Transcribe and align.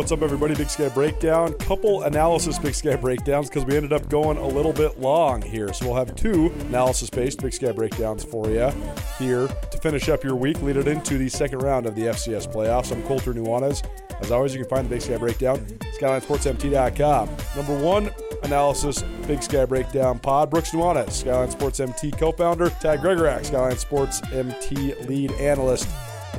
what's 0.00 0.12
up, 0.12 0.22
everybody? 0.22 0.54
Big 0.54 0.70
Sky 0.70 0.88
Breakdown. 0.88 1.52
Couple 1.58 2.04
analysis 2.04 2.58
Big 2.58 2.74
Sky 2.74 2.96
Breakdowns 2.96 3.50
because 3.50 3.66
we 3.66 3.76
ended 3.76 3.92
up 3.92 4.08
going 4.08 4.38
a 4.38 4.46
little 4.46 4.72
bit 4.72 4.98
long 4.98 5.42
here. 5.42 5.74
So 5.74 5.84
we'll 5.84 5.94
have 5.94 6.16
two 6.16 6.46
analysis 6.68 7.10
based 7.10 7.42
Big 7.42 7.52
Sky 7.52 7.70
Breakdowns 7.70 8.24
for 8.24 8.48
you 8.48 8.72
here 9.18 9.46
to 9.46 9.78
finish 9.82 10.08
up 10.08 10.24
your 10.24 10.36
week, 10.36 10.62
lead 10.62 10.78
it 10.78 10.88
into 10.88 11.18
the 11.18 11.28
second 11.28 11.58
round 11.58 11.84
of 11.84 11.94
the 11.96 12.04
FCS 12.04 12.50
playoffs. 12.50 12.92
I'm 12.92 13.02
Colter 13.02 13.34
Nuanez. 13.34 13.86
As 14.22 14.30
always, 14.30 14.54
you 14.54 14.60
can 14.60 14.70
find 14.70 14.86
the 14.86 14.88
Big 14.88 15.02
Sky 15.02 15.18
Breakdown, 15.18 15.58
SkylineSportsMT.com. 16.00 17.28
Number 17.54 17.84
one 17.84 18.10
analysis, 18.42 19.02
Big 19.26 19.42
Sky 19.42 19.66
Breakdown 19.66 20.18
pod. 20.18 20.48
Brooks 20.48 20.70
Nuanez, 20.70 21.10
Skyline 21.10 21.50
Sports 21.50 21.78
MT 21.78 22.12
co 22.12 22.32
founder. 22.32 22.70
Ty 22.70 22.96
Gregorak, 22.96 23.44
Skyline 23.44 23.76
Sports 23.76 24.22
MT 24.32 24.94
lead 25.04 25.30
analyst 25.32 25.86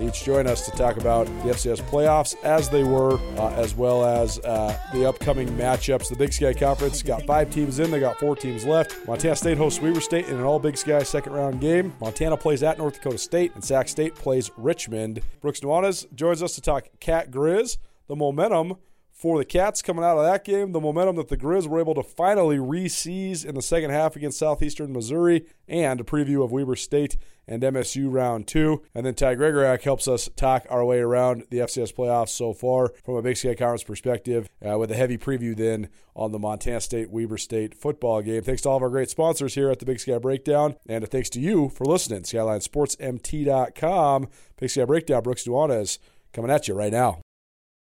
each 0.02 0.24
join 0.24 0.48
us 0.48 0.66
to 0.66 0.72
talk 0.72 0.98
about 0.98 1.26
the 1.26 1.52
FCS 1.52 1.82
playoffs 1.90 2.36
as 2.44 2.70
they 2.70 2.84
were, 2.84 3.20
uh, 3.38 3.50
as 3.56 3.76
well 3.76 4.04
as 4.06 4.40
uh, 4.40 4.78
the 4.94 5.08
upcoming 5.08 5.48
matchups. 5.50 6.10
The 6.10 6.16
Big 6.16 6.34
Sky 6.34 6.54
Conference 6.54 7.02
got 7.02 7.26
five 7.26 7.50
teams 7.52 7.80
in, 7.80 7.92
they 7.92 8.00
got 8.00 8.20
four 8.20 8.36
teams 8.36 8.66
left. 8.66 8.96
Montana 9.08 9.36
State 9.36 9.58
hosts 9.58 9.82
Weber 9.82 10.02
State 10.02 10.28
in 10.28 10.36
an 10.36 10.44
all 10.44 10.60
Big 10.60 10.78
Sky 10.78 11.04
second 11.04 11.34
round 11.34 11.62
game. 11.62 11.94
Montana 12.00 12.38
plays 12.38 12.64
at 12.64 12.78
North 12.78 12.96
Dakota 12.96 13.18
State, 13.18 13.54
and 13.56 13.64
Sac 13.64 13.88
State 13.88 14.16
plays 14.16 14.52
Richmond. 14.58 15.22
Brooks 15.42 15.60
Nuanez 15.62 16.06
joins 16.16 16.42
us 16.42 16.56
to 16.56 16.62
talk 16.62 16.88
Cat 17.00 17.32
Grizz, 17.32 17.78
the 18.08 18.16
momentum 18.16 18.76
for 19.22 19.38
the 19.38 19.46
Cats 19.46 19.84
coming 19.84 20.04
out 20.04 20.18
of 20.18 20.26
that 20.26 20.44
game, 20.44 20.72
the 20.72 20.82
momentum 20.82 21.16
that 21.18 21.28
the 21.28 21.38
Grizz 21.38 21.68
were 21.68 21.80
able 21.80 21.94
to 21.94 22.02
finally 22.02 22.58
re-seize 22.58 23.46
in 23.46 23.54
the 23.54 23.62
second 23.62 23.92
half 23.92 24.16
against 24.16 24.40
Southeastern 24.40 24.92
Missouri, 24.92 25.46
and 25.68 26.02
a 26.02 26.04
preview 26.04 26.44
of 26.44 26.52
Weber 26.52 26.76
State 26.76 27.18
and 27.48 27.62
MSU 27.62 28.12
round 28.12 28.48
two. 28.48 28.82
And 28.96 29.06
then 29.06 29.14
Ty 29.14 29.36
Gregorak 29.36 29.84
helps 29.84 30.08
us 30.08 30.28
talk 30.36 30.66
our 30.72 30.84
way 30.84 30.98
around 30.98 31.44
the 31.52 31.60
FCS 31.60 31.94
playoffs 31.94 32.30
so 32.30 32.52
far 32.52 32.94
from 33.06 33.16
a 33.16 33.22
Big 33.22 33.38
Sky 33.38 33.54
Conference 33.54 33.84
perspective, 33.84 34.50
uh, 34.68 34.80
with 34.80 34.90
a 34.90 34.96
heavy 34.96 35.20
preview 35.20 35.56
then 35.56 35.90
on 36.16 36.32
the 36.32 36.40
Montana 36.40 36.82
State 36.82 37.12
Weber 37.12 37.38
State 37.38 37.76
football 37.76 38.24
game. 38.24 38.42
Thanks 38.42 38.64
to 38.64 38.70
all 38.70 38.78
of 38.78 38.84
our 38.84 38.90
great 38.90 39.12
sponsors 39.12 39.54
here 39.54 39.70
at 39.70 39.78
the 39.78 39.86
Big 39.86 40.00
Sky 40.00 40.18
Breakdown, 40.18 40.78
and 40.90 41.08
thanks 41.08 41.30
to 41.30 41.40
you 41.40 41.70
for 41.70 41.86
listening. 41.86 42.24
SkylineSportsMT.com. 42.24 44.30
Big 44.60 44.72
Sky 44.72 44.86
Breakdown. 44.86 45.22
Brooks 45.22 45.44
Nuanez 45.44 46.00
coming 46.34 46.50
at 46.50 46.68
you 46.68 46.74
right 46.74 46.92
now. 46.92 47.22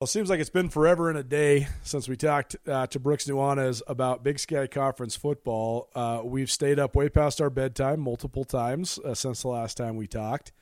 Well, 0.01 0.05
it 0.05 0.09
seems 0.09 0.31
like 0.31 0.39
it's 0.39 0.49
been 0.49 0.69
forever 0.69 1.09
and 1.09 1.17
a 1.19 1.23
day 1.23 1.67
since 1.83 2.09
we 2.09 2.17
talked 2.17 2.55
uh, 2.67 2.87
to 2.87 2.99
Brooks 2.99 3.25
Nuanez 3.27 3.83
about 3.85 4.23
Big 4.23 4.39
Sky 4.39 4.65
Conference 4.65 5.15
football. 5.15 5.89
Uh, 5.93 6.21
we've 6.23 6.49
stayed 6.49 6.79
up 6.79 6.95
way 6.95 7.07
past 7.07 7.39
our 7.39 7.51
bedtime 7.51 7.99
multiple 7.99 8.43
times 8.43 8.97
uh, 9.05 9.13
since 9.13 9.43
the 9.43 9.49
last 9.49 9.77
time 9.77 9.97
we 9.97 10.07
talked. 10.07 10.53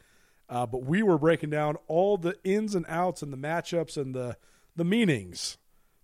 Uh, 0.49 0.65
but 0.65 0.83
we 0.83 1.01
were 1.01 1.17
breaking 1.17 1.51
down 1.51 1.77
all 1.87 2.17
the 2.17 2.35
ins 2.43 2.75
and 2.75 2.85
outs 2.89 3.21
and 3.21 3.31
the 3.31 3.37
matchups 3.37 3.95
and 3.95 4.13
the 4.13 4.35
the 4.75 4.83
meanings, 4.83 5.57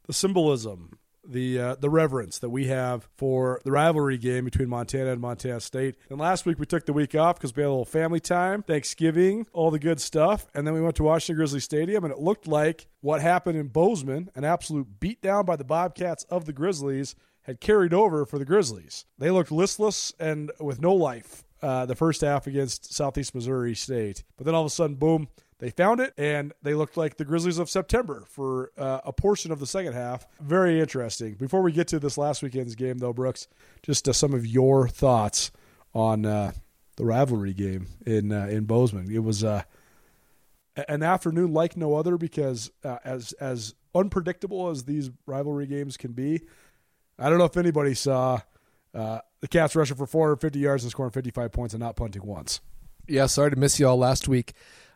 the 0.08 0.14
symbolism, 0.14 0.98
the 1.28 1.60
uh, 1.60 1.76
the 1.76 1.90
reverence 1.90 2.40
that 2.40 2.50
we 2.50 2.68
have 2.68 3.08
for 3.16 3.62
the 3.64 3.72
rivalry 3.72 4.18
game 4.18 4.46
between 4.46 4.70
Montana 4.70 5.12
and 5.12 5.22
Montana 5.22 5.60
State. 5.60 5.96
And 6.10 6.20
last 6.20 6.46
week 6.46 6.60
we 6.60 6.66
took 6.66 6.86
the 6.86 6.94
week 6.94 7.16
off 7.16 7.38
because 7.38 7.56
we 7.56 7.64
had 7.64 7.68
a 7.68 7.72
little 7.72 7.86
family 7.86 8.20
time, 8.20 8.64
Thanksgiving, 8.64 9.48
all 9.54 9.72
the 9.72 9.80
good 9.80 10.00
stuff, 10.00 10.48
and 10.54 10.66
then 10.66 10.74
we 10.74 10.82
went 10.82 10.96
to 10.98 11.04
Washington 11.04 11.38
Grizzly 11.38 11.60
Stadium, 11.60 12.04
and 12.04 12.14
it 12.14 12.20
looked 12.20 12.48
like 12.48 12.88
what 13.02 13.22
happened 13.22 13.58
in 13.58 13.68
Bozeman, 13.68 14.30
an 14.36 14.44
absolute 14.44 15.00
beatdown 15.00 15.46
by 15.46 15.56
the 15.56 15.64
Bobcats 15.64 16.24
of 16.26 16.46
the 16.46 16.54
Grizzlies, 16.54 17.16
had 17.44 17.62
carried 17.62 17.94
over 17.94 18.26
for 18.26 18.40
the 18.40 18.46
Grizzlies. 18.46 19.06
They 19.18 19.30
looked 19.30 19.52
listless 19.52 20.14
and 20.20 20.52
with 20.60 20.82
no 20.82 20.94
life. 20.94 21.44
Uh, 21.62 21.86
the 21.86 21.96
first 21.96 22.22
half 22.22 22.48
against 22.48 22.94
Southeast 22.94 23.34
Missouri 23.34 23.74
State. 23.74 24.24
But 24.38 24.46
then 24.46 24.54
all 24.54 24.62
of 24.62 24.68
a 24.68 24.70
sudden, 24.70 24.98
boom, 24.98 25.30
they 25.60 25.70
found 25.70 26.02
it, 26.02 26.14
and 26.18 26.54
they 26.62 26.74
looked 26.74 26.98
like 26.98 27.16
the 27.16 27.24
Grizzlies 27.24 27.60
of 27.60 27.70
September 27.70 28.26
for 28.28 28.72
uh, 28.78 29.00
a 29.06 29.14
portion 29.14 29.52
of 29.52 29.60
the 29.60 29.66
second 29.66 29.94
half. 29.94 30.28
Very 30.42 30.82
interesting. 30.82 31.36
Before 31.36 31.62
we 31.62 31.72
get 31.72 31.88
to 31.90 32.00
this 32.00 32.18
last 32.18 32.44
weekend's 32.44 32.76
game, 32.76 32.98
though, 32.98 33.14
Brooks, 33.14 33.48
just 33.82 34.08
uh, 34.08 34.14
some 34.14 34.34
of 34.34 34.46
your 34.46 34.88
thoughts 34.90 35.52
on 35.94 36.26
uh, 36.26 36.52
the 36.98 37.06
rivalry 37.06 37.54
game 37.54 37.88
in 38.06 38.34
uh, 38.34 38.48
in 38.48 38.66
Bozeman. 38.66 39.10
It 39.10 39.24
was 39.24 39.46
uh, 39.46 39.64
an 40.90 41.04
afternoon 41.04 41.54
like 41.54 41.78
no 41.78 41.96
other 41.96 42.18
because 42.18 42.70
as 42.84 43.32
as 43.34 43.76
unpredictable 43.94 44.70
as 44.70 44.84
these 44.84 45.10
rivalry 45.26 45.68
games 45.68 45.96
can 45.96 46.12
be, 46.12 46.42
I 47.18 47.30
don't 47.30 47.40
know 47.40 47.46
if 47.46 47.56
anybody 47.56 47.94
saw 47.94 48.42
the 49.46 49.50
Cats 49.50 49.76
rushing 49.76 49.96
for 49.96 50.08
450 50.08 50.58
yards 50.58 50.84
and 50.84 50.90
scoring 50.90 51.12
55 51.12 51.52
points 51.52 51.76
and 51.76 51.82
not 51.82 51.96
punting 51.96 52.26
once. 52.26 52.62
Yeah, 53.08 53.28
sorry 53.28 53.52
to 53.52 53.56
miss 53.56 53.80
you 53.80 53.88
all 53.88 53.96
last 53.96 54.28
week. 54.28 54.54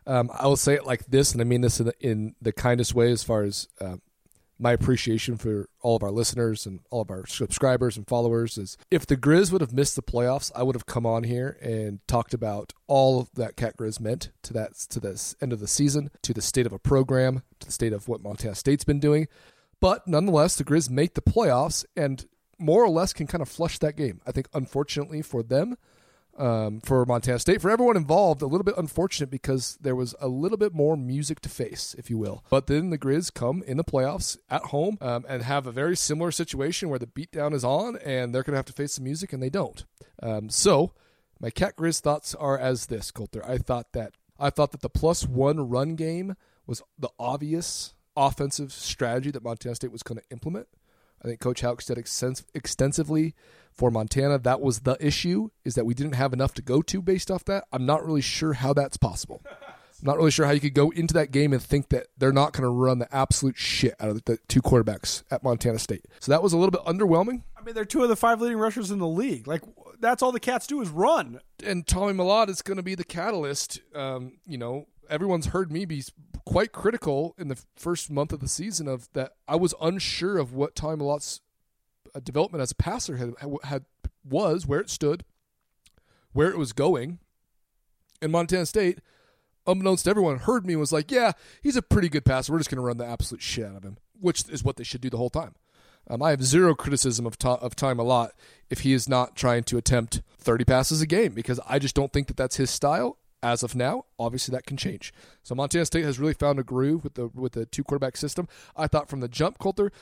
Um, 0.08 0.28
I 0.36 0.48
will 0.48 0.56
say 0.56 0.74
it 0.74 0.84
like 0.84 1.06
this, 1.06 1.30
and 1.30 1.40
I 1.40 1.44
mean 1.44 1.60
this 1.60 1.78
in 1.78 1.86
the, 1.86 1.94
in 2.00 2.34
the 2.42 2.52
kindest 2.52 2.92
way 2.92 3.12
as 3.12 3.22
far 3.22 3.44
as 3.44 3.68
uh, 3.80 3.98
my 4.58 4.72
appreciation 4.72 5.36
for 5.36 5.68
all 5.82 5.94
of 5.94 6.02
our 6.02 6.10
listeners 6.10 6.66
and 6.66 6.80
all 6.90 7.02
of 7.02 7.12
our 7.12 7.26
subscribers 7.26 7.96
and 7.96 8.08
followers 8.08 8.58
is 8.58 8.76
if 8.90 9.06
the 9.06 9.16
Grizz 9.16 9.52
would 9.52 9.60
have 9.60 9.72
missed 9.72 9.94
the 9.94 10.02
playoffs, 10.02 10.50
I 10.56 10.64
would 10.64 10.74
have 10.74 10.86
come 10.86 11.06
on 11.06 11.22
here 11.22 11.56
and 11.62 12.00
talked 12.08 12.34
about 12.34 12.72
all 12.88 13.28
that 13.34 13.56
Cat 13.56 13.76
Grizz 13.76 14.00
meant 14.00 14.30
to 14.42 14.52
that 14.54 14.74
to 14.90 14.98
this 14.98 15.36
end 15.40 15.52
of 15.52 15.60
the 15.60 15.68
season, 15.68 16.10
to 16.22 16.34
the 16.34 16.42
state 16.42 16.66
of 16.66 16.72
a 16.72 16.78
program, 16.80 17.44
to 17.60 17.66
the 17.66 17.72
state 17.72 17.92
of 17.92 18.08
what 18.08 18.20
Montana 18.20 18.56
State's 18.56 18.84
been 18.84 18.98
doing. 18.98 19.28
But 19.80 20.08
nonetheless, 20.08 20.56
the 20.56 20.64
Grizz 20.64 20.90
make 20.90 21.14
the 21.14 21.22
playoffs 21.22 21.84
and 21.96 22.26
more 22.60 22.84
or 22.84 22.88
less 22.88 23.12
can 23.12 23.26
kind 23.26 23.42
of 23.42 23.48
flush 23.48 23.78
that 23.78 23.96
game. 23.96 24.20
I 24.26 24.32
think, 24.32 24.48
unfortunately 24.54 25.22
for 25.22 25.42
them, 25.42 25.76
um, 26.38 26.80
for 26.80 27.04
Montana 27.04 27.38
State. 27.38 27.60
For 27.60 27.70
everyone 27.70 27.96
involved, 27.96 28.42
a 28.42 28.46
little 28.46 28.64
bit 28.64 28.76
unfortunate 28.78 29.30
because 29.30 29.78
there 29.80 29.94
was 29.94 30.14
a 30.20 30.28
little 30.28 30.56
bit 30.56 30.74
more 30.74 30.96
music 30.96 31.40
to 31.40 31.48
face, 31.48 31.94
if 31.98 32.08
you 32.08 32.18
will. 32.18 32.44
But 32.50 32.66
then 32.66 32.90
the 32.90 32.98
Grizz 32.98 33.32
come 33.34 33.62
in 33.66 33.76
the 33.76 33.84
playoffs 33.84 34.38
at 34.48 34.62
home 34.66 34.96
um, 35.00 35.24
and 35.28 35.42
have 35.42 35.66
a 35.66 35.72
very 35.72 35.96
similar 35.96 36.30
situation 36.30 36.88
where 36.88 36.98
the 36.98 37.06
beatdown 37.06 37.52
is 37.52 37.64
on 37.64 37.96
and 37.98 38.34
they're 38.34 38.42
going 38.42 38.54
to 38.54 38.58
have 38.58 38.66
to 38.66 38.72
face 38.72 38.96
the 38.96 39.02
music 39.02 39.32
and 39.32 39.42
they 39.42 39.50
don't. 39.50 39.84
Um, 40.22 40.48
so 40.48 40.92
my 41.40 41.50
Cat 41.50 41.76
Grizz 41.76 42.00
thoughts 42.00 42.34
are 42.34 42.58
as 42.58 42.86
this, 42.86 43.10
Colter. 43.10 43.44
I 43.46 43.58
thought 43.58 43.92
that 43.92 44.14
I 44.38 44.48
thought 44.48 44.72
that 44.72 44.80
the 44.80 44.88
plus 44.88 45.26
one 45.26 45.68
run 45.68 45.96
game 45.96 46.34
was 46.66 46.82
the 46.98 47.10
obvious 47.18 47.92
offensive 48.16 48.72
strategy 48.72 49.30
that 49.30 49.42
Montana 49.42 49.74
State 49.74 49.92
was 49.92 50.02
going 50.02 50.18
to 50.18 50.24
implement. 50.30 50.68
I 51.22 51.28
think 51.28 51.40
Coach 51.40 51.60
Hauck 51.60 51.82
said 51.82 51.98
extensively 51.98 53.34
for 53.72 53.90
Montana. 53.90 54.38
That 54.38 54.60
was 54.60 54.80
the 54.80 54.96
issue 55.00 55.50
is 55.64 55.74
that 55.74 55.86
we 55.86 55.94
didn't 55.94 56.14
have 56.14 56.32
enough 56.32 56.54
to 56.54 56.62
go 56.62 56.82
to 56.82 57.02
based 57.02 57.30
off 57.30 57.44
that. 57.46 57.64
I'm 57.72 57.86
not 57.86 58.04
really 58.04 58.20
sure 58.20 58.54
how 58.54 58.72
that's 58.72 58.96
possible. 58.96 59.42
I'm 59.46 60.06
not 60.06 60.16
really 60.16 60.30
sure 60.30 60.46
how 60.46 60.52
you 60.52 60.60
could 60.60 60.74
go 60.74 60.90
into 60.90 61.12
that 61.14 61.30
game 61.30 61.52
and 61.52 61.62
think 61.62 61.90
that 61.90 62.06
they're 62.16 62.32
not 62.32 62.52
going 62.52 62.62
to 62.62 62.70
run 62.70 63.00
the 63.00 63.14
absolute 63.14 63.58
shit 63.58 63.94
out 64.00 64.08
of 64.08 64.24
the 64.24 64.38
two 64.48 64.62
quarterbacks 64.62 65.22
at 65.30 65.42
Montana 65.42 65.78
State. 65.78 66.06
So 66.20 66.32
that 66.32 66.42
was 66.42 66.54
a 66.54 66.56
little 66.56 66.70
bit 66.70 66.82
underwhelming. 66.84 67.42
I 67.56 67.62
mean, 67.62 67.74
they're 67.74 67.84
two 67.84 68.02
of 68.02 68.08
the 68.08 68.16
five 68.16 68.40
leading 68.40 68.56
rushers 68.56 68.90
in 68.90 68.98
the 68.98 69.06
league. 69.06 69.46
Like 69.46 69.62
that's 70.00 70.22
all 70.22 70.32
the 70.32 70.40
Cats 70.40 70.66
do 70.66 70.80
is 70.80 70.88
run. 70.88 71.40
And 71.62 71.86
Tommy 71.86 72.14
Mellott 72.14 72.48
is 72.48 72.62
going 72.62 72.78
to 72.78 72.82
be 72.82 72.94
the 72.94 73.04
catalyst. 73.04 73.80
Um, 73.94 74.38
you 74.46 74.56
know, 74.56 74.86
everyone's 75.10 75.46
heard 75.46 75.70
me 75.70 75.84
be 75.84 76.02
quite 76.44 76.72
critical 76.72 77.34
in 77.38 77.48
the 77.48 77.60
first 77.76 78.10
month 78.10 78.32
of 78.32 78.40
the 78.40 78.48
season 78.48 78.88
of 78.88 79.08
that 79.12 79.32
I 79.48 79.56
was 79.56 79.74
unsure 79.80 80.38
of 80.38 80.52
what 80.52 80.74
Tommy 80.74 80.96
Mellott's 80.96 81.40
uh, 82.14 82.20
development 82.20 82.62
as 82.62 82.70
a 82.70 82.76
passer 82.76 83.16
had, 83.16 83.34
had 83.64 83.84
was 84.24 84.66
where 84.66 84.80
it 84.80 84.90
stood, 84.90 85.24
where 86.32 86.50
it 86.50 86.58
was 86.58 86.72
going. 86.72 87.18
And 88.22 88.32
Montana 88.32 88.66
State, 88.66 88.98
unbeknownst 89.66 90.04
to 90.04 90.10
everyone, 90.10 90.38
heard 90.38 90.66
me 90.66 90.74
and 90.74 90.80
was 90.80 90.92
like, 90.92 91.10
"Yeah, 91.10 91.32
he's 91.62 91.76
a 91.76 91.82
pretty 91.82 92.08
good 92.08 92.24
passer. 92.24 92.52
We're 92.52 92.58
just 92.58 92.70
going 92.70 92.76
to 92.76 92.86
run 92.86 92.98
the 92.98 93.06
absolute 93.06 93.42
shit 93.42 93.64
out 93.64 93.76
of 93.76 93.84
him," 93.84 93.96
which 94.18 94.48
is 94.48 94.62
what 94.62 94.76
they 94.76 94.84
should 94.84 95.00
do 95.00 95.10
the 95.10 95.16
whole 95.16 95.30
time. 95.30 95.54
Um, 96.08 96.22
I 96.22 96.30
have 96.30 96.42
zero 96.42 96.74
criticism 96.74 97.26
of 97.26 97.38
ta- 97.38 97.56
of 97.56 97.76
Tommy 97.76 98.02
Mellott 98.02 98.30
if 98.68 98.80
he 98.80 98.92
is 98.92 99.08
not 99.08 99.36
trying 99.36 99.64
to 99.64 99.78
attempt 99.78 100.22
30 100.38 100.64
passes 100.64 101.00
a 101.00 101.06
game 101.06 101.32
because 101.32 101.60
I 101.68 101.78
just 101.78 101.94
don't 101.94 102.12
think 102.12 102.26
that 102.28 102.36
that's 102.36 102.56
his 102.56 102.70
style 102.70 103.16
as 103.42 103.62
of 103.62 103.74
now. 103.74 104.04
Obviously, 104.18 104.52
that 104.52 104.66
can 104.66 104.76
change. 104.76 105.12
So 105.42 105.54
Montana 105.54 105.84
State 105.86 106.04
has 106.04 106.18
really 106.18 106.34
found 106.34 106.58
a 106.58 106.62
groove 106.62 107.04
with 107.04 107.14
the 107.14 107.28
with 107.28 107.52
the 107.52 107.66
two 107.66 107.84
quarterback 107.84 108.16
system. 108.16 108.48
I 108.76 108.86
thought 108.86 109.08
from 109.08 109.20
the 109.20 109.28
jump, 109.28 109.58
Colter, 109.58 109.92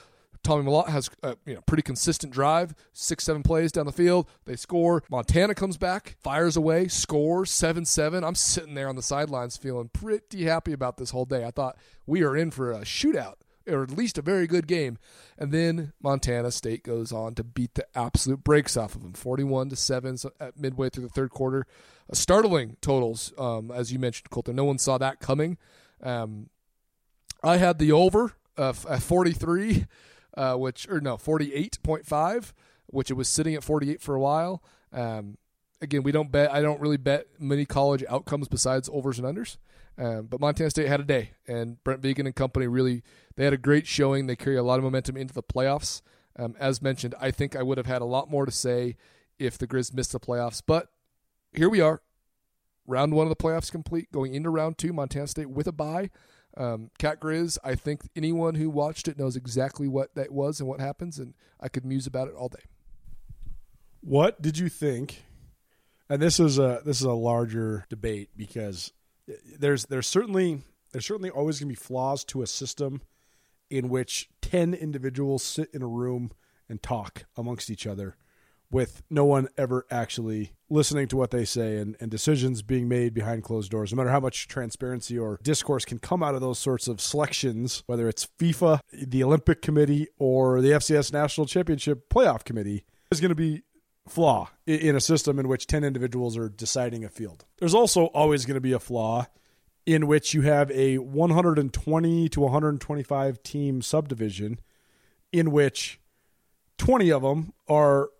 Tommy 0.42 0.64
Mellott 0.64 0.88
has 0.88 1.10
a 1.22 1.36
you 1.46 1.54
know, 1.54 1.60
pretty 1.62 1.82
consistent 1.82 2.32
drive, 2.32 2.74
six, 2.92 3.24
seven 3.24 3.42
plays 3.42 3.72
down 3.72 3.86
the 3.86 3.92
field. 3.92 4.28
They 4.44 4.56
score. 4.56 5.02
Montana 5.10 5.54
comes 5.54 5.76
back, 5.76 6.16
fires 6.22 6.56
away, 6.56 6.88
scores 6.88 7.50
7 7.50 7.84
7. 7.84 8.24
I'm 8.24 8.34
sitting 8.34 8.74
there 8.74 8.88
on 8.88 8.96
the 8.96 9.02
sidelines 9.02 9.56
feeling 9.56 9.90
pretty 9.92 10.44
happy 10.44 10.72
about 10.72 10.96
this 10.96 11.10
whole 11.10 11.24
day. 11.24 11.44
I 11.44 11.50
thought 11.50 11.76
we 12.06 12.22
are 12.22 12.36
in 12.36 12.50
for 12.50 12.72
a 12.72 12.80
shootout 12.80 13.34
or 13.68 13.82
at 13.82 13.90
least 13.90 14.18
a 14.18 14.22
very 14.22 14.46
good 14.46 14.66
game. 14.66 14.98
And 15.36 15.52
then 15.52 15.92
Montana 16.02 16.50
State 16.50 16.82
goes 16.82 17.12
on 17.12 17.34
to 17.34 17.44
beat 17.44 17.74
the 17.74 17.86
absolute 17.94 18.42
brakes 18.42 18.76
off 18.76 18.94
of 18.94 19.02
them, 19.02 19.12
41 19.12 19.68
to 19.70 19.76
7 19.76 20.16
at 20.40 20.58
midway 20.58 20.88
through 20.88 21.04
the 21.04 21.10
third 21.10 21.30
quarter. 21.30 21.66
Startling 22.12 22.76
totals, 22.80 23.32
um, 23.38 23.70
as 23.70 23.92
you 23.92 23.98
mentioned, 23.98 24.30
Colter. 24.30 24.52
No 24.52 24.64
one 24.64 24.78
saw 24.78 24.98
that 24.98 25.20
coming. 25.20 25.58
Um, 26.02 26.48
I 27.42 27.58
had 27.58 27.78
the 27.78 27.92
over 27.92 28.32
uh, 28.56 28.72
at 28.88 29.02
43 29.02 29.86
uh, 30.38 30.54
which 30.54 30.88
or 30.88 31.00
no, 31.00 31.16
forty 31.16 31.52
eight 31.52 31.78
point 31.82 32.06
five, 32.06 32.54
which 32.86 33.10
it 33.10 33.14
was 33.14 33.28
sitting 33.28 33.54
at 33.54 33.64
forty 33.64 33.90
eight 33.90 34.00
for 34.00 34.14
a 34.14 34.20
while. 34.20 34.62
Um, 34.92 35.36
again, 35.80 36.04
we 36.04 36.12
don't 36.12 36.30
bet. 36.30 36.52
I 36.52 36.62
don't 36.62 36.80
really 36.80 36.96
bet 36.96 37.26
many 37.40 37.64
college 37.64 38.04
outcomes 38.08 38.46
besides 38.48 38.88
overs 38.92 39.18
and 39.18 39.26
unders. 39.26 39.56
Um, 39.98 40.26
but 40.26 40.40
Montana 40.40 40.70
State 40.70 40.86
had 40.86 41.00
a 41.00 41.04
day, 41.04 41.32
and 41.48 41.82
Brent 41.82 42.00
Vigen 42.02 42.26
and 42.26 42.36
company 42.36 42.68
really 42.68 43.02
they 43.34 43.44
had 43.44 43.52
a 43.52 43.58
great 43.58 43.88
showing. 43.88 44.28
They 44.28 44.36
carry 44.36 44.56
a 44.56 44.62
lot 44.62 44.78
of 44.78 44.84
momentum 44.84 45.16
into 45.16 45.34
the 45.34 45.42
playoffs. 45.42 46.02
Um, 46.38 46.54
as 46.60 46.80
mentioned, 46.80 47.16
I 47.20 47.32
think 47.32 47.56
I 47.56 47.64
would 47.64 47.78
have 47.78 47.86
had 47.88 48.00
a 48.00 48.04
lot 48.04 48.30
more 48.30 48.46
to 48.46 48.52
say 48.52 48.96
if 49.40 49.58
the 49.58 49.66
Grizz 49.66 49.92
missed 49.92 50.12
the 50.12 50.20
playoffs, 50.20 50.62
but 50.64 50.88
here 51.52 51.68
we 51.68 51.80
are. 51.80 52.02
Round 52.86 53.12
one 53.12 53.26
of 53.26 53.30
the 53.30 53.36
playoffs 53.36 53.70
complete, 53.70 54.10
going 54.12 54.34
into 54.34 54.50
round 54.50 54.78
two, 54.78 54.92
Montana 54.92 55.26
State 55.26 55.50
with 55.50 55.66
a 55.66 55.72
bye. 55.72 56.10
Um, 56.56 56.90
Cat 56.98 57.20
Grizz, 57.20 57.58
I 57.62 57.74
think 57.74 58.08
anyone 58.16 58.54
who 58.54 58.70
watched 58.70 59.08
it 59.08 59.18
knows 59.18 59.36
exactly 59.36 59.86
what 59.86 60.14
that 60.14 60.32
was 60.32 60.58
and 60.58 60.68
what 60.68 60.80
happens, 60.80 61.18
and 61.18 61.34
I 61.60 61.68
could 61.68 61.84
muse 61.84 62.06
about 62.06 62.28
it 62.28 62.34
all 62.34 62.48
day. 62.48 62.64
What 64.00 64.40
did 64.40 64.58
you 64.58 64.68
think? 64.68 65.24
And 66.08 66.22
this 66.22 66.40
is 66.40 66.58
a 66.58 66.80
this 66.84 67.00
is 67.00 67.06
a 67.06 67.12
larger 67.12 67.84
debate 67.90 68.30
because 68.36 68.92
there's 69.58 69.84
there's 69.86 70.06
certainly 70.06 70.62
there's 70.92 71.06
certainly 71.06 71.30
always 71.30 71.60
going 71.60 71.68
to 71.68 71.78
be 71.78 71.84
flaws 71.84 72.24
to 72.24 72.40
a 72.40 72.46
system 72.46 73.02
in 73.70 73.88
which 73.90 74.30
10 74.40 74.72
individuals 74.72 75.42
sit 75.42 75.68
in 75.74 75.82
a 75.82 75.86
room 75.86 76.30
and 76.68 76.82
talk 76.82 77.26
amongst 77.36 77.68
each 77.68 77.86
other 77.86 78.16
with 78.70 79.02
no 79.10 79.24
one 79.24 79.48
ever 79.58 79.86
actually 79.90 80.52
listening 80.70 81.08
to 81.08 81.16
what 81.16 81.30
they 81.30 81.44
say 81.44 81.78
and, 81.78 81.96
and 82.00 82.10
decisions 82.10 82.62
being 82.62 82.88
made 82.88 83.14
behind 83.14 83.42
closed 83.42 83.70
doors, 83.70 83.92
no 83.92 83.96
matter 83.96 84.10
how 84.10 84.20
much 84.20 84.48
transparency 84.48 85.18
or 85.18 85.38
discourse 85.42 85.84
can 85.84 85.98
come 85.98 86.22
out 86.22 86.34
of 86.34 86.40
those 86.40 86.58
sorts 86.58 86.88
of 86.88 87.00
selections, 87.00 87.82
whether 87.86 88.08
it's 88.08 88.26
FIFA, 88.38 88.80
the 88.92 89.22
Olympic 89.22 89.62
Committee, 89.62 90.08
or 90.18 90.60
the 90.60 90.70
FCS 90.70 91.12
National 91.12 91.46
Championship 91.46 92.08
Playoff 92.08 92.44
Committee, 92.44 92.84
is 93.10 93.20
going 93.20 93.30
to 93.30 93.34
be 93.34 93.62
flaw 94.06 94.50
in 94.66 94.96
a 94.96 95.00
system 95.00 95.38
in 95.38 95.48
which 95.48 95.66
10 95.66 95.84
individuals 95.84 96.36
are 96.36 96.48
deciding 96.48 97.04
a 97.04 97.08
field. 97.08 97.44
There's 97.58 97.74
also 97.74 98.06
always 98.06 98.46
going 98.46 98.54
to 98.54 98.60
be 98.60 98.72
a 98.72 98.78
flaw 98.78 99.26
in 99.86 100.06
which 100.06 100.34
you 100.34 100.42
have 100.42 100.70
a 100.70 100.98
120 100.98 102.28
to 102.28 102.40
125 102.40 103.42
team 103.42 103.80
subdivision 103.80 104.60
in 105.32 105.50
which 105.50 106.00
20 106.78 107.10
of 107.10 107.22
them 107.22 107.52
are 107.68 108.10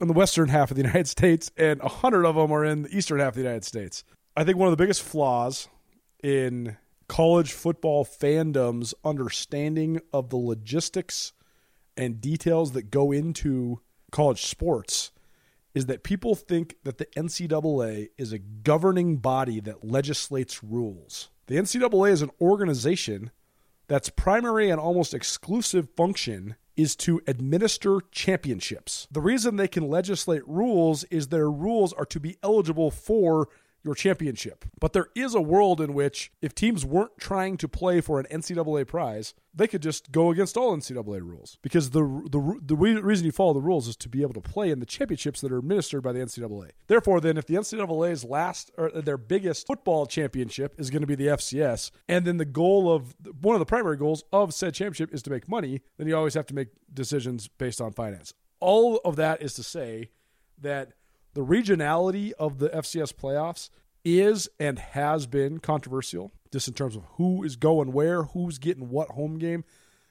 in 0.00 0.08
the 0.08 0.14
western 0.14 0.48
half 0.48 0.70
of 0.70 0.76
the 0.76 0.82
United 0.86 1.08
States 1.08 1.50
and 1.56 1.80
100 1.80 2.24
of 2.24 2.36
them 2.36 2.52
are 2.52 2.64
in 2.64 2.82
the 2.82 2.96
eastern 2.96 3.20
half 3.20 3.28
of 3.28 3.34
the 3.34 3.42
United 3.42 3.64
States. 3.64 4.04
I 4.36 4.44
think 4.44 4.56
one 4.56 4.68
of 4.68 4.72
the 4.72 4.82
biggest 4.82 5.02
flaws 5.02 5.68
in 6.22 6.76
college 7.08 7.52
football 7.52 8.04
fandom's 8.04 8.94
understanding 9.04 10.00
of 10.12 10.30
the 10.30 10.36
logistics 10.36 11.32
and 11.96 12.20
details 12.20 12.72
that 12.72 12.90
go 12.90 13.12
into 13.12 13.80
college 14.10 14.46
sports 14.46 15.10
is 15.74 15.86
that 15.86 16.02
people 16.02 16.34
think 16.34 16.76
that 16.84 16.98
the 16.98 17.06
NCAA 17.16 18.08
is 18.16 18.32
a 18.32 18.38
governing 18.38 19.16
body 19.16 19.60
that 19.60 19.84
legislates 19.84 20.62
rules. 20.62 21.30
The 21.46 21.56
NCAA 21.56 22.10
is 22.10 22.22
an 22.22 22.30
organization 22.40 23.30
that's 23.86 24.10
primary 24.10 24.70
and 24.70 24.80
almost 24.80 25.14
exclusive 25.14 25.88
function 25.96 26.56
is 26.78 26.94
to 26.94 27.20
administer 27.26 28.00
championships. 28.12 29.08
The 29.10 29.20
reason 29.20 29.56
they 29.56 29.68
can 29.68 29.88
legislate 29.88 30.46
rules 30.46 31.04
is 31.04 31.28
their 31.28 31.50
rules 31.50 31.92
are 31.92 32.06
to 32.06 32.20
be 32.20 32.38
eligible 32.42 32.92
for 32.92 33.48
your 33.84 33.94
championship. 33.94 34.64
But 34.80 34.92
there 34.92 35.08
is 35.14 35.34
a 35.34 35.40
world 35.40 35.80
in 35.80 35.94
which 35.94 36.32
if 36.42 36.54
teams 36.54 36.84
weren't 36.84 37.18
trying 37.18 37.56
to 37.58 37.68
play 37.68 38.00
for 38.00 38.20
an 38.20 38.26
NCAA 38.30 38.86
prize, 38.86 39.34
they 39.54 39.66
could 39.66 39.82
just 39.82 40.12
go 40.12 40.30
against 40.30 40.56
all 40.56 40.76
NCAA 40.76 41.20
rules 41.20 41.58
because 41.62 41.90
the 41.90 42.02
the 42.30 42.60
the 42.62 42.76
reason 42.76 43.26
you 43.26 43.32
follow 43.32 43.54
the 43.54 43.60
rules 43.60 43.88
is 43.88 43.96
to 43.96 44.08
be 44.08 44.22
able 44.22 44.34
to 44.34 44.40
play 44.40 44.70
in 44.70 44.80
the 44.80 44.86
championships 44.86 45.40
that 45.40 45.52
are 45.52 45.58
administered 45.58 46.02
by 46.02 46.12
the 46.12 46.20
NCAA. 46.20 46.70
Therefore, 46.86 47.20
then 47.20 47.36
if 47.36 47.46
the 47.46 47.54
NCAA's 47.54 48.24
last 48.24 48.70
or 48.76 48.90
their 48.90 49.16
biggest 49.16 49.66
football 49.66 50.06
championship 50.06 50.74
is 50.78 50.90
going 50.90 51.00
to 51.02 51.06
be 51.06 51.14
the 51.14 51.28
FCS, 51.28 51.90
and 52.08 52.24
then 52.24 52.36
the 52.36 52.44
goal 52.44 52.92
of 52.92 53.14
one 53.40 53.54
of 53.54 53.60
the 53.60 53.66
primary 53.66 53.96
goals 53.96 54.24
of 54.32 54.54
said 54.54 54.74
championship 54.74 55.12
is 55.12 55.22
to 55.22 55.30
make 55.30 55.48
money, 55.48 55.80
then 55.96 56.06
you 56.06 56.16
always 56.16 56.34
have 56.34 56.46
to 56.46 56.54
make 56.54 56.68
decisions 56.92 57.48
based 57.48 57.80
on 57.80 57.92
finance. 57.92 58.34
All 58.60 59.00
of 59.04 59.16
that 59.16 59.42
is 59.42 59.54
to 59.54 59.62
say 59.62 60.10
that 60.60 60.92
the 61.38 61.44
regionality 61.44 62.32
of 62.32 62.58
the 62.58 62.68
FCS 62.70 63.14
playoffs 63.14 63.70
is 64.04 64.48
and 64.58 64.76
has 64.76 65.28
been 65.28 65.60
controversial, 65.60 66.32
just 66.50 66.66
in 66.66 66.74
terms 66.74 66.96
of 66.96 67.04
who 67.12 67.44
is 67.44 67.54
going 67.54 67.92
where, 67.92 68.24
who's 68.24 68.58
getting 68.58 68.88
what 68.88 69.10
home 69.10 69.38
game. 69.38 69.64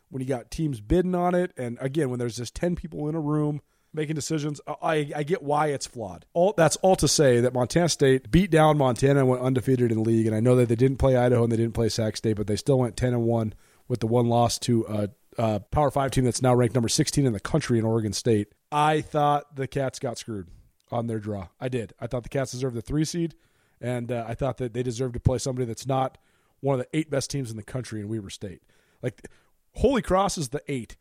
When 0.07 0.21
you 0.21 0.27
got 0.29 0.49
teams 0.49 0.79
bidding 0.79 1.15
on 1.15 1.35
it, 1.35 1.51
and 1.57 1.77
again, 1.81 2.09
when 2.09 2.17
there's 2.17 2.37
just 2.37 2.55
ten 2.55 2.77
people 2.77 3.09
in 3.09 3.15
a 3.15 3.19
room 3.19 3.59
making 3.93 4.15
decisions, 4.15 4.61
I, 4.81 5.11
I 5.13 5.23
get 5.23 5.43
why 5.43 5.67
it's 5.67 5.85
flawed. 5.85 6.25
All 6.33 6.53
that's 6.55 6.77
all 6.77 6.95
to 6.95 7.09
say 7.09 7.41
that 7.41 7.53
Montana 7.53 7.89
State 7.89 8.31
beat 8.31 8.49
down 8.49 8.77
Montana 8.77 9.19
and 9.19 9.27
went 9.27 9.41
undefeated 9.41 9.91
in 9.91 10.03
league, 10.03 10.27
and 10.27 10.35
I 10.35 10.39
know 10.39 10.55
that 10.55 10.69
they 10.69 10.75
didn't 10.75 10.95
play 10.95 11.17
Idaho 11.17 11.43
and 11.43 11.51
they 11.51 11.57
didn't 11.57 11.73
play 11.73 11.89
Sac 11.89 12.15
State, 12.15 12.37
but 12.37 12.47
they 12.47 12.55
still 12.55 12.79
went 12.79 12.95
ten 12.95 13.13
and 13.13 13.25
one 13.25 13.53
with 13.89 13.99
the 13.99 14.07
one 14.07 14.29
loss 14.29 14.57
to 14.59 14.85
a, 14.87 15.09
a 15.37 15.59
Power 15.59 15.91
Five 15.91 16.11
team 16.11 16.23
that's 16.23 16.41
now 16.41 16.55
ranked 16.55 16.73
number 16.73 16.87
sixteen 16.87 17.25
in 17.25 17.33
the 17.33 17.41
country 17.41 17.79
in 17.79 17.83
Oregon 17.83 18.13
State. 18.13 18.47
I 18.71 19.01
thought 19.01 19.57
the 19.57 19.67
Cats 19.67 19.99
got 19.99 20.17
screwed 20.17 20.47
on 20.91 21.07
their 21.07 21.19
draw. 21.19 21.47
I 21.59 21.69
did. 21.69 21.93
I 21.99 22.07
thought 22.07 22.23
the 22.23 22.29
Cats 22.29 22.51
deserved 22.51 22.75
the 22.75 22.81
three 22.81 23.05
seed, 23.05 23.35
and 23.81 24.11
uh, 24.11 24.25
I 24.27 24.33
thought 24.33 24.57
that 24.57 24.73
they 24.73 24.83
deserved 24.83 25.13
to 25.13 25.19
play 25.19 25.37
somebody 25.37 25.65
that's 25.65 25.87
not 25.87 26.17
one 26.59 26.79
of 26.79 26.85
the 26.85 26.97
eight 26.97 27.09
best 27.09 27.29
teams 27.29 27.51
in 27.51 27.57
the 27.57 27.63
country 27.63 27.99
in 27.99 28.07
Weber 28.07 28.29
State. 28.29 28.61
Like 29.01 29.29
Holy 29.75 30.01
Cross 30.01 30.37
is 30.37 30.49
the 30.49 30.61
eight, 30.67 30.97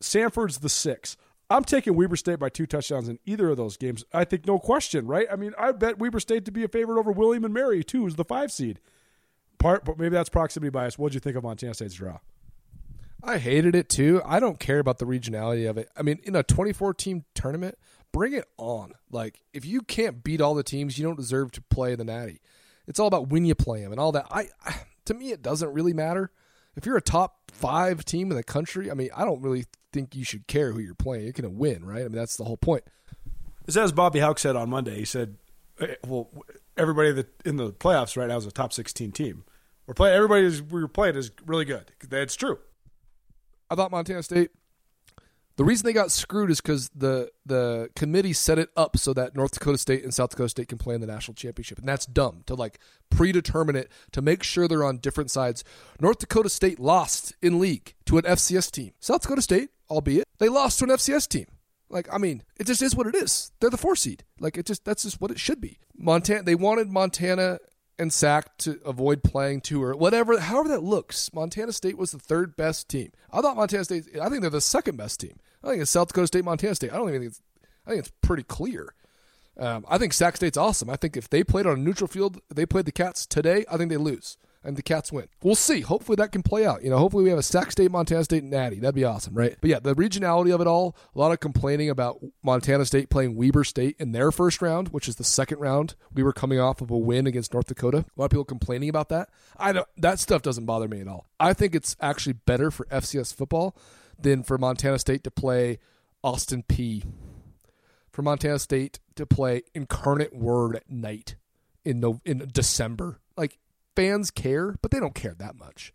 Samford's 0.00 0.58
the 0.58 0.68
six. 0.68 1.16
I'm 1.50 1.64
taking 1.64 1.96
Weber 1.96 2.16
State 2.16 2.38
by 2.38 2.50
two 2.50 2.66
touchdowns 2.66 3.08
in 3.08 3.18
either 3.24 3.48
of 3.48 3.56
those 3.56 3.78
games. 3.78 4.04
I 4.12 4.24
think 4.24 4.46
no 4.46 4.58
question, 4.58 5.06
right? 5.06 5.26
I 5.32 5.36
mean, 5.36 5.54
I 5.58 5.72
bet 5.72 5.98
Weber 5.98 6.20
State 6.20 6.44
to 6.44 6.50
be 6.50 6.62
a 6.62 6.68
favorite 6.68 6.98
over 6.98 7.10
William 7.10 7.44
and 7.44 7.54
Mary 7.54 7.82
too, 7.82 8.06
as 8.06 8.16
the 8.16 8.24
five 8.24 8.52
seed. 8.52 8.80
Part, 9.58 9.84
but 9.84 9.98
maybe 9.98 10.14
that's 10.14 10.28
proximity 10.28 10.70
bias. 10.70 10.98
What 10.98 11.08
did 11.08 11.14
you 11.14 11.20
think 11.20 11.36
of 11.36 11.42
Montana 11.42 11.74
State's 11.74 11.94
draw? 11.94 12.18
I 13.22 13.38
hated 13.38 13.74
it 13.74 13.88
too. 13.88 14.22
I 14.24 14.38
don't 14.38 14.60
care 14.60 14.78
about 14.78 14.98
the 14.98 15.04
regionality 15.04 15.68
of 15.68 15.76
it. 15.78 15.88
I 15.96 16.02
mean, 16.02 16.20
in 16.22 16.36
a 16.36 16.42
24 16.42 16.94
team 16.94 17.24
tournament, 17.34 17.76
bring 18.12 18.32
it 18.32 18.46
on. 18.56 18.92
Like 19.10 19.40
if 19.52 19.64
you 19.64 19.82
can't 19.82 20.22
beat 20.22 20.40
all 20.40 20.54
the 20.54 20.62
teams, 20.62 20.98
you 20.98 21.04
don't 21.04 21.16
deserve 21.16 21.52
to 21.52 21.62
play 21.62 21.94
the 21.94 22.04
Natty. 22.04 22.40
It's 22.86 22.98
all 22.98 23.06
about 23.06 23.28
when 23.28 23.44
you 23.44 23.54
play 23.54 23.82
them 23.82 23.92
and 23.92 24.00
all 24.00 24.12
that. 24.12 24.26
I, 24.30 24.48
I 24.64 24.74
to 25.08 25.14
me, 25.14 25.32
it 25.32 25.42
doesn't 25.42 25.72
really 25.72 25.92
matter. 25.92 26.30
If 26.76 26.86
you're 26.86 26.96
a 26.96 27.02
top 27.02 27.50
five 27.50 28.04
team 28.04 28.30
in 28.30 28.36
the 28.36 28.44
country, 28.44 28.90
I 28.90 28.94
mean, 28.94 29.08
I 29.16 29.24
don't 29.24 29.42
really 29.42 29.64
think 29.92 30.14
you 30.14 30.24
should 30.24 30.46
care 30.46 30.72
who 30.72 30.78
you're 30.78 30.94
playing. 30.94 31.24
You're 31.24 31.32
going 31.32 31.44
to 31.44 31.50
win, 31.50 31.84
right? 31.84 32.00
I 32.00 32.04
mean, 32.04 32.12
that's 32.12 32.36
the 32.36 32.44
whole 32.44 32.56
point. 32.56 32.84
It's 33.66 33.76
as 33.76 33.90
Bobby 33.90 34.20
Hauck 34.20 34.38
said 34.38 34.54
on 34.54 34.70
Monday. 34.70 34.96
He 34.96 35.04
said, 35.04 35.36
eh, 35.80 35.94
"Well, 36.06 36.30
everybody 36.76 37.12
that 37.12 37.42
in 37.44 37.56
the 37.56 37.72
playoffs 37.72 38.16
right 38.16 38.28
now 38.28 38.36
is 38.36 38.46
a 38.46 38.50
top 38.50 38.72
16 38.72 39.12
team. 39.12 39.44
We're 39.86 39.94
playing. 39.94 40.16
Everybody 40.16 40.60
we 40.70 40.80
were 40.80 40.88
playing 40.88 41.16
is 41.16 41.30
really 41.44 41.64
good. 41.64 41.92
That's 42.08 42.36
true." 42.36 42.58
I 43.70 43.74
thought 43.74 43.90
Montana 43.90 44.22
State 44.22 44.50
the 45.58 45.64
reason 45.64 45.84
they 45.84 45.92
got 45.92 46.12
screwed 46.12 46.52
is 46.52 46.60
because 46.60 46.88
the 46.94 47.30
the 47.44 47.90
committee 47.96 48.32
set 48.32 48.60
it 48.60 48.70
up 48.76 48.96
so 48.96 49.12
that 49.12 49.34
North 49.34 49.50
Dakota 49.50 49.76
State 49.76 50.04
and 50.04 50.14
South 50.14 50.30
Dakota 50.30 50.48
State 50.48 50.68
can 50.68 50.78
play 50.78 50.94
in 50.94 51.00
the 51.00 51.06
national 51.06 51.34
championship, 51.34 51.78
and 51.78 51.88
that's 51.88 52.06
dumb 52.06 52.44
to 52.46 52.54
like 52.54 52.78
predetermine 53.10 53.74
it 53.74 53.90
to 54.12 54.22
make 54.22 54.44
sure 54.44 54.68
they're 54.68 54.84
on 54.84 54.98
different 54.98 55.32
sides. 55.32 55.64
North 56.00 56.18
Dakota 56.18 56.48
State 56.48 56.78
lost 56.78 57.34
in 57.42 57.58
league 57.58 57.94
to 58.06 58.18
an 58.18 58.24
FCS 58.24 58.70
team. 58.70 58.92
South 59.00 59.22
Dakota 59.22 59.42
State, 59.42 59.70
albeit 59.90 60.28
they 60.38 60.48
lost 60.48 60.78
to 60.78 60.84
an 60.84 60.90
FCS 60.90 61.28
team. 61.28 61.46
Like 61.90 62.08
I 62.12 62.18
mean, 62.18 62.44
it 62.56 62.68
just 62.68 62.80
is 62.80 62.94
what 62.94 63.08
it 63.08 63.16
is. 63.16 63.50
They're 63.58 63.68
the 63.68 63.76
four 63.76 63.96
seed. 63.96 64.22
Like 64.38 64.56
it 64.56 64.64
just 64.64 64.84
that's 64.84 65.02
just 65.02 65.20
what 65.20 65.32
it 65.32 65.40
should 65.40 65.60
be. 65.60 65.80
Montana. 65.96 66.44
They 66.44 66.54
wanted 66.54 66.88
Montana 66.88 67.58
and 67.98 68.12
Sac 68.12 68.56
to 68.58 68.78
avoid 68.84 69.24
playing 69.24 69.62
two 69.62 69.82
or 69.82 69.96
whatever, 69.96 70.38
however 70.38 70.68
that 70.68 70.84
looks. 70.84 71.32
Montana 71.34 71.72
State 71.72 71.98
was 71.98 72.12
the 72.12 72.18
third 72.18 72.56
best 72.56 72.88
team. 72.88 73.10
I 73.32 73.40
thought 73.40 73.56
Montana 73.56 73.84
State. 73.84 74.04
I 74.22 74.28
think 74.28 74.42
they're 74.42 74.50
the 74.50 74.60
second 74.60 74.96
best 74.96 75.18
team. 75.18 75.40
I 75.62 75.68
think 75.68 75.82
it's 75.82 75.90
South 75.90 76.08
Dakota 76.08 76.26
State, 76.26 76.44
Montana 76.44 76.74
State. 76.74 76.92
I 76.92 76.96
don't 76.96 77.08
even 77.08 77.20
think 77.20 77.32
it's. 77.32 77.42
I 77.86 77.90
think 77.90 78.00
it's 78.00 78.12
pretty 78.20 78.42
clear. 78.42 78.94
Um, 79.58 79.84
I 79.88 79.98
think 79.98 80.12
Sac 80.12 80.36
State's 80.36 80.56
awesome. 80.56 80.90
I 80.90 80.96
think 80.96 81.16
if 81.16 81.28
they 81.28 81.42
played 81.42 81.66
on 81.66 81.78
a 81.78 81.80
neutral 81.80 82.06
field, 82.06 82.40
they 82.54 82.66
played 82.66 82.84
the 82.84 82.92
Cats 82.92 83.26
today. 83.26 83.64
I 83.70 83.76
think 83.76 83.90
they 83.90 83.96
lose 83.96 84.36
and 84.64 84.76
the 84.76 84.82
Cats 84.82 85.12
win. 85.12 85.28
We'll 85.42 85.54
see. 85.54 85.80
Hopefully 85.80 86.16
that 86.16 86.32
can 86.32 86.42
play 86.42 86.66
out. 86.66 86.82
You 86.82 86.90
know, 86.90 86.98
hopefully 86.98 87.24
we 87.24 87.30
have 87.30 87.38
a 87.38 87.42
Sac 87.42 87.72
State, 87.72 87.90
Montana 87.90 88.24
State, 88.24 88.42
and 88.42 88.50
Natty. 88.50 88.80
That'd 88.80 88.94
be 88.94 89.04
awesome, 89.04 89.34
right? 89.34 89.56
But 89.60 89.70
yeah, 89.70 89.78
the 89.78 89.94
regionality 89.94 90.54
of 90.54 90.60
it 90.60 90.66
all. 90.66 90.96
A 91.14 91.18
lot 91.18 91.32
of 91.32 91.40
complaining 91.40 91.90
about 91.90 92.20
Montana 92.42 92.84
State 92.84 93.08
playing 93.08 93.36
Weber 93.36 93.64
State 93.64 93.96
in 93.98 94.12
their 94.12 94.30
first 94.30 94.60
round, 94.60 94.88
which 94.88 95.08
is 95.08 95.16
the 95.16 95.24
second 95.24 95.58
round. 95.58 95.94
We 96.12 96.22
were 96.22 96.32
coming 96.32 96.60
off 96.60 96.80
of 96.80 96.90
a 96.90 96.98
win 96.98 97.26
against 97.26 97.52
North 97.52 97.66
Dakota. 97.66 97.98
A 97.98 98.20
lot 98.20 98.26
of 98.26 98.30
people 98.30 98.44
complaining 98.44 98.88
about 98.88 99.08
that. 99.10 99.30
I 99.56 99.72
don't. 99.72 99.88
That 99.96 100.18
stuff 100.18 100.42
doesn't 100.42 100.66
bother 100.66 100.88
me 100.88 101.00
at 101.00 101.08
all. 101.08 101.26
I 101.38 101.52
think 101.52 101.74
it's 101.74 101.96
actually 102.00 102.34
better 102.34 102.70
for 102.70 102.84
FCS 102.86 103.34
football 103.34 103.76
than 104.18 104.42
for 104.42 104.58
Montana 104.58 104.98
State 104.98 105.24
to 105.24 105.30
play 105.30 105.78
Austin 106.22 106.62
Peay 106.62 107.04
For 108.10 108.22
Montana 108.22 108.58
State 108.58 108.98
to 109.16 109.26
play 109.26 109.62
Incarnate 109.74 110.34
Word 110.34 110.76
at 110.76 110.90
night 110.90 111.36
in 111.84 112.00
no, 112.00 112.20
in 112.24 112.48
December. 112.52 113.20
Like 113.36 113.58
fans 113.94 114.30
care, 114.30 114.76
but 114.82 114.90
they 114.90 115.00
don't 115.00 115.14
care 115.14 115.34
that 115.38 115.56
much. 115.56 115.92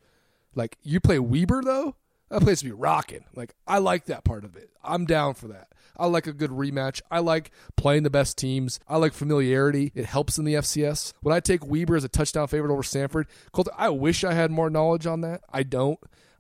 Like 0.56 0.78
you 0.82 1.00
play 1.00 1.20
Weber 1.20 1.62
though, 1.64 1.96
that 2.30 2.42
place 2.42 2.64
would 2.64 2.70
be 2.70 2.74
rocking. 2.74 3.26
Like 3.36 3.54
I 3.68 3.80
like 3.80 4.06
that 4.06 4.24
part 4.24 4.44
of 4.44 4.56
it. 4.56 4.70
I'm 4.84 5.06
down 5.06 5.34
for 5.34 5.50
that. 5.50 5.68
I 5.96 6.08
like 6.08 6.26
a 6.26 6.34
good 6.34 6.50
rematch. 6.50 7.02
I 7.12 7.20
like 7.20 7.52
playing 7.76 8.04
the 8.04 8.10
best 8.10 8.38
teams. 8.38 8.80
I 8.88 8.98
like 8.98 9.14
familiarity. 9.14 9.92
It 9.94 10.06
helps 10.06 10.38
in 10.38 10.46
the 10.46 10.56
FCS. 10.56 11.14
When 11.22 11.36
I 11.36 11.40
take 11.40 11.66
Weber 11.66 11.96
as 11.96 12.04
a 12.04 12.10
touchdown 12.10 12.48
favorite 12.48 12.74
over 12.74 12.82
Samford, 12.82 13.26
Colter, 13.52 13.72
I 13.78 13.90
wish 13.90 14.24
I 14.24 14.34
had 14.34 14.50
more 14.50 14.70
knowledge 14.70 15.06
on 15.06 15.22
that. 15.22 15.42
I 15.52 15.64
don't. 15.64 16.00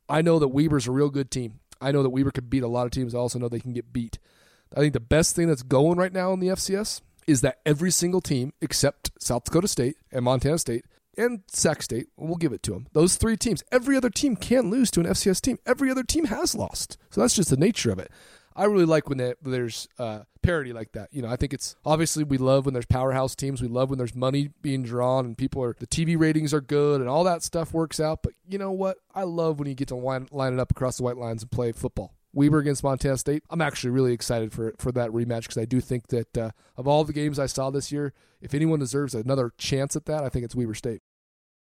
I 0.09 0.21
know 0.21 0.39
that 0.39 0.49
Weber's 0.49 0.87
a 0.87 0.91
real 0.91 1.09
good 1.09 1.31
team. 1.31 1.59
I 1.83 1.91
know 1.91 2.01
that 2.03 2.09
Weber 2.09 2.31
could 2.31 2.49
beat 2.49 2.63
a 2.63 2.67
lot 2.67 2.85
of 2.85 2.91
teams. 2.91 3.13
I 3.13 3.19
also 3.19 3.39
know 3.39 3.49
they 3.49 3.59
can 3.59 3.73
get 3.73 3.91
beat. 3.91 4.19
I 4.75 4.79
think 4.79 4.93
the 4.93 4.99
best 4.99 5.35
thing 5.35 5.47
that's 5.47 5.63
going 5.63 5.97
right 5.97 6.13
now 6.13 6.33
in 6.33 6.39
the 6.39 6.47
FCS 6.47 7.01
is 7.27 7.41
that 7.41 7.59
every 7.65 7.91
single 7.91 8.21
team 8.21 8.53
except 8.61 9.11
South 9.19 9.43
Dakota 9.43 9.67
State 9.67 9.97
and 10.11 10.25
Montana 10.25 10.57
State 10.57 10.85
and 11.17 11.41
Sac 11.47 11.83
State, 11.83 12.07
we'll 12.17 12.37
give 12.37 12.53
it 12.53 12.63
to 12.63 12.71
them. 12.71 12.87
Those 12.93 13.15
three 13.15 13.37
teams, 13.37 13.63
every 13.71 13.95
other 13.95 14.09
team 14.09 14.35
can 14.35 14.69
lose 14.69 14.89
to 14.91 14.99
an 14.99 15.05
FCS 15.05 15.41
team. 15.41 15.59
Every 15.65 15.91
other 15.91 16.03
team 16.03 16.25
has 16.25 16.55
lost. 16.55 16.97
So 17.11 17.21
that's 17.21 17.35
just 17.35 17.49
the 17.49 17.57
nature 17.57 17.91
of 17.91 17.99
it. 17.99 18.11
I 18.55 18.65
really 18.65 18.85
like 18.85 19.09
when 19.09 19.33
there's 19.41 19.87
uh, 19.97 20.21
parity 20.41 20.73
like 20.73 20.91
that. 20.93 21.09
You 21.11 21.21
know, 21.21 21.29
I 21.29 21.35
think 21.35 21.53
it's 21.53 21.75
obviously 21.85 22.23
we 22.23 22.37
love 22.37 22.65
when 22.65 22.73
there's 22.73 22.85
powerhouse 22.85 23.35
teams. 23.35 23.61
We 23.61 23.67
love 23.67 23.89
when 23.89 23.97
there's 23.97 24.15
money 24.15 24.49
being 24.61 24.83
drawn 24.83 25.25
and 25.25 25.37
people 25.37 25.63
are 25.63 25.75
the 25.79 25.87
TV 25.87 26.19
ratings 26.19 26.53
are 26.53 26.61
good 26.61 27.01
and 27.01 27.09
all 27.09 27.23
that 27.23 27.43
stuff 27.43 27.73
works 27.73 27.99
out. 27.99 28.21
But 28.23 28.33
you 28.47 28.57
know 28.57 28.71
what? 28.71 28.97
I 29.15 29.23
love 29.23 29.59
when 29.59 29.67
you 29.67 29.75
get 29.75 29.87
to 29.89 29.95
line, 29.95 30.27
line 30.31 30.53
it 30.53 30.59
up 30.59 30.71
across 30.71 30.97
the 30.97 31.03
white 31.03 31.17
lines 31.17 31.41
and 31.41 31.51
play 31.51 31.71
football. 31.71 32.13
Weber 32.33 32.57
against 32.59 32.83
Montana 32.83 33.17
State. 33.17 33.43
I'm 33.49 33.61
actually 33.61 33.91
really 33.91 34.13
excited 34.13 34.51
for 34.51 34.73
for 34.77 34.91
that 34.91 35.11
rematch 35.11 35.41
because 35.41 35.59
I 35.59 35.65
do 35.65 35.79
think 35.79 36.07
that 36.07 36.37
uh, 36.37 36.51
of 36.75 36.87
all 36.87 37.03
the 37.03 37.13
games 37.13 37.37
I 37.37 37.45
saw 37.45 37.69
this 37.69 37.91
year, 37.91 38.13
if 38.41 38.53
anyone 38.53 38.79
deserves 38.79 39.13
another 39.13 39.51
chance 39.57 39.95
at 39.95 40.05
that, 40.05 40.23
I 40.23 40.29
think 40.29 40.43
it's 40.43 40.55
Weber 40.55 40.73
State. 40.73 41.01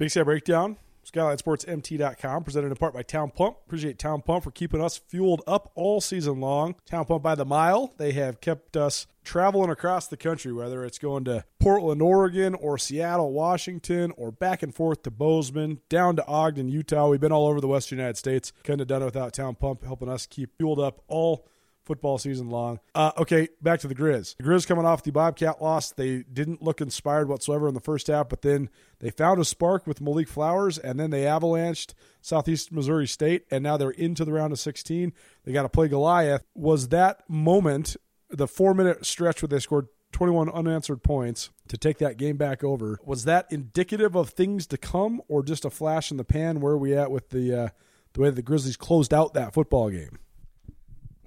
Big 0.00 0.08
Sky 0.08 0.22
Breakdown, 0.22 0.78
SkylineSportsMT.com, 1.04 2.42
presented 2.42 2.68
in 2.68 2.76
part 2.76 2.94
by 2.94 3.02
Town 3.02 3.30
Pump. 3.30 3.58
Appreciate 3.66 3.98
Town 3.98 4.22
Pump 4.22 4.44
for 4.44 4.50
keeping 4.50 4.80
us 4.80 4.96
fueled 4.96 5.42
up 5.46 5.70
all 5.74 6.00
season 6.00 6.40
long. 6.40 6.74
Town 6.86 7.04
Pump 7.04 7.22
by 7.22 7.34
the 7.34 7.44
mile, 7.44 7.92
they 7.98 8.12
have 8.12 8.40
kept 8.40 8.78
us 8.78 9.06
traveling 9.24 9.68
across 9.68 10.06
the 10.06 10.16
country, 10.16 10.54
whether 10.54 10.86
it's 10.86 10.98
going 10.98 11.24
to 11.24 11.44
Portland, 11.58 12.00
Oregon, 12.00 12.54
or 12.54 12.78
Seattle, 12.78 13.30
Washington, 13.30 14.10
or 14.16 14.32
back 14.32 14.62
and 14.62 14.74
forth 14.74 15.02
to 15.02 15.10
Bozeman, 15.10 15.80
down 15.90 16.16
to 16.16 16.26
Ogden, 16.26 16.70
Utah. 16.70 17.10
We've 17.10 17.20
been 17.20 17.30
all 17.30 17.48
over 17.48 17.60
the 17.60 17.68
Western 17.68 17.98
United 17.98 18.16
States. 18.16 18.54
Couldn't 18.64 18.78
have 18.78 18.88
done 18.88 19.02
it 19.02 19.04
without 19.04 19.34
Town 19.34 19.54
Pump 19.54 19.84
helping 19.84 20.08
us 20.08 20.24
keep 20.24 20.56
fueled 20.56 20.80
up 20.80 21.02
all 21.08 21.46
football 21.90 22.18
season 22.18 22.48
long. 22.50 22.78
Uh, 22.94 23.10
okay, 23.18 23.48
back 23.60 23.80
to 23.80 23.88
the 23.88 23.96
Grizz. 23.96 24.36
The 24.36 24.44
Grizz 24.44 24.64
coming 24.64 24.86
off 24.86 25.02
the 25.02 25.10
Bobcat 25.10 25.60
loss. 25.60 25.90
They 25.90 26.22
didn't 26.22 26.62
look 26.62 26.80
inspired 26.80 27.28
whatsoever 27.28 27.66
in 27.66 27.74
the 27.74 27.80
first 27.80 28.06
half, 28.06 28.28
but 28.28 28.42
then 28.42 28.70
they 29.00 29.10
found 29.10 29.40
a 29.40 29.44
spark 29.44 29.88
with 29.88 30.00
Malik 30.00 30.28
Flowers, 30.28 30.78
and 30.78 31.00
then 31.00 31.10
they 31.10 31.22
avalanched 31.22 31.94
Southeast 32.20 32.70
Missouri 32.70 33.08
State, 33.08 33.44
and 33.50 33.64
now 33.64 33.76
they're 33.76 33.90
into 33.90 34.24
the 34.24 34.32
round 34.32 34.52
of 34.52 34.60
16. 34.60 35.12
They 35.42 35.52
got 35.52 35.64
to 35.64 35.68
play 35.68 35.88
Goliath. 35.88 36.44
Was 36.54 36.90
that 36.90 37.28
moment, 37.28 37.96
the 38.28 38.46
four 38.46 38.72
minute 38.72 39.04
stretch 39.04 39.42
where 39.42 39.48
they 39.48 39.58
scored 39.58 39.88
21 40.12 40.48
unanswered 40.48 41.02
points 41.02 41.50
to 41.66 41.76
take 41.76 41.98
that 41.98 42.18
game 42.18 42.36
back 42.36 42.62
over, 42.62 43.00
was 43.04 43.24
that 43.24 43.46
indicative 43.50 44.14
of 44.14 44.30
things 44.30 44.68
to 44.68 44.76
come, 44.76 45.20
or 45.26 45.42
just 45.42 45.64
a 45.64 45.70
flash 45.70 46.12
in 46.12 46.18
the 46.18 46.24
pan? 46.24 46.60
Where 46.60 46.74
are 46.74 46.78
we 46.78 46.94
at 46.94 47.10
with 47.10 47.30
the 47.30 47.52
uh, 47.52 47.68
the 48.12 48.20
way 48.20 48.30
the 48.30 48.42
Grizzlies 48.42 48.76
closed 48.76 49.12
out 49.12 49.34
that 49.34 49.54
football 49.54 49.90
game? 49.90 50.18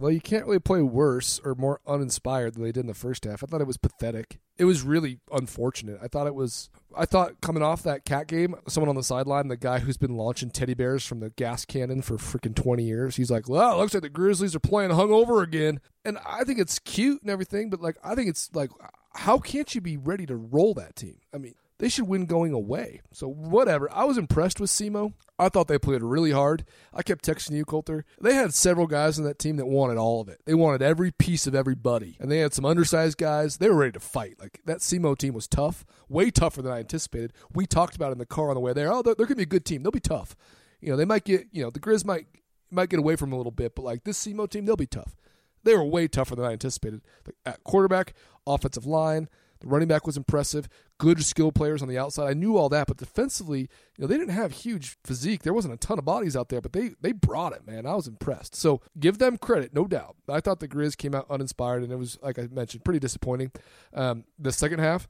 Well, 0.04 0.12
you 0.12 0.20
can't 0.20 0.46
really 0.46 0.60
play 0.60 0.82
worse 0.82 1.40
or 1.46 1.56
more 1.56 1.80
uninspired 1.88 2.56
than 2.56 2.64
they 2.64 2.74
did 2.74 2.82
in 2.82 2.88
the 2.88 2.94
first 2.94 3.24
half. 3.24 3.42
I 3.42 3.48
thought 3.48 3.62
it 3.62 3.68
was 3.68 3.78
pathetic. 3.78 4.38
It 4.58 4.66
was 4.66 4.82
really 4.82 5.20
unfortunate. 5.32 5.98
I 6.04 6.10
thought 6.10 6.28
it 6.28 6.36
was. 6.36 6.70
I 6.94 7.06
thought 7.06 7.40
coming 7.40 7.64
off 7.64 7.84
that 7.84 8.04
cat 8.04 8.28
game, 8.28 8.54
someone 8.68 8.90
on 8.90 8.98
the 8.98 9.02
sideline, 9.02 9.48
the 9.48 9.56
guy 9.56 9.80
who's 9.80 9.96
been 9.96 10.18
launching 10.18 10.52
teddy 10.52 10.74
bears 10.74 11.06
from 11.06 11.22
the 11.22 11.30
gas 11.30 11.64
cannon 11.64 12.02
for 12.02 12.18
freaking 12.18 12.54
twenty 12.54 12.84
years, 12.84 13.16
he's 13.16 13.32
like, 13.32 13.48
"Well, 13.48 13.76
it 13.76 13.78
looks 13.78 13.94
like 13.94 14.04
the 14.04 14.10
Grizzlies 14.10 14.54
are 14.54 14.60
playing 14.60 14.92
hungover 14.92 15.42
again." 15.42 15.80
And 16.04 16.18
I 16.26 16.44
think 16.44 16.60
it's 16.60 16.80
cute 16.80 17.22
and 17.22 17.32
everything, 17.32 17.70
but 17.70 17.80
like, 17.80 17.96
I 18.04 18.14
think 18.14 18.28
it's 18.28 18.50
like, 18.54 18.72
how 19.14 19.38
can't 19.38 19.74
you 19.74 19.80
be 19.80 19.96
ready 19.96 20.26
to 20.26 20.36
roll 20.36 20.74
that 20.74 20.98
team? 20.98 21.20
I 21.34 21.38
mean, 21.38 21.56
they 21.84 21.90
should 21.90 22.08
win 22.08 22.26
going 22.26 22.54
away. 22.54 23.02
So 23.12 23.28
whatever. 23.28 23.92
I 23.92 24.06
was 24.06 24.18
impressed 24.18 24.62
with 24.62 24.70
SEMO. 24.70 25.16
I 25.38 25.50
thought 25.50 25.68
they 25.68 25.78
played 25.78 26.02
really 26.02 26.32
hard. 26.32 26.64
I 26.94 27.04
kept 27.04 27.26
texting 27.26 27.58
you, 27.58 27.66
Colter. 27.66 28.06
They 28.22 28.36
had 28.36 28.54
several 28.54 28.88
guys 28.88 29.20
on 29.20 29.26
that 29.26 29.38
team 29.38 29.58
that 29.58 29.66
wanted 29.66 29.98
all 29.98 30.22
of 30.22 30.30
it. 30.30 30.40
They 30.46 30.54
wanted 30.54 30.82
every 30.82 31.12
piece 31.12 31.46
of 31.46 31.54
everybody. 31.54 32.16
And 32.22 32.32
they 32.32 32.38
had 32.38 32.54
some 32.54 32.64
undersized 32.64 33.18
guys. 33.18 33.58
They 33.58 33.68
were 33.68 33.76
ready 33.76 33.92
to 33.92 34.00
fight. 34.00 34.40
Like 34.40 34.62
that 34.64 34.78
SEMO 34.78 35.18
team 35.18 35.34
was 35.34 35.46
tough, 35.46 35.84
way 36.08 36.32
tougher 36.32 36.62
than 36.62 36.72
I 36.72 36.80
anticipated. 36.80 37.34
We 37.54 37.66
talked 37.66 37.98
about 37.98 38.14
in 38.14 38.18
the 38.18 38.26
car 38.26 38.48
on 38.48 38.56
the 38.56 38.62
way 38.62 38.72
there. 38.72 38.90
Oh, 38.90 39.02
they're, 39.02 39.16
they're 39.16 39.26
going 39.26 39.36
to 39.36 39.42
be 39.42 39.44
a 39.44 39.46
good 39.46 39.66
team. 39.66 39.84
They'll 39.84 39.92
be 39.92 40.00
tough. 40.00 40.38
You 40.80 40.92
know, 40.92 40.96
they 40.96 41.04
might 41.04 41.26
get, 41.26 41.48
you 41.52 41.64
know, 41.64 41.70
the 41.70 41.82
Grizz 41.82 42.06
might 42.06 42.28
might 42.72 42.88
get 42.88 43.00
away 43.00 43.18
from 43.18 43.34
a 43.34 43.36
little 43.36 43.52
bit, 43.52 43.76
but 43.76 43.84
like 43.84 44.06
this 44.06 44.26
SEMO 44.26 44.50
team, 44.50 44.64
they'll 44.64 44.78
be 44.78 44.88
tough. 44.88 45.18
They 45.64 45.76
were 45.76 45.84
way 45.84 46.08
tougher 46.08 46.38
than 46.38 46.46
I 46.46 46.54
anticipated. 46.54 47.02
At 47.46 47.62
quarterback, 47.66 48.14
offensive 48.48 48.86
line, 48.86 49.28
the 49.64 49.70
running 49.70 49.88
back 49.88 50.06
was 50.06 50.18
impressive. 50.18 50.68
Good 51.00 51.24
skill 51.24 51.52
players 51.52 51.82
on 51.82 51.88
the 51.88 51.98
outside. 51.98 52.30
I 52.30 52.34
knew 52.34 52.58
all 52.58 52.70
that, 52.70 52.88
but 52.88 52.98
defensively, 52.98 53.62
you 53.62 53.68
know, 54.00 54.08
they 54.08 54.18
didn't 54.18 54.34
have 54.34 54.52
huge 54.52 54.98
physique. 55.04 55.44
There 55.44 55.54
wasn't 55.54 55.74
a 55.74 55.78
ton 55.78 55.98
of 55.98 56.06
bodies 56.06 56.36
out 56.36 56.50
there, 56.50 56.62
but 56.62 56.74
they 56.74 56.92
they 57.02 57.12
brought 57.12 57.54
it, 57.54 57.66
man. 57.66 57.86
I 57.86 57.96
was 57.96 58.08
impressed. 58.08 58.56
So 58.56 58.82
give 59.00 59.18
them 59.18 59.38
credit, 59.38 59.74
no 59.74 59.86
doubt. 59.86 60.16
I 60.30 60.40
thought 60.40 60.60
the 60.60 60.68
Grizz 60.68 60.98
came 60.98 61.16
out 61.16 61.26
uninspired, 61.30 61.84
and 61.84 61.92
it 61.92 61.98
was, 61.98 62.20
like 62.22 62.38
I 62.38 62.48
mentioned, 62.52 62.84
pretty 62.84 63.00
disappointing. 63.00 63.52
Um, 63.94 64.26
the 64.38 64.52
second 64.52 64.80
half, 64.80 65.08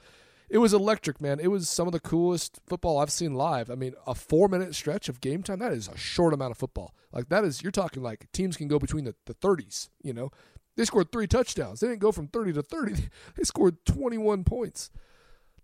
it 0.50 0.60
was 0.60 0.74
electric, 0.74 1.19
man. 1.19 1.39
It 1.39 1.48
was 1.48 1.67
some 1.67 1.88
of 1.88 1.93
the 1.93 2.00
coolest 2.00 2.60
football 2.67 3.00
I've 3.00 3.12
seen 3.12 3.33
live. 3.33 3.72
I 3.72 3.75
mean, 3.75 3.95
a 4.05 4.13
four 4.13 4.48
minute 4.48 4.75
stretch 4.75 5.10
of 5.10 5.19
game 5.19 5.41
time, 5.41 5.60
that 5.60 5.74
is 5.74 5.88
a 5.88 5.98
short 5.98 6.33
amount 6.33 6.51
of 6.51 6.57
football. 6.57 6.93
Like, 7.12 7.29
that 7.29 7.43
is, 7.43 7.63
you're 7.63 7.72
talking 7.72 8.03
like 8.03 8.31
teams 8.33 8.55
can 8.55 8.67
go 8.67 8.77
between 8.77 9.05
the, 9.05 9.15
the 9.25 9.33
30s, 9.33 9.89
you 10.03 10.13
know? 10.13 10.29
They 10.75 10.86
scored 10.86 11.12
three 11.12 11.27
touchdowns. 11.27 11.80
They 11.80 11.88
didn't 11.88 12.01
go 12.01 12.12
from 12.12 12.27
30 12.27 12.53
to 12.53 12.63
30. 12.63 13.10
They 13.36 13.44
scored 13.44 13.86
21 13.86 14.44
points. 14.44 14.89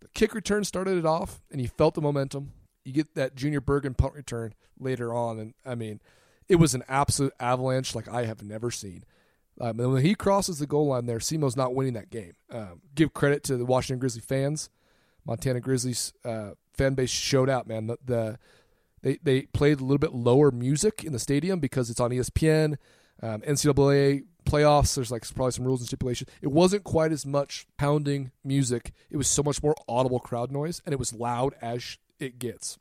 The 0.01 0.07
kick 0.09 0.33
return 0.33 0.63
started 0.63 0.97
it 0.97 1.05
off, 1.05 1.41
and 1.51 1.61
you 1.61 1.67
felt 1.67 1.95
the 1.95 2.01
momentum. 2.01 2.53
You 2.85 2.93
get 2.93 3.15
that 3.15 3.35
Junior 3.35 3.61
Bergen 3.61 3.93
punt 3.93 4.13
return 4.13 4.53
later 4.79 5.13
on, 5.13 5.39
and 5.39 5.53
I 5.65 5.75
mean, 5.75 5.99
it 6.47 6.55
was 6.55 6.73
an 6.73 6.83
absolute 6.87 7.33
avalanche 7.39 7.93
like 7.95 8.07
I 8.07 8.25
have 8.25 8.41
never 8.41 8.71
seen. 8.71 9.03
Um, 9.61 9.79
and 9.79 9.93
when 9.93 10.05
he 10.05 10.15
crosses 10.15 10.59
the 10.59 10.67
goal 10.67 10.87
line 10.87 11.05
there, 11.05 11.19
SEMO's 11.19 11.57
not 11.57 11.75
winning 11.75 11.93
that 11.93 12.09
game. 12.09 12.33
Um, 12.49 12.81
give 12.95 13.13
credit 13.13 13.43
to 13.45 13.57
the 13.57 13.65
Washington 13.65 13.99
Grizzly 13.99 14.21
fans. 14.21 14.69
Montana 15.25 15.59
Grizzlies 15.59 16.13
uh, 16.23 16.51
fan 16.73 16.93
base 16.93 17.09
showed 17.09 17.49
out, 17.49 17.67
man. 17.67 17.87
The, 17.87 17.97
the, 18.03 18.39
they 19.01 19.19
they 19.21 19.41
played 19.43 19.79
a 19.79 19.83
little 19.83 19.97
bit 19.97 20.13
lower 20.13 20.51
music 20.51 21.03
in 21.03 21.13
the 21.13 21.19
stadium 21.19 21.59
because 21.59 21.89
it's 21.89 21.99
on 21.99 22.11
ESPN. 22.11 22.77
Um, 23.21 23.41
NCAA 23.41 24.23
playoffs, 24.45 24.95
there's 24.95 25.11
like 25.11 25.23
probably 25.35 25.51
some 25.51 25.65
rules 25.65 25.81
and 25.81 25.87
stipulations. 25.87 26.29
It 26.41 26.51
wasn't 26.51 26.83
quite 26.83 27.11
as 27.11 27.25
much 27.25 27.67
pounding 27.77 28.31
music. 28.43 28.91
It 29.09 29.17
was 29.17 29.27
so 29.27 29.43
much 29.43 29.61
more 29.61 29.75
audible 29.87 30.19
crowd 30.19 30.51
noise, 30.51 30.81
and 30.85 30.93
it 30.93 30.99
was 30.99 31.13
loud 31.13 31.55
as 31.61 31.97
it 32.19 32.39
gets. 32.39 32.77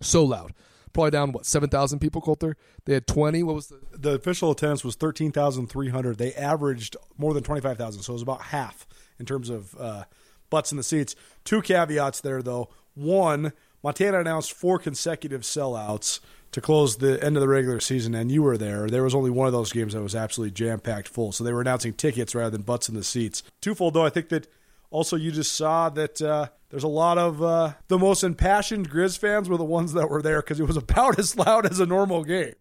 So 0.00 0.24
loud. 0.24 0.52
Probably 0.92 1.10
down 1.10 1.32
what 1.32 1.46
seven 1.46 1.68
thousand 1.68 1.98
people. 2.00 2.20
Colter. 2.20 2.56
They 2.84 2.94
had 2.94 3.06
twenty. 3.06 3.42
What 3.42 3.54
was 3.54 3.68
the 3.68 3.80
the 3.92 4.10
official 4.12 4.50
attendance 4.50 4.84
was 4.84 4.96
thirteen 4.96 5.32
thousand 5.32 5.68
three 5.68 5.90
hundred. 5.90 6.18
They 6.18 6.34
averaged 6.34 6.96
more 7.16 7.34
than 7.34 7.42
twenty 7.42 7.60
five 7.60 7.78
thousand, 7.78 8.02
so 8.02 8.12
it 8.12 8.14
was 8.14 8.22
about 8.22 8.42
half 8.42 8.86
in 9.18 9.26
terms 9.26 9.50
of 9.50 9.74
uh, 9.78 10.04
butts 10.50 10.72
in 10.72 10.76
the 10.76 10.82
seats. 10.82 11.14
Two 11.44 11.62
caveats 11.62 12.20
there 12.20 12.42
though. 12.42 12.70
One, 12.94 13.52
Montana 13.82 14.20
announced 14.20 14.52
four 14.52 14.78
consecutive 14.78 15.42
sellouts 15.42 16.20
to 16.52 16.60
close 16.60 16.96
the 16.96 17.22
end 17.22 17.36
of 17.36 17.40
the 17.40 17.48
regular 17.48 17.80
season, 17.80 18.14
and 18.14 18.32
you 18.32 18.42
were 18.42 18.56
there. 18.56 18.88
There 18.88 19.02
was 19.02 19.14
only 19.14 19.30
one 19.30 19.46
of 19.46 19.52
those 19.52 19.72
games 19.72 19.92
that 19.92 20.02
was 20.02 20.14
absolutely 20.14 20.52
jam 20.52 20.80
packed 20.80 21.08
full. 21.08 21.32
So 21.32 21.44
they 21.44 21.52
were 21.52 21.60
announcing 21.60 21.92
tickets 21.92 22.34
rather 22.34 22.50
than 22.50 22.62
butts 22.62 22.88
in 22.88 22.94
the 22.94 23.04
seats. 23.04 23.42
Twofold, 23.60 23.94
though, 23.94 24.04
I 24.04 24.10
think 24.10 24.30
that 24.30 24.48
also 24.90 25.16
you 25.16 25.30
just 25.30 25.52
saw 25.52 25.90
that 25.90 26.22
uh, 26.22 26.48
there's 26.70 26.84
a 26.84 26.88
lot 26.88 27.18
of 27.18 27.42
uh, 27.42 27.74
the 27.88 27.98
most 27.98 28.24
impassioned 28.24 28.90
Grizz 28.90 29.18
fans 29.18 29.48
were 29.48 29.56
the 29.56 29.64
ones 29.64 29.92
that 29.92 30.08
were 30.08 30.22
there 30.22 30.40
because 30.40 30.58
it 30.60 30.66
was 30.66 30.76
about 30.76 31.18
as 31.18 31.36
loud 31.36 31.66
as 31.66 31.80
a 31.80 31.86
normal 31.86 32.24
game. 32.24 32.54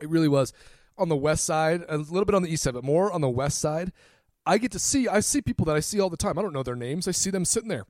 It 0.00 0.08
really 0.08 0.28
was. 0.28 0.52
On 0.98 1.08
the 1.08 1.16
west 1.16 1.44
side, 1.44 1.82
a 1.88 1.96
little 1.96 2.26
bit 2.26 2.34
on 2.34 2.42
the 2.42 2.52
east 2.52 2.62
side, 2.62 2.74
but 2.74 2.84
more 2.84 3.10
on 3.10 3.22
the 3.22 3.28
west 3.28 3.58
side. 3.58 3.92
I 4.46 4.58
get 4.58 4.72
to 4.72 4.78
see, 4.78 5.08
I 5.08 5.20
see 5.20 5.40
people 5.40 5.64
that 5.66 5.76
I 5.76 5.80
see 5.80 6.00
all 6.00 6.10
the 6.10 6.16
time. 6.16 6.38
I 6.38 6.42
don't 6.42 6.52
know 6.52 6.62
their 6.62 6.76
names. 6.76 7.06
I 7.08 7.12
see 7.12 7.30
them 7.30 7.44
sitting 7.44 7.68
there. 7.68 7.84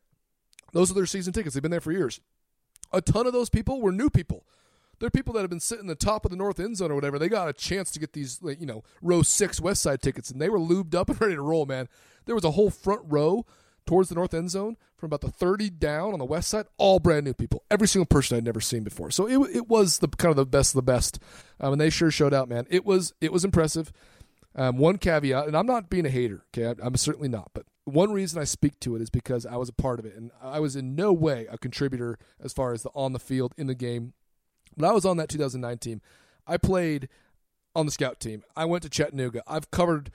Those 0.72 0.90
are 0.90 0.94
their 0.94 1.06
season 1.06 1.32
tickets. 1.32 1.54
They've 1.54 1.62
been 1.62 1.70
there 1.70 1.80
for 1.80 1.92
years. 1.92 2.20
A 2.92 3.00
ton 3.00 3.26
of 3.26 3.32
those 3.32 3.48
people 3.48 3.80
were 3.80 3.92
new 3.92 4.10
people. 4.10 4.44
They're 5.00 5.10
people 5.10 5.34
that 5.34 5.40
have 5.40 5.50
been 5.50 5.60
sitting 5.60 5.84
in 5.84 5.88
the 5.88 5.94
top 5.94 6.24
of 6.24 6.30
the 6.30 6.36
north 6.36 6.60
end 6.60 6.76
zone 6.76 6.92
or 6.92 6.94
whatever. 6.94 7.18
They 7.18 7.28
got 7.28 7.48
a 7.48 7.52
chance 7.52 7.90
to 7.92 7.98
get 7.98 8.12
these, 8.12 8.38
you 8.42 8.66
know, 8.66 8.84
row 9.02 9.22
six 9.22 9.60
west 9.60 9.82
side 9.82 10.02
tickets, 10.02 10.30
and 10.30 10.40
they 10.40 10.50
were 10.50 10.58
lubed 10.58 10.94
up 10.94 11.08
and 11.08 11.20
ready 11.20 11.34
to 11.34 11.42
roll. 11.42 11.66
Man, 11.66 11.88
there 12.26 12.34
was 12.34 12.44
a 12.44 12.52
whole 12.52 12.70
front 12.70 13.02
row 13.06 13.44
towards 13.86 14.08
the 14.08 14.14
north 14.14 14.34
end 14.34 14.50
zone 14.50 14.76
from 14.96 15.08
about 15.08 15.22
the 15.22 15.30
30 15.30 15.70
down 15.70 16.12
on 16.12 16.18
the 16.18 16.24
west 16.24 16.48
side, 16.48 16.66
all 16.76 16.98
brand 16.98 17.24
new 17.24 17.34
people. 17.34 17.64
Every 17.70 17.88
single 17.88 18.06
person 18.06 18.36
I'd 18.36 18.44
never 18.44 18.60
seen 18.60 18.84
before. 18.84 19.10
So 19.10 19.26
it, 19.26 19.56
it 19.56 19.68
was 19.68 19.98
the 19.98 20.08
kind 20.08 20.30
of 20.30 20.36
the 20.36 20.46
best 20.46 20.72
of 20.72 20.76
the 20.76 20.92
best. 20.92 21.18
Um, 21.58 21.72
and 21.72 21.80
they 21.80 21.90
sure 21.90 22.10
showed 22.10 22.34
out, 22.34 22.48
man. 22.48 22.66
It 22.70 22.84
was 22.84 23.14
it 23.20 23.32
was 23.32 23.44
impressive. 23.44 23.92
Um, 24.54 24.78
one 24.78 24.98
caveat, 24.98 25.46
and 25.46 25.56
I'm 25.56 25.66
not 25.66 25.88
being 25.88 26.06
a 26.06 26.10
hater, 26.10 26.44
okay? 26.52 26.74
I'm 26.82 26.96
certainly 26.96 27.28
not, 27.28 27.50
but 27.54 27.66
one 27.84 28.12
reason 28.12 28.40
I 28.40 28.44
speak 28.44 28.80
to 28.80 28.96
it 28.96 29.02
is 29.02 29.08
because 29.08 29.46
I 29.46 29.56
was 29.56 29.68
a 29.68 29.72
part 29.72 30.00
of 30.00 30.06
it, 30.06 30.16
and 30.16 30.32
I 30.42 30.58
was 30.58 30.74
in 30.74 30.94
no 30.94 31.12
way 31.12 31.46
a 31.48 31.56
contributor 31.56 32.18
as 32.42 32.52
far 32.52 32.72
as 32.72 32.82
the 32.82 32.90
on 32.90 33.12
the 33.12 33.20
field 33.20 33.54
in 33.56 33.68
the 33.68 33.74
game. 33.74 34.12
But 34.76 34.88
I 34.88 34.92
was 34.92 35.04
on 35.04 35.16
that 35.18 35.28
2009 35.28 35.78
team. 35.78 36.00
I 36.46 36.56
played 36.56 37.08
on 37.74 37.86
the 37.86 37.92
scout 37.92 38.20
team. 38.20 38.42
I 38.56 38.64
went 38.64 38.82
to 38.82 38.88
Chattanooga. 38.88 39.42
I've 39.46 39.70
covered, 39.70 40.10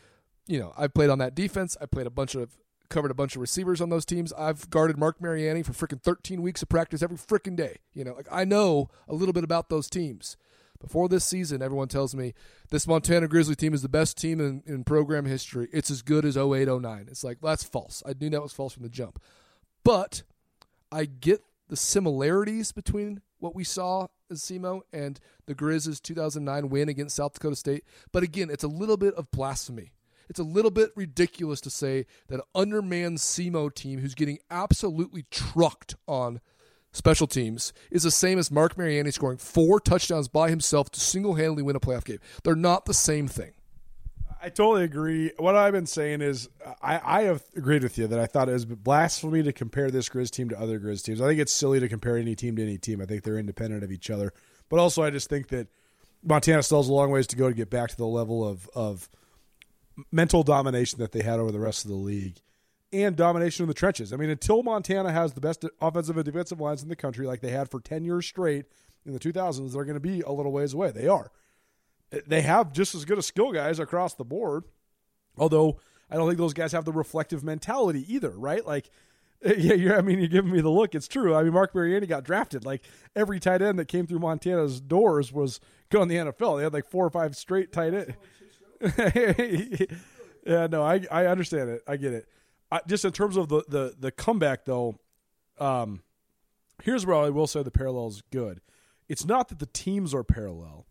you 0.47 0.59
know, 0.59 0.73
I've 0.77 0.93
played 0.93 1.09
on 1.09 1.19
that 1.19 1.35
defense. 1.35 1.77
I 1.81 1.85
played 1.85 2.07
a 2.07 2.11
bunch 2.11 2.35
of 2.35 2.57
covered 2.89 3.11
a 3.11 3.15
bunch 3.15 3.35
of 3.35 3.41
receivers 3.41 3.81
on 3.81 3.89
those 3.89 4.05
teams. 4.05 4.31
I've 4.33 4.69
guarded 4.69 4.97
Mark 4.97 5.19
Mariani 5.19 5.63
for 5.63 5.73
freaking 5.73 6.01
13 6.01 6.41
weeks 6.41 6.61
of 6.61 6.69
practice 6.69 7.01
every 7.01 7.17
freaking 7.17 7.55
day. 7.55 7.77
You 7.93 8.03
know, 8.03 8.13
like 8.13 8.27
I 8.31 8.45
know 8.45 8.89
a 9.07 9.15
little 9.15 9.33
bit 9.33 9.43
about 9.43 9.69
those 9.69 9.89
teams. 9.89 10.37
Before 10.79 11.07
this 11.07 11.25
season, 11.25 11.61
everyone 11.61 11.87
tells 11.87 12.13
me 12.13 12.33
this 12.69 12.85
Montana 12.85 13.27
Grizzly 13.27 13.55
team 13.55 13.73
is 13.73 13.81
the 13.81 13.89
best 13.89 14.17
team 14.17 14.39
in, 14.39 14.61
in 14.65 14.83
program 14.83 15.25
history. 15.25 15.67
It's 15.71 15.89
as 15.89 16.01
good 16.01 16.25
as 16.25 16.37
08, 16.37 16.67
09. 16.67 17.07
It's 17.09 17.23
like, 17.23 17.39
that's 17.41 17.63
false. 17.63 18.03
I 18.05 18.13
knew 18.19 18.29
that 18.29 18.41
was 18.41 18.53
false 18.53 18.73
from 18.73 18.83
the 18.83 18.89
jump. 18.89 19.21
But 19.83 20.23
I 20.91 21.05
get 21.05 21.41
the 21.69 21.77
similarities 21.77 22.71
between 22.71 23.21
what 23.39 23.55
we 23.55 23.63
saw 23.63 24.07
SEMO 24.33 24.81
and 24.91 25.19
the 25.45 25.55
Grizzlies' 25.55 25.99
2009 25.99 26.69
win 26.69 26.89
against 26.89 27.15
South 27.15 27.33
Dakota 27.33 27.55
State. 27.55 27.83
But 28.11 28.23
again, 28.23 28.49
it's 28.49 28.63
a 28.63 28.67
little 28.67 28.97
bit 28.97 29.13
of 29.15 29.31
blasphemy 29.31 29.91
it's 30.29 30.39
a 30.39 30.43
little 30.43 30.71
bit 30.71 30.91
ridiculous 30.95 31.61
to 31.61 31.69
say 31.69 32.05
that 32.27 32.35
an 32.35 32.45
undermanned 32.53 33.19
SEMO 33.19 33.73
team 33.73 33.99
who's 33.99 34.15
getting 34.15 34.39
absolutely 34.49 35.25
trucked 35.29 35.95
on 36.07 36.41
special 36.91 37.27
teams 37.27 37.73
is 37.91 38.03
the 38.03 38.11
same 38.11 38.39
as 38.39 38.51
Mark 38.51 38.77
Mariani 38.77 39.11
scoring 39.11 39.37
four 39.37 39.79
touchdowns 39.79 40.27
by 40.27 40.49
himself 40.49 40.89
to 40.91 40.99
single 40.99 41.35
handedly 41.35 41.63
win 41.63 41.75
a 41.75 41.79
playoff 41.79 42.05
game. 42.05 42.19
They're 42.43 42.55
not 42.55 42.85
the 42.85 42.93
same 42.93 43.27
thing. 43.27 43.51
I 44.45 44.49
totally 44.49 44.83
agree. 44.83 45.31
What 45.37 45.55
I've 45.55 45.73
been 45.73 45.87
saying 45.87 46.21
is, 46.21 46.49
I, 46.79 47.01
I 47.03 47.21
have 47.23 47.41
agreed 47.55 47.81
with 47.81 47.97
you 47.97 48.05
that 48.05 48.19
I 48.19 48.27
thought 48.27 48.47
it 48.47 48.53
was 48.53 48.65
blasphemy 48.65 49.41
to 49.41 49.51
compare 49.51 49.89
this 49.89 50.07
Grizz 50.07 50.29
team 50.29 50.49
to 50.49 50.59
other 50.59 50.79
Grizz 50.79 51.03
teams. 51.03 51.19
I 51.19 51.25
think 51.25 51.39
it's 51.39 51.51
silly 51.51 51.79
to 51.79 51.89
compare 51.89 52.15
any 52.15 52.35
team 52.35 52.55
to 52.57 52.61
any 52.61 52.77
team. 52.77 53.01
I 53.01 53.05
think 53.05 53.23
they're 53.23 53.39
independent 53.39 53.83
of 53.83 53.91
each 53.91 54.11
other. 54.11 54.33
But 54.69 54.77
also, 54.77 55.01
I 55.01 55.09
just 55.09 55.29
think 55.29 55.47
that 55.47 55.67
Montana 56.23 56.61
still 56.61 56.77
has 56.77 56.89
a 56.89 56.93
long 56.93 57.09
ways 57.09 57.25
to 57.27 57.35
go 57.35 57.49
to 57.49 57.55
get 57.55 57.71
back 57.71 57.89
to 57.89 57.97
the 57.97 58.05
level 58.05 58.47
of 58.47 58.69
of 58.75 59.09
mental 60.11 60.43
domination 60.43 60.99
that 60.99 61.11
they 61.11 61.23
had 61.23 61.39
over 61.39 61.51
the 61.51 61.59
rest 61.59 61.83
of 61.83 61.89
the 61.89 61.97
league 61.97 62.37
and 62.93 63.15
domination 63.15 63.63
in 63.63 63.67
the 63.67 63.73
trenches. 63.73 64.13
I 64.13 64.15
mean, 64.15 64.29
until 64.29 64.61
Montana 64.61 65.11
has 65.11 65.33
the 65.33 65.41
best 65.41 65.65
offensive 65.81 66.17
and 66.17 66.25
defensive 66.25 66.61
lines 66.61 66.83
in 66.83 66.89
the 66.89 66.95
country, 66.95 67.25
like 67.25 67.41
they 67.41 67.49
had 67.49 67.71
for 67.71 67.79
10 67.79 68.05
years 68.05 68.27
straight 68.27 68.65
in 69.07 69.13
the 69.13 69.19
2000s, 69.19 69.73
they're 69.73 69.85
going 69.85 69.95
to 69.95 69.99
be 69.99 70.21
a 70.21 70.31
little 70.31 70.51
ways 70.51 70.73
away. 70.73 70.91
They 70.91 71.07
are. 71.07 71.31
They 72.27 72.41
have 72.41 72.73
just 72.73 72.95
as 72.95 73.05
good 73.05 73.17
a 73.17 73.21
skill 73.21 73.51
guys 73.51 73.79
across 73.79 74.13
the 74.13 74.25
board, 74.25 74.63
although 75.37 75.79
I 76.09 76.15
don't 76.15 76.27
think 76.27 76.37
those 76.37 76.53
guys 76.53 76.71
have 76.71 76.85
the 76.85 76.91
reflective 76.91 77.43
mentality 77.43 78.05
either, 78.13 78.31
right? 78.31 78.65
Like, 78.65 78.89
yeah, 79.45 79.73
you're, 79.73 79.97
I 79.97 80.01
mean, 80.01 80.19
you're 80.19 80.27
giving 80.27 80.51
me 80.51 80.61
the 80.61 80.69
look. 80.69 80.95
It's 80.95 81.07
true. 81.07 81.35
I 81.35 81.43
mean, 81.43 81.53
Mark 81.53 81.75
Mariani 81.75 82.07
got 82.07 82.23
drafted. 82.23 82.65
Like 82.65 82.83
every 83.15 83.39
tight 83.39 83.61
end 83.61 83.79
that 83.79 83.87
came 83.87 84.07
through 84.07 84.19
Montana's 84.19 84.81
doors 84.81 85.31
was 85.31 85.59
going 85.89 86.07
the 86.07 86.15
NFL. 86.15 86.57
They 86.57 86.63
had 86.63 86.73
like 86.73 86.89
four 86.89 87.05
or 87.05 87.09
five 87.09 87.35
straight 87.35 87.71
tight 87.71 87.93
end. 87.93 88.15
yeah, 90.45 90.67
no, 90.67 90.83
I 90.83 91.05
I 91.11 91.25
understand 91.27 91.69
it. 91.69 91.81
I 91.87 91.97
get 91.97 92.13
it. 92.13 92.27
I, 92.71 92.81
just 92.87 93.05
in 93.05 93.11
terms 93.11 93.37
of 93.37 93.49
the 93.49 93.63
the 93.67 93.95
the 93.99 94.11
comeback 94.11 94.65
though, 94.65 94.95
um, 95.59 96.01
here's 96.83 97.05
where 97.05 97.15
I 97.15 97.29
will 97.29 97.47
say 97.47 97.63
the 97.63 97.71
parallel 97.71 98.07
is 98.07 98.21
good. 98.31 98.61
It's 99.07 99.25
not 99.25 99.49
that 99.49 99.59
the 99.59 99.67
teams 99.67 100.13
are 100.13 100.23
parallel. 100.23 100.87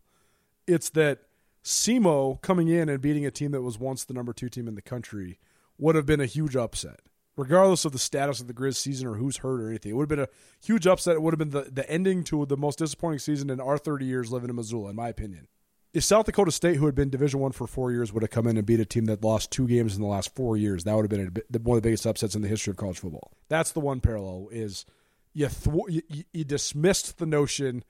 It's 0.67 0.89
that 0.91 1.19
SEMO 1.63 2.41
coming 2.41 2.67
in 2.67 2.89
and 2.89 3.01
beating 3.01 3.25
a 3.25 3.31
team 3.31 3.51
that 3.51 3.61
was 3.61 3.79
once 3.79 4.03
the 4.03 4.13
number 4.13 4.33
two 4.33 4.49
team 4.49 4.67
in 4.67 4.75
the 4.75 4.81
country 4.81 5.39
would 5.77 5.95
have 5.95 6.05
been 6.05 6.21
a 6.21 6.25
huge 6.25 6.55
upset, 6.55 6.99
regardless 7.35 7.85
of 7.85 7.91
the 7.91 7.99
status 7.99 8.39
of 8.39 8.47
the 8.47 8.53
Grizz 8.53 8.75
season 8.75 9.07
or 9.07 9.15
who's 9.15 9.37
hurt 9.37 9.61
or 9.61 9.69
anything. 9.69 9.91
It 9.91 9.95
would 9.95 10.09
have 10.09 10.17
been 10.17 10.27
a 10.27 10.29
huge 10.65 10.87
upset. 10.87 11.15
It 11.15 11.21
would 11.21 11.33
have 11.33 11.39
been 11.39 11.49
the, 11.49 11.69
the 11.71 11.89
ending 11.89 12.23
to 12.25 12.45
the 12.45 12.57
most 12.57 12.79
disappointing 12.79 13.19
season 13.19 13.49
in 13.49 13.59
our 13.59 13.77
30 13.77 14.05
years 14.05 14.31
living 14.31 14.49
in 14.49 14.55
Missoula, 14.55 14.91
in 14.91 14.95
my 14.95 15.09
opinion 15.09 15.47
if 15.95 16.03
South 16.03 16.25
Dakota 16.25 16.51
State, 16.51 16.75
who 16.75 16.87
had 16.87 16.93
been 16.93 17.09
Division 17.09 17.39
One 17.39 17.53
for 17.53 17.65
four 17.65 17.89
years, 17.89 18.11
would 18.11 18.21
have 18.21 18.29
come 18.29 18.47
in 18.47 18.57
and 18.57 18.65
beat 18.65 18.81
a 18.81 18.85
team 18.85 19.05
that 19.05 19.23
lost 19.23 19.49
two 19.49 19.65
games 19.65 19.95
in 19.95 20.01
the 20.01 20.07
last 20.07 20.35
four 20.35 20.57
years, 20.57 20.83
that 20.83 20.93
would 20.93 21.09
have 21.09 21.33
been 21.33 21.41
a, 21.53 21.59
one 21.59 21.77
of 21.77 21.83
the 21.83 21.87
biggest 21.87 22.05
upsets 22.05 22.35
in 22.35 22.41
the 22.41 22.49
history 22.49 22.71
of 22.71 22.77
college 22.77 22.99
football. 22.99 23.31
That's 23.47 23.71
the 23.71 23.79
one 23.79 24.01
parallel 24.01 24.49
is 24.51 24.85
you 25.33 25.47
thw- 25.47 25.89
you, 25.89 26.01
you, 26.33 26.43
dismissed 26.43 27.17
the 27.17 27.25
notion 27.25 27.85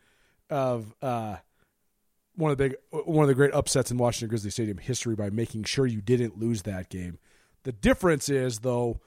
of 0.51 0.93
uh, 1.01 1.37
one 2.35 2.51
of 2.51 2.57
the 2.57 2.69
big 2.69 2.75
one 3.05 3.23
of 3.23 3.27
the 3.27 3.35
great 3.35 3.53
upsets 3.53 3.91
in 3.91 3.97
Washington 3.97 4.29
Grizzly 4.29 4.51
Stadium 4.51 4.77
history 4.77 5.15
by 5.15 5.29
making 5.29 5.63
sure 5.63 5.85
you 5.85 6.01
didn't 6.01 6.37
lose 6.37 6.63
that 6.63 6.89
game. 6.89 7.19
The 7.63 7.71
difference 7.71 8.29
is 8.29 8.59
though 8.59 8.99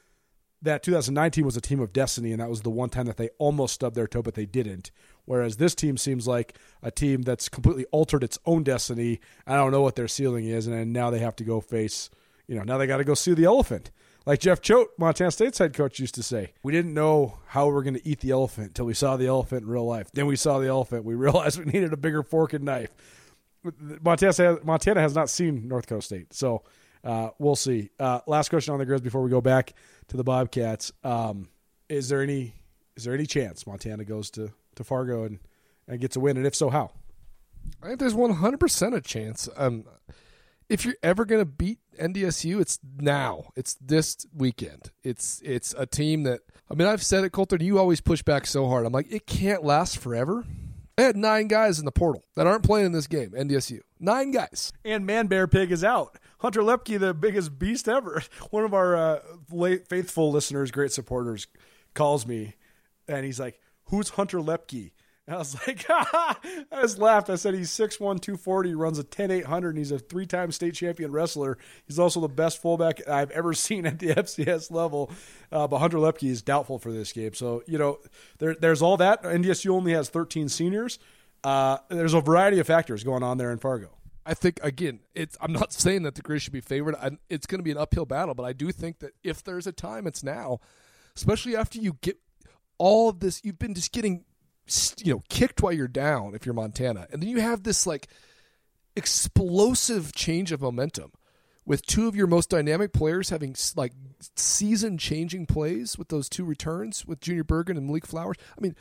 that 0.62 0.82
2019 0.82 1.44
was 1.44 1.56
a 1.56 1.60
team 1.60 1.80
of 1.80 1.92
destiny, 1.92 2.32
and 2.32 2.40
that 2.40 2.50
was 2.50 2.62
the 2.62 2.70
one 2.70 2.90
time 2.90 3.06
that 3.06 3.16
they 3.16 3.30
almost 3.38 3.74
stubbed 3.74 3.94
their 3.94 4.08
toe, 4.08 4.22
but 4.22 4.34
they 4.34 4.46
didn't. 4.46 4.90
Whereas 5.24 5.56
this 5.56 5.74
team 5.74 5.96
seems 5.96 6.26
like 6.26 6.56
a 6.82 6.90
team 6.90 7.22
that's 7.22 7.48
completely 7.48 7.84
altered 7.86 8.24
its 8.24 8.38
own 8.44 8.64
destiny. 8.64 9.20
I 9.46 9.54
don't 9.54 9.70
know 9.70 9.82
what 9.82 9.94
their 9.94 10.08
ceiling 10.08 10.46
is, 10.46 10.66
and 10.66 10.92
now 10.92 11.10
they 11.10 11.20
have 11.20 11.36
to 11.36 11.44
go 11.44 11.60
face, 11.60 12.10
you 12.46 12.56
know, 12.56 12.64
now 12.64 12.78
they 12.78 12.86
got 12.86 12.96
to 12.96 13.04
go 13.04 13.14
see 13.14 13.34
the 13.34 13.44
elephant. 13.44 13.90
Like 14.26 14.40
Jeff 14.40 14.60
Choate, 14.60 14.88
Montana 14.98 15.30
State's 15.30 15.58
head 15.58 15.72
coach, 15.72 16.00
used 16.00 16.14
to 16.16 16.22
say, 16.22 16.52
we 16.62 16.72
didn't 16.72 16.92
know 16.92 17.38
how 17.46 17.66
we 17.66 17.72
were 17.72 17.82
going 17.82 17.94
to 17.94 18.06
eat 18.06 18.20
the 18.20 18.30
elephant 18.30 18.68
until 18.68 18.84
we 18.84 18.94
saw 18.94 19.16
the 19.16 19.26
elephant 19.26 19.62
in 19.62 19.68
real 19.68 19.86
life. 19.86 20.10
Then 20.12 20.26
we 20.26 20.36
saw 20.36 20.58
the 20.58 20.66
elephant. 20.66 21.04
We 21.04 21.14
realized 21.14 21.58
we 21.58 21.64
needed 21.64 21.92
a 21.92 21.96
bigger 21.96 22.22
fork 22.22 22.52
and 22.52 22.64
knife. 22.64 22.90
Montana, 24.02 24.58
Montana 24.64 25.00
has 25.00 25.14
not 25.14 25.28
seen 25.28 25.68
North 25.68 25.86
Dakota 25.86 26.02
State, 26.02 26.32
so 26.32 26.62
uh, 27.04 27.30
we'll 27.38 27.56
see. 27.56 27.90
Uh, 27.98 28.20
last 28.26 28.48
question 28.48 28.72
on 28.72 28.78
the 28.78 28.86
Grizz 28.86 29.02
before 29.02 29.22
we 29.22 29.30
go 29.30 29.40
back 29.40 29.74
to 30.08 30.16
the 30.16 30.24
Bobcats. 30.24 30.92
Um, 31.04 31.48
is 31.88 32.08
there 32.08 32.22
any 32.22 32.54
is 32.96 33.04
there 33.04 33.14
any 33.14 33.26
chance 33.26 33.66
Montana 33.66 34.04
goes 34.04 34.28
to, 34.32 34.52
to 34.74 34.82
Fargo 34.82 35.22
and, 35.22 35.38
and 35.86 36.00
gets 36.00 36.16
a 36.16 36.20
win? 36.20 36.36
And 36.36 36.46
if 36.46 36.54
so, 36.54 36.68
how? 36.68 36.90
I 37.80 37.86
think 37.86 38.00
there's 38.00 38.14
100% 38.14 38.96
a 38.96 39.00
chance. 39.00 39.48
Um, 39.56 39.84
if 40.68 40.84
you're 40.84 40.96
ever 41.02 41.24
going 41.24 41.40
to 41.40 41.46
beat 41.46 41.78
NDSU, 41.98 42.60
it's 42.60 42.80
now. 42.98 43.50
It's 43.54 43.74
this 43.74 44.26
weekend. 44.34 44.90
It's 45.02 45.40
it's 45.44 45.74
a 45.78 45.86
team 45.86 46.24
that 46.24 46.40
I 46.70 46.74
mean 46.74 46.88
I've 46.88 47.02
said 47.02 47.24
it, 47.24 47.30
Colter. 47.30 47.56
You 47.58 47.78
always 47.78 48.00
push 48.00 48.22
back 48.22 48.46
so 48.46 48.68
hard. 48.68 48.84
I'm 48.84 48.92
like 48.92 49.10
it 49.10 49.26
can't 49.26 49.64
last 49.64 49.98
forever. 49.98 50.44
They 50.98 51.04
had 51.04 51.16
nine 51.16 51.46
guys 51.46 51.78
in 51.78 51.84
the 51.84 51.92
portal 51.92 52.24
that 52.34 52.48
aren't 52.48 52.64
playing 52.64 52.86
in 52.86 52.90
this 52.90 53.06
game. 53.06 53.30
NDSU, 53.30 53.82
nine 54.00 54.32
guys, 54.32 54.72
and 54.84 55.06
Man 55.06 55.28
Bear 55.28 55.46
Pig 55.46 55.70
is 55.70 55.84
out. 55.84 56.18
Hunter 56.40 56.60
Luepke, 56.60 56.98
the 56.98 57.14
biggest 57.14 57.56
beast 57.56 57.88
ever. 57.88 58.20
One 58.50 58.64
of 58.64 58.74
our 58.74 58.96
uh, 58.96 59.20
late, 59.48 59.86
faithful 59.86 60.32
listeners, 60.32 60.72
great 60.72 60.90
supporters, 60.90 61.46
calls 61.94 62.26
me 62.26 62.56
and 63.06 63.24
he's 63.24 63.38
like, 63.38 63.60
"Who's 63.84 64.08
Hunter 64.08 64.38
Luepke?" 64.38 64.90
And 65.28 65.34
I 65.34 65.38
was 65.40 65.54
like, 65.66 65.84
I 65.90 66.36
just 66.80 66.98
laughed. 66.98 67.28
I 67.28 67.34
said 67.34 67.52
he's 67.52 67.70
6'1", 67.70 67.98
240, 67.98 68.74
runs 68.74 68.98
a 68.98 69.04
10-800, 69.04 69.68
and 69.68 69.76
he's 69.76 69.92
a 69.92 69.98
three-time 69.98 70.50
state 70.52 70.72
champion 70.72 71.12
wrestler. 71.12 71.58
He's 71.86 71.98
also 71.98 72.20
the 72.20 72.28
best 72.28 72.62
fullback 72.62 73.06
I've 73.06 73.30
ever 73.32 73.52
seen 73.52 73.84
at 73.84 73.98
the 73.98 74.08
FCS 74.08 74.70
level. 74.70 75.10
Uh, 75.52 75.68
but 75.68 75.80
Hunter 75.80 75.98
Luepke 75.98 76.26
is 76.26 76.40
doubtful 76.40 76.78
for 76.78 76.90
this 76.90 77.12
game. 77.12 77.34
So, 77.34 77.62
you 77.66 77.76
know, 77.76 77.98
there, 78.38 78.54
there's 78.54 78.80
all 78.80 78.96
that. 78.96 79.22
NDSU 79.22 79.68
only 79.68 79.92
has 79.92 80.08
13 80.08 80.48
seniors. 80.48 80.98
Uh, 81.44 81.76
there's 81.90 82.14
a 82.14 82.22
variety 82.22 82.58
of 82.58 82.66
factors 82.66 83.04
going 83.04 83.22
on 83.22 83.36
there 83.36 83.52
in 83.52 83.58
Fargo. 83.58 83.90
I 84.24 84.32
think 84.32 84.60
again, 84.62 85.00
it's. 85.14 85.36
I'm 85.42 85.52
not 85.52 85.72
saying 85.74 86.04
that 86.04 86.14
the 86.14 86.22
Grizz 86.22 86.40
should 86.40 86.52
be 86.54 86.60
favored. 86.60 86.94
I, 86.96 87.10
it's 87.28 87.46
going 87.46 87.58
to 87.60 87.62
be 87.62 87.70
an 87.70 87.78
uphill 87.78 88.06
battle, 88.06 88.34
but 88.34 88.44
I 88.44 88.54
do 88.54 88.72
think 88.72 89.00
that 89.00 89.12
if 89.22 89.44
there's 89.44 89.66
a 89.66 89.72
time, 89.72 90.06
it's 90.06 90.22
now. 90.22 90.60
Especially 91.16 91.54
after 91.54 91.78
you 91.78 91.98
get 92.00 92.18
all 92.78 93.08
of 93.08 93.20
this, 93.20 93.42
you've 93.44 93.58
been 93.58 93.74
just 93.74 93.92
getting 93.92 94.24
you 95.02 95.14
know 95.14 95.22
kicked 95.28 95.62
while 95.62 95.72
you're 95.72 95.88
down 95.88 96.34
if 96.34 96.46
you're 96.46 96.54
Montana, 96.54 97.06
and 97.12 97.22
then 97.22 97.28
you 97.28 97.40
have 97.40 97.62
this 97.62 97.86
like 97.86 98.08
explosive 98.96 100.14
change 100.14 100.52
of 100.52 100.60
momentum 100.60 101.12
with 101.64 101.84
two 101.86 102.08
of 102.08 102.16
your 102.16 102.26
most 102.26 102.48
dynamic 102.48 102.92
players 102.92 103.28
having 103.28 103.54
like 103.76 103.92
season 104.36 104.96
changing 104.98 105.46
plays 105.46 105.98
with 105.98 106.08
those 106.08 106.28
two 106.28 106.44
returns 106.44 107.06
with 107.06 107.20
Junior 107.20 107.44
Bergen 107.44 107.76
and 107.76 107.86
Malik 107.86 108.06
Flowers. 108.06 108.36
I 108.56 108.60
mean, 108.60 108.74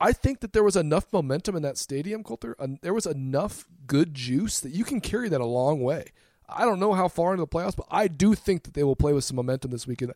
I 0.00 0.12
think 0.12 0.40
that 0.40 0.52
there 0.52 0.62
was 0.62 0.76
enough 0.76 1.12
momentum 1.12 1.56
in 1.56 1.62
that 1.62 1.78
stadium, 1.78 2.22
Colter. 2.22 2.54
And 2.58 2.78
there 2.82 2.94
was 2.94 3.06
enough 3.06 3.66
good 3.86 4.14
juice 4.14 4.60
that 4.60 4.72
you 4.72 4.84
can 4.84 5.00
carry 5.00 5.28
that 5.28 5.40
a 5.40 5.46
long 5.46 5.80
way. 5.80 6.06
I 6.48 6.64
don't 6.64 6.80
know 6.80 6.92
how 6.92 7.08
far 7.08 7.32
into 7.32 7.42
the 7.42 7.48
playoffs, 7.48 7.76
but 7.76 7.86
I 7.90 8.08
do 8.08 8.34
think 8.34 8.64
that 8.64 8.74
they 8.74 8.84
will 8.84 8.96
play 8.96 9.12
with 9.12 9.24
some 9.24 9.36
momentum 9.36 9.70
this 9.70 9.86
weekend. 9.86 10.12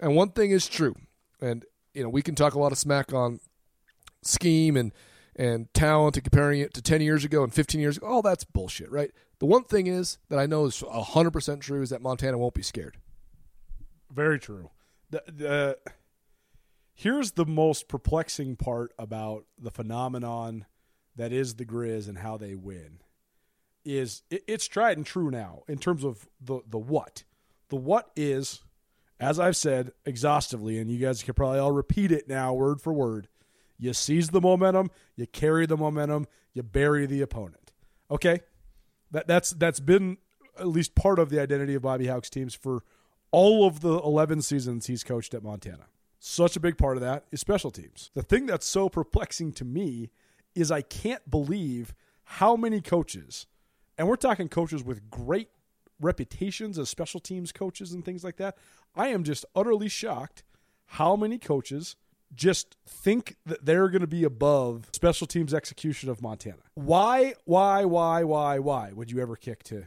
And 0.00 0.16
one 0.16 0.30
thing 0.30 0.50
is 0.50 0.68
true, 0.68 0.94
and 1.40 1.64
you 1.94 2.02
know 2.02 2.08
we 2.08 2.22
can 2.22 2.34
talk 2.34 2.54
a 2.54 2.58
lot 2.58 2.72
of 2.72 2.78
smack 2.78 3.12
on 3.12 3.40
scheme 4.26 4.76
and 4.76 4.92
and 5.38 5.72
talent 5.74 6.16
and 6.16 6.24
comparing 6.24 6.60
it 6.60 6.72
to 6.72 6.80
10 6.80 7.02
years 7.02 7.22
ago 7.22 7.42
and 7.44 7.52
15 7.52 7.78
years 7.78 7.98
ago. 7.98 8.06
All 8.06 8.22
that's 8.22 8.44
bullshit, 8.44 8.90
right? 8.90 9.10
The 9.38 9.44
one 9.44 9.64
thing 9.64 9.86
is 9.86 10.16
that 10.30 10.38
I 10.38 10.46
know 10.46 10.64
is 10.64 10.80
100% 10.80 11.60
true 11.60 11.82
is 11.82 11.90
that 11.90 12.00
Montana 12.00 12.38
won't 12.38 12.54
be 12.54 12.62
scared. 12.62 12.96
Very 14.10 14.38
true. 14.38 14.70
The, 15.10 15.22
the, 15.26 15.78
here's 16.94 17.32
the 17.32 17.44
most 17.44 17.86
perplexing 17.86 18.56
part 18.56 18.92
about 18.98 19.44
the 19.58 19.70
phenomenon 19.70 20.64
that 21.16 21.32
is 21.32 21.56
the 21.56 21.66
Grizz 21.66 22.08
and 22.08 22.18
how 22.18 22.38
they 22.38 22.54
win 22.54 23.00
is 23.84 24.22
it, 24.30 24.42
it's 24.48 24.66
tried 24.66 24.96
and 24.96 25.06
true 25.06 25.30
now 25.30 25.62
in 25.68 25.78
terms 25.78 26.04
of 26.04 26.28
the 26.40 26.60
the 26.68 26.78
what. 26.78 27.24
The 27.68 27.76
what 27.76 28.10
is, 28.16 28.62
as 29.18 29.40
I've 29.40 29.56
said 29.56 29.92
exhaustively, 30.04 30.78
and 30.78 30.90
you 30.90 30.98
guys 30.98 31.22
can 31.22 31.34
probably 31.34 31.58
all 31.58 31.72
repeat 31.72 32.12
it 32.12 32.28
now, 32.28 32.52
word 32.52 32.80
for 32.80 32.92
word. 32.92 33.28
You 33.78 33.92
seize 33.92 34.30
the 34.30 34.40
momentum, 34.40 34.90
you 35.16 35.26
carry 35.26 35.66
the 35.66 35.76
momentum, 35.76 36.26
you 36.54 36.62
bury 36.62 37.06
the 37.06 37.20
opponent. 37.20 37.72
Okay, 38.10 38.40
that 39.10 39.26
that's 39.26 39.50
that's 39.50 39.80
been 39.80 40.18
at 40.58 40.68
least 40.68 40.94
part 40.94 41.18
of 41.18 41.30
the 41.30 41.40
identity 41.40 41.74
of 41.74 41.82
Bobby 41.82 42.06
Hauck's 42.06 42.30
teams 42.30 42.54
for 42.54 42.82
all 43.30 43.66
of 43.66 43.80
the 43.80 43.98
11 43.98 44.42
seasons 44.42 44.86
he's 44.86 45.04
coached 45.04 45.34
at 45.34 45.42
Montana. 45.42 45.86
Such 46.18 46.56
a 46.56 46.60
big 46.60 46.78
part 46.78 46.96
of 46.96 47.02
that 47.02 47.24
is 47.30 47.40
special 47.40 47.70
teams. 47.70 48.10
The 48.14 48.22
thing 48.22 48.46
that's 48.46 48.66
so 48.66 48.88
perplexing 48.88 49.52
to 49.54 49.64
me 49.64 50.10
is 50.54 50.70
I 50.70 50.80
can't 50.80 51.28
believe 51.30 51.94
how 52.24 52.56
many 52.56 52.80
coaches, 52.80 53.46
and 53.98 54.08
we're 54.08 54.16
talking 54.16 54.48
coaches 54.48 54.82
with 54.82 55.10
great 55.10 55.50
reputations 56.00 56.78
as 56.78 56.88
special 56.88 57.20
teams 57.20 57.52
coaches 57.52 57.92
and 57.92 58.04
things 58.04 58.24
like 58.24 58.36
that. 58.36 58.56
I 58.94 59.08
am 59.08 59.24
just 59.24 59.44
utterly 59.54 59.88
shocked 59.88 60.42
how 60.86 61.16
many 61.16 61.38
coaches 61.38 61.96
just 62.34 62.76
think 62.86 63.36
that 63.46 63.64
they're 63.64 63.88
going 63.88 64.00
to 64.00 64.06
be 64.06 64.24
above 64.24 64.88
special 64.92 65.26
teams 65.26 65.54
execution 65.54 66.08
of 66.08 66.20
Montana. 66.20 66.62
Why, 66.74 67.34
why, 67.44 67.84
why, 67.84 68.24
why, 68.24 68.58
why 68.58 68.92
would 68.92 69.10
you 69.10 69.20
ever 69.20 69.36
kick 69.36 69.62
to, 69.64 69.84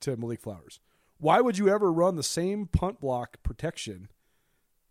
to 0.00 0.16
Malik 0.16 0.40
Flowers? 0.40 0.80
Why 1.18 1.40
would 1.40 1.58
you 1.58 1.68
ever 1.68 1.92
run 1.92 2.16
the 2.16 2.22
same 2.22 2.66
punt 2.66 3.00
block 3.00 3.42
protection 3.42 4.08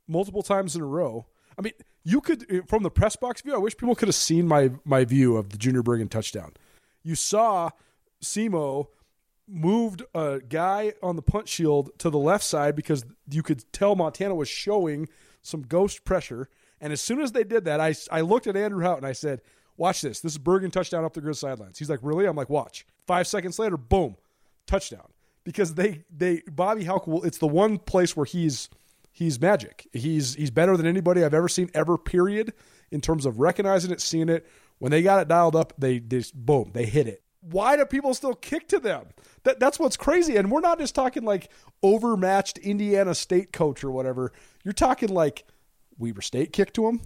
multiple 0.08 0.44
times 0.44 0.76
in 0.76 0.82
a 0.82 0.86
row? 0.86 1.26
I 1.58 1.62
mean, 1.62 1.74
you 2.04 2.22
could 2.22 2.68
from 2.70 2.84
the 2.84 2.90
press 2.90 3.16
box 3.16 3.42
view. 3.42 3.54
I 3.54 3.58
wish 3.58 3.76
people 3.76 3.96
could 3.96 4.08
have 4.08 4.16
seen 4.16 4.48
my 4.48 4.72
my 4.86 5.04
view 5.04 5.36
of 5.36 5.50
the 5.50 5.58
Junior 5.58 5.84
Bergen 5.84 6.08
touchdown. 6.08 6.54
You 7.04 7.16
saw 7.16 7.72
Semo 8.24 8.88
moved 9.48 10.04
a 10.16 10.40
guy 10.40 10.94
on 11.04 11.18
the 11.18 11.22
punt 11.22 11.50
shield 11.50 11.92
to 12.00 12.10
the 12.10 12.18
left 12.18 12.44
side 12.44 12.76
because 12.76 13.04
you 13.30 13.44
could 13.44 13.66
tell 13.74 13.96
Montana 13.96 14.34
was 14.34 14.48
showing 14.48 15.10
some 15.42 15.64
ghost 15.64 16.06
pressure 16.06 16.48
and 16.82 16.92
as 16.92 17.00
soon 17.00 17.22
as 17.22 17.32
they 17.32 17.44
did 17.44 17.66
that, 17.66 17.80
I, 17.80 17.94
I 18.12 18.22
looked 18.22 18.48
at 18.48 18.58
Andrew 18.58 18.84
Houghton 18.84 19.04
and 19.04 19.08
I 19.08 19.14
said, 19.14 19.42
Watch 19.78 20.02
this. 20.02 20.20
This 20.20 20.34
is 20.34 20.38
Bergen 20.38 20.70
touchdown 20.70 21.06
up 21.06 21.14
the 21.14 21.22
grid 21.22 21.38
sidelines. 21.38 21.80
He's 21.80 21.90
like, 21.90 22.00
Really? 22.02 22.26
I'm 22.26 22.36
like, 22.36 22.50
Watch. 22.50 22.86
Five 23.08 23.28
seconds 23.28 23.60
later, 23.60 23.78
boom, 23.78 24.18
touchdown. 24.66 25.08
Because 25.44 25.76
they, 25.76 26.04
they 26.16 26.42
Bobby 26.52 26.84
Hauck 26.84 27.08
will, 27.08 27.24
it's 27.24 27.38
the 27.38 27.48
one 27.48 27.78
place 27.78 28.16
where 28.16 28.26
he's 28.26 28.70
he's 29.12 29.40
magic. 29.40 29.88
He's 29.94 30.36
he's 30.36 30.52
better 30.52 30.76
than 30.76 30.86
anybody 30.86 31.24
I've 31.24 31.34
ever 31.34 31.48
seen 31.48 31.70
ever, 31.74 31.98
period, 31.98 32.54
in 32.92 33.02
terms 33.02 33.26
of 33.26 33.40
recognizing 33.40 33.92
it, 33.92 34.02
seeing 34.02 34.30
it. 34.30 34.48
When 34.80 34.92
they 34.92 35.04
got 35.04 35.22
it 35.22 35.28
dialed 35.28 35.56
up, 35.56 35.74
they 35.78 36.00
just 36.00 36.36
boom, 36.36 36.72
they 36.74 36.86
hit 36.86 37.08
it. 37.08 37.24
Why 37.42 37.76
do 37.76 37.86
people 37.86 38.14
still 38.14 38.34
kick 38.34 38.68
to 38.70 38.80
them? 38.80 39.06
That 39.44 39.60
that's 39.60 39.80
what's 39.80 39.98
crazy. 39.98 40.38
And 40.38 40.52
we're 40.52 40.62
not 40.62 40.80
just 40.80 40.96
talking 40.96 41.24
like 41.24 41.50
overmatched 41.82 42.60
Indiana 42.60 43.16
State 43.16 43.52
coach 43.52 43.84
or 43.84 43.92
whatever. 43.92 44.32
You're 44.64 44.74
talking 44.74 45.10
like 45.10 45.46
Weber 46.02 46.22
State 46.22 46.52
kicked 46.52 46.74
to 46.76 46.88
him. 46.88 47.02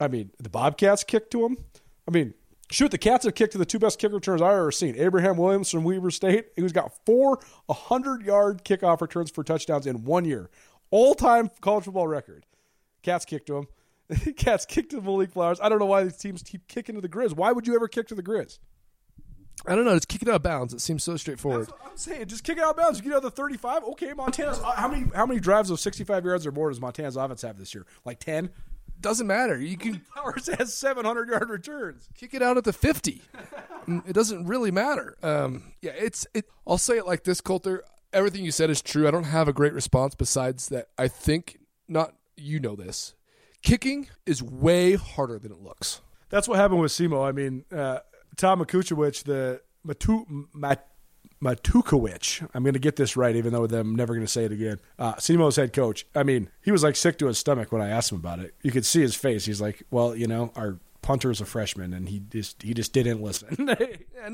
I 0.00 0.08
mean, 0.08 0.30
the 0.38 0.48
Bobcats 0.48 1.04
kicked 1.04 1.30
to 1.32 1.44
him. 1.44 1.58
I 2.06 2.10
mean, 2.10 2.34
shoot, 2.70 2.90
the 2.90 2.98
Cats 2.98 3.24
have 3.24 3.34
kicked 3.34 3.52
to 3.52 3.58
the 3.58 3.66
two 3.66 3.78
best 3.78 3.98
kick 3.98 4.12
returners 4.12 4.40
I've 4.40 4.52
ever 4.52 4.72
seen. 4.72 4.94
Abraham 4.96 5.36
Williams 5.36 5.70
from 5.70 5.84
Weber 5.84 6.10
State, 6.10 6.46
who's 6.56 6.72
got 6.72 6.92
four 7.04 7.40
100 7.66 8.22
yard 8.22 8.64
kickoff 8.64 9.00
returns 9.00 9.30
for 9.30 9.44
touchdowns 9.44 9.86
in 9.86 10.04
one 10.04 10.24
year. 10.24 10.50
All 10.90 11.14
time 11.14 11.50
college 11.60 11.84
football 11.84 12.08
record. 12.08 12.46
Cats 13.02 13.24
kicked 13.24 13.46
to 13.48 13.58
him. 13.58 13.66
Cats 14.36 14.64
kicked 14.64 14.92
to 14.92 15.00
Malik 15.00 15.32
Flowers. 15.32 15.60
I 15.60 15.68
don't 15.68 15.78
know 15.78 15.86
why 15.86 16.04
these 16.04 16.16
teams 16.16 16.42
keep 16.42 16.66
kicking 16.68 16.94
to 16.94 17.00
the 17.00 17.08
Grizz. 17.08 17.34
Why 17.34 17.52
would 17.52 17.66
you 17.66 17.74
ever 17.74 17.88
kick 17.88 18.08
to 18.08 18.14
the 18.14 18.22
Grizz? 18.22 18.58
I 19.66 19.74
don't 19.74 19.84
know. 19.84 19.94
Just 19.94 20.08
kick 20.08 20.22
it 20.22 20.28
out 20.28 20.36
of 20.36 20.42
bounds. 20.42 20.72
It 20.74 20.80
seems 20.80 21.02
so 21.04 21.16
straightforward. 21.16 21.68
I'm 21.84 21.96
saying. 21.96 22.26
Just 22.26 22.44
kick 22.44 22.58
it 22.58 22.62
out 22.64 22.70
of 22.70 22.76
bounds. 22.76 22.98
You 22.98 23.04
get 23.04 23.14
out 23.14 23.22
the 23.22 23.30
35. 23.30 23.84
Okay, 23.84 24.12
Montana's. 24.12 24.58
Uh, 24.60 24.72
how 24.72 24.88
many 24.88 25.06
how 25.14 25.26
many 25.26 25.40
drives 25.40 25.70
of 25.70 25.80
65 25.80 26.24
yards 26.24 26.46
or 26.46 26.52
more 26.52 26.68
does 26.70 26.80
Montana's 26.80 27.16
offense 27.16 27.42
have 27.42 27.58
this 27.58 27.74
year? 27.74 27.86
Like 28.04 28.20
10. 28.20 28.50
Doesn't 29.00 29.26
matter. 29.28 29.56
You 29.56 29.76
can 29.76 30.02
Powers 30.14 30.48
has 30.58 30.74
700 30.74 31.28
yard 31.28 31.50
returns. 31.50 32.08
kick 32.16 32.34
it 32.34 32.42
out 32.42 32.56
at 32.56 32.64
the 32.64 32.72
50. 32.72 33.22
Mm, 33.86 34.06
it 34.06 34.12
doesn't 34.12 34.44
really 34.46 34.70
matter. 34.70 35.16
Um, 35.22 35.72
yeah, 35.80 35.92
it's. 35.96 36.26
It, 36.34 36.44
I'll 36.66 36.76
say 36.76 36.98
it 36.98 37.06
like 37.06 37.24
this, 37.24 37.40
Colter. 37.40 37.84
Everything 38.12 38.44
you 38.44 38.50
said 38.52 38.68
is 38.68 38.82
true. 38.82 39.08
I 39.08 39.10
don't 39.10 39.24
have 39.24 39.48
a 39.48 39.52
great 39.54 39.72
response 39.72 40.14
besides 40.14 40.68
that. 40.68 40.88
I 40.98 41.08
think 41.08 41.58
not. 41.88 42.12
You 42.36 42.60
know 42.60 42.76
this. 42.76 43.14
Kicking 43.62 44.08
is 44.26 44.42
way 44.42 44.94
harder 44.96 45.38
than 45.38 45.52
it 45.52 45.62
looks. 45.62 46.02
That's 46.28 46.46
what 46.46 46.58
happened 46.58 46.80
with 46.80 46.92
SEMO. 46.92 47.26
I 47.26 47.32
mean, 47.32 47.64
uh, 47.72 48.00
Tom 48.38 48.60
Makuchewicz, 48.60 49.24
the 49.24 49.60
Matu, 49.86 50.46
Mat, 50.54 50.86
Matukowicz. 51.42 52.48
I'm 52.54 52.62
going 52.62 52.72
to 52.72 52.78
get 52.78 52.96
this 52.96 53.16
right, 53.16 53.36
even 53.36 53.52
though 53.52 53.64
I'm 53.64 53.94
never 53.94 54.14
going 54.14 54.24
to 54.24 54.32
say 54.32 54.44
it 54.44 54.52
again. 54.52 54.78
Uh, 54.98 55.14
Semo's 55.14 55.56
head 55.56 55.72
coach. 55.72 56.06
I 56.14 56.22
mean, 56.22 56.48
he 56.62 56.72
was 56.72 56.82
like 56.82 56.96
sick 56.96 57.18
to 57.18 57.26
his 57.26 57.36
stomach 57.36 57.72
when 57.72 57.82
I 57.82 57.88
asked 57.88 58.12
him 58.12 58.18
about 58.18 58.38
it. 58.38 58.54
You 58.62 58.70
could 58.70 58.86
see 58.86 59.02
his 59.02 59.14
face. 59.14 59.44
He's 59.44 59.60
like, 59.60 59.82
"Well, 59.90 60.16
you 60.16 60.26
know, 60.26 60.52
our 60.56 60.78
punter 61.08 61.30
is 61.30 61.40
a 61.40 61.46
freshman, 61.46 61.94
and 61.94 62.06
he 62.06 62.20
just 62.20 62.62
he 62.62 62.74
just 62.74 62.92
didn't 62.92 63.22
listen." 63.22 63.56
no, 63.58 63.74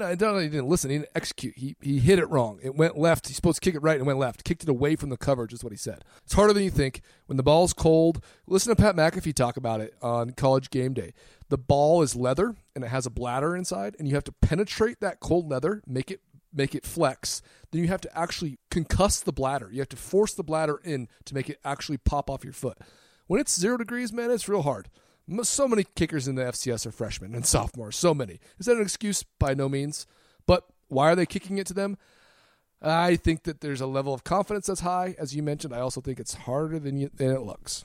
I 0.05 0.17
don't. 0.17 0.43
He 0.43 0.49
didn't 0.49 0.67
listen. 0.67 0.91
He 0.91 0.99
didn't 0.99 1.11
execute. 1.15 1.57
He 1.57 1.77
he 1.81 2.01
hit 2.01 2.19
it 2.19 2.29
wrong. 2.29 2.59
It 2.65 2.75
went 2.75 2.99
left. 2.99 3.29
He's 3.29 3.37
supposed 3.37 3.63
to 3.63 3.65
kick 3.65 3.77
it 3.77 3.83
right 3.83 3.97
and 3.97 4.07
went 4.09 4.19
left. 4.19 4.43
Kicked 4.43 4.65
it 4.65 4.69
away 4.69 4.97
from 4.97 5.09
the 5.09 5.17
coverage 5.17 5.53
is 5.53 5.63
what 5.63 5.73
he 5.73 5.77
said. 5.77 6.05
It's 6.25 6.33
harder 6.33 6.53
than 6.53 6.65
you 6.65 6.71
think. 6.71 7.01
When 7.27 7.37
the 7.37 7.45
ball's 7.45 7.73
cold, 7.73 8.25
listen 8.49 8.75
to 8.75 8.83
Pat 8.83 8.97
McAfee 8.97 9.35
talk 9.35 9.57
about 9.57 9.81
it 9.81 9.95
on 10.03 10.33
College 10.33 10.69
Game 10.71 10.95
Day. 10.95 11.15
The 11.49 11.59
ball 11.59 12.03
is 12.03 12.17
leather 12.17 12.57
and 12.75 12.83
it 12.83 12.89
has 12.89 13.07
a 13.07 13.11
bladder 13.11 13.55
inside, 13.55 13.95
and 14.01 14.09
you 14.09 14.17
have 14.17 14.25
to 14.25 14.33
penetrate 14.33 14.99
that 14.99 15.21
cold 15.21 15.49
leather, 15.49 15.81
make 15.87 16.11
it 16.11 16.23
make 16.53 16.75
it 16.75 16.85
flex. 16.85 17.41
Then 17.71 17.83
you 17.83 17.89
have 17.89 18.01
to 18.01 18.19
actually 18.19 18.59
concuss 18.73 19.23
the 19.23 19.33
bladder. 19.33 19.69
You 19.71 19.81
have 19.81 19.89
to 19.91 19.97
force 19.97 20.35
the 20.35 20.45
bladder 20.45 20.81
in 20.83 21.09
to 21.27 21.35
make 21.35 21.49
it 21.49 21.61
actually 21.65 21.99
pop 21.99 22.29
off 22.29 22.43
your 22.43 22.53
foot. 22.53 22.79
When 23.29 23.41
it's 23.41 23.59
zero 23.59 23.77
degrees, 23.77 24.13
man, 24.13 24.31
it's 24.31 24.49
real 24.49 24.63
hard. 24.63 24.89
So 25.43 25.67
many 25.67 25.85
kickers 25.97 26.29
in 26.29 26.35
the 26.35 26.43
FCS 26.43 26.87
are 26.87 26.93
freshmen 26.93 27.35
and 27.35 27.47
sophomores. 27.47 27.97
So 27.97 28.15
many. 28.15 28.41
Is 28.59 28.67
that 28.67 28.77
an 28.77 28.83
excuse? 28.83 29.23
By 29.39 29.55
no 29.55 29.69
means. 29.69 30.07
But 30.47 30.65
why 30.89 31.11
are 31.11 31.17
they 31.17 31.27
kicking 31.27 31.59
it 31.59 31.67
to 31.69 31.75
them? 31.75 31.97
I 32.83 33.17
think 33.17 33.45
that 33.45 33.63
there's 33.63 33.81
a 33.81 33.87
level 33.87 34.13
of 34.13 34.25
confidence 34.25 34.67
that's 34.67 34.81
high. 34.81 35.15
As 35.19 35.35
you 35.35 35.43
mentioned, 35.43 35.75
I 35.75 35.81
also 35.81 36.03
think 36.03 36.21
it's 36.21 36.35
harder 36.35 36.79
than, 36.79 36.99
you, 36.99 37.11
than 37.15 37.31
it 37.31 37.41
looks. 37.41 37.85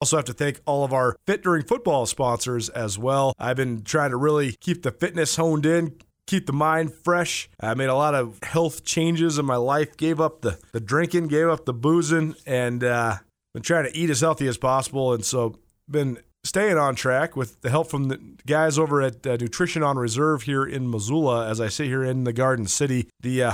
Also, 0.00 0.16
have 0.16 0.24
to 0.24 0.32
thank 0.32 0.60
all 0.64 0.82
of 0.82 0.94
our 0.94 1.14
Fit 1.26 1.42
During 1.42 1.62
Football 1.62 2.06
sponsors 2.06 2.70
as 2.70 2.98
well. 2.98 3.34
I've 3.38 3.56
been 3.56 3.82
trying 3.82 4.10
to 4.10 4.16
really 4.16 4.52
keep 4.52 4.82
the 4.82 4.92
fitness 4.92 5.36
honed 5.36 5.66
in, 5.66 5.96
keep 6.26 6.46
the 6.46 6.54
mind 6.54 6.94
fresh. 6.94 7.50
I 7.60 7.74
made 7.74 7.90
a 7.90 7.94
lot 7.94 8.14
of 8.14 8.38
health 8.42 8.82
changes 8.82 9.38
in 9.38 9.44
my 9.44 9.56
life, 9.56 9.98
gave 9.98 10.18
up 10.18 10.40
the, 10.40 10.58
the 10.72 10.80
drinking, 10.80 11.28
gave 11.28 11.48
up 11.48 11.66
the 11.66 11.74
boozing, 11.74 12.34
and 12.46 12.82
uh, 12.82 13.18
been 13.52 13.62
trying 13.62 13.84
to 13.84 13.94
eat 13.94 14.08
as 14.08 14.22
healthy 14.22 14.48
as 14.48 14.56
possible. 14.56 15.12
And 15.12 15.22
so, 15.22 15.58
been 15.86 16.18
staying 16.44 16.78
on 16.78 16.94
track 16.94 17.36
with 17.36 17.60
the 17.60 17.68
help 17.68 17.90
from 17.90 18.08
the 18.08 18.18
guys 18.46 18.78
over 18.78 19.02
at 19.02 19.26
uh, 19.26 19.36
Nutrition 19.38 19.82
on 19.82 19.98
Reserve 19.98 20.42
here 20.42 20.64
in 20.64 20.90
Missoula, 20.90 21.46
as 21.46 21.60
I 21.60 21.68
sit 21.68 21.86
here 21.86 22.02
in 22.02 22.24
the 22.24 22.32
Garden 22.32 22.66
City, 22.66 23.08
the 23.20 23.42
uh, 23.42 23.52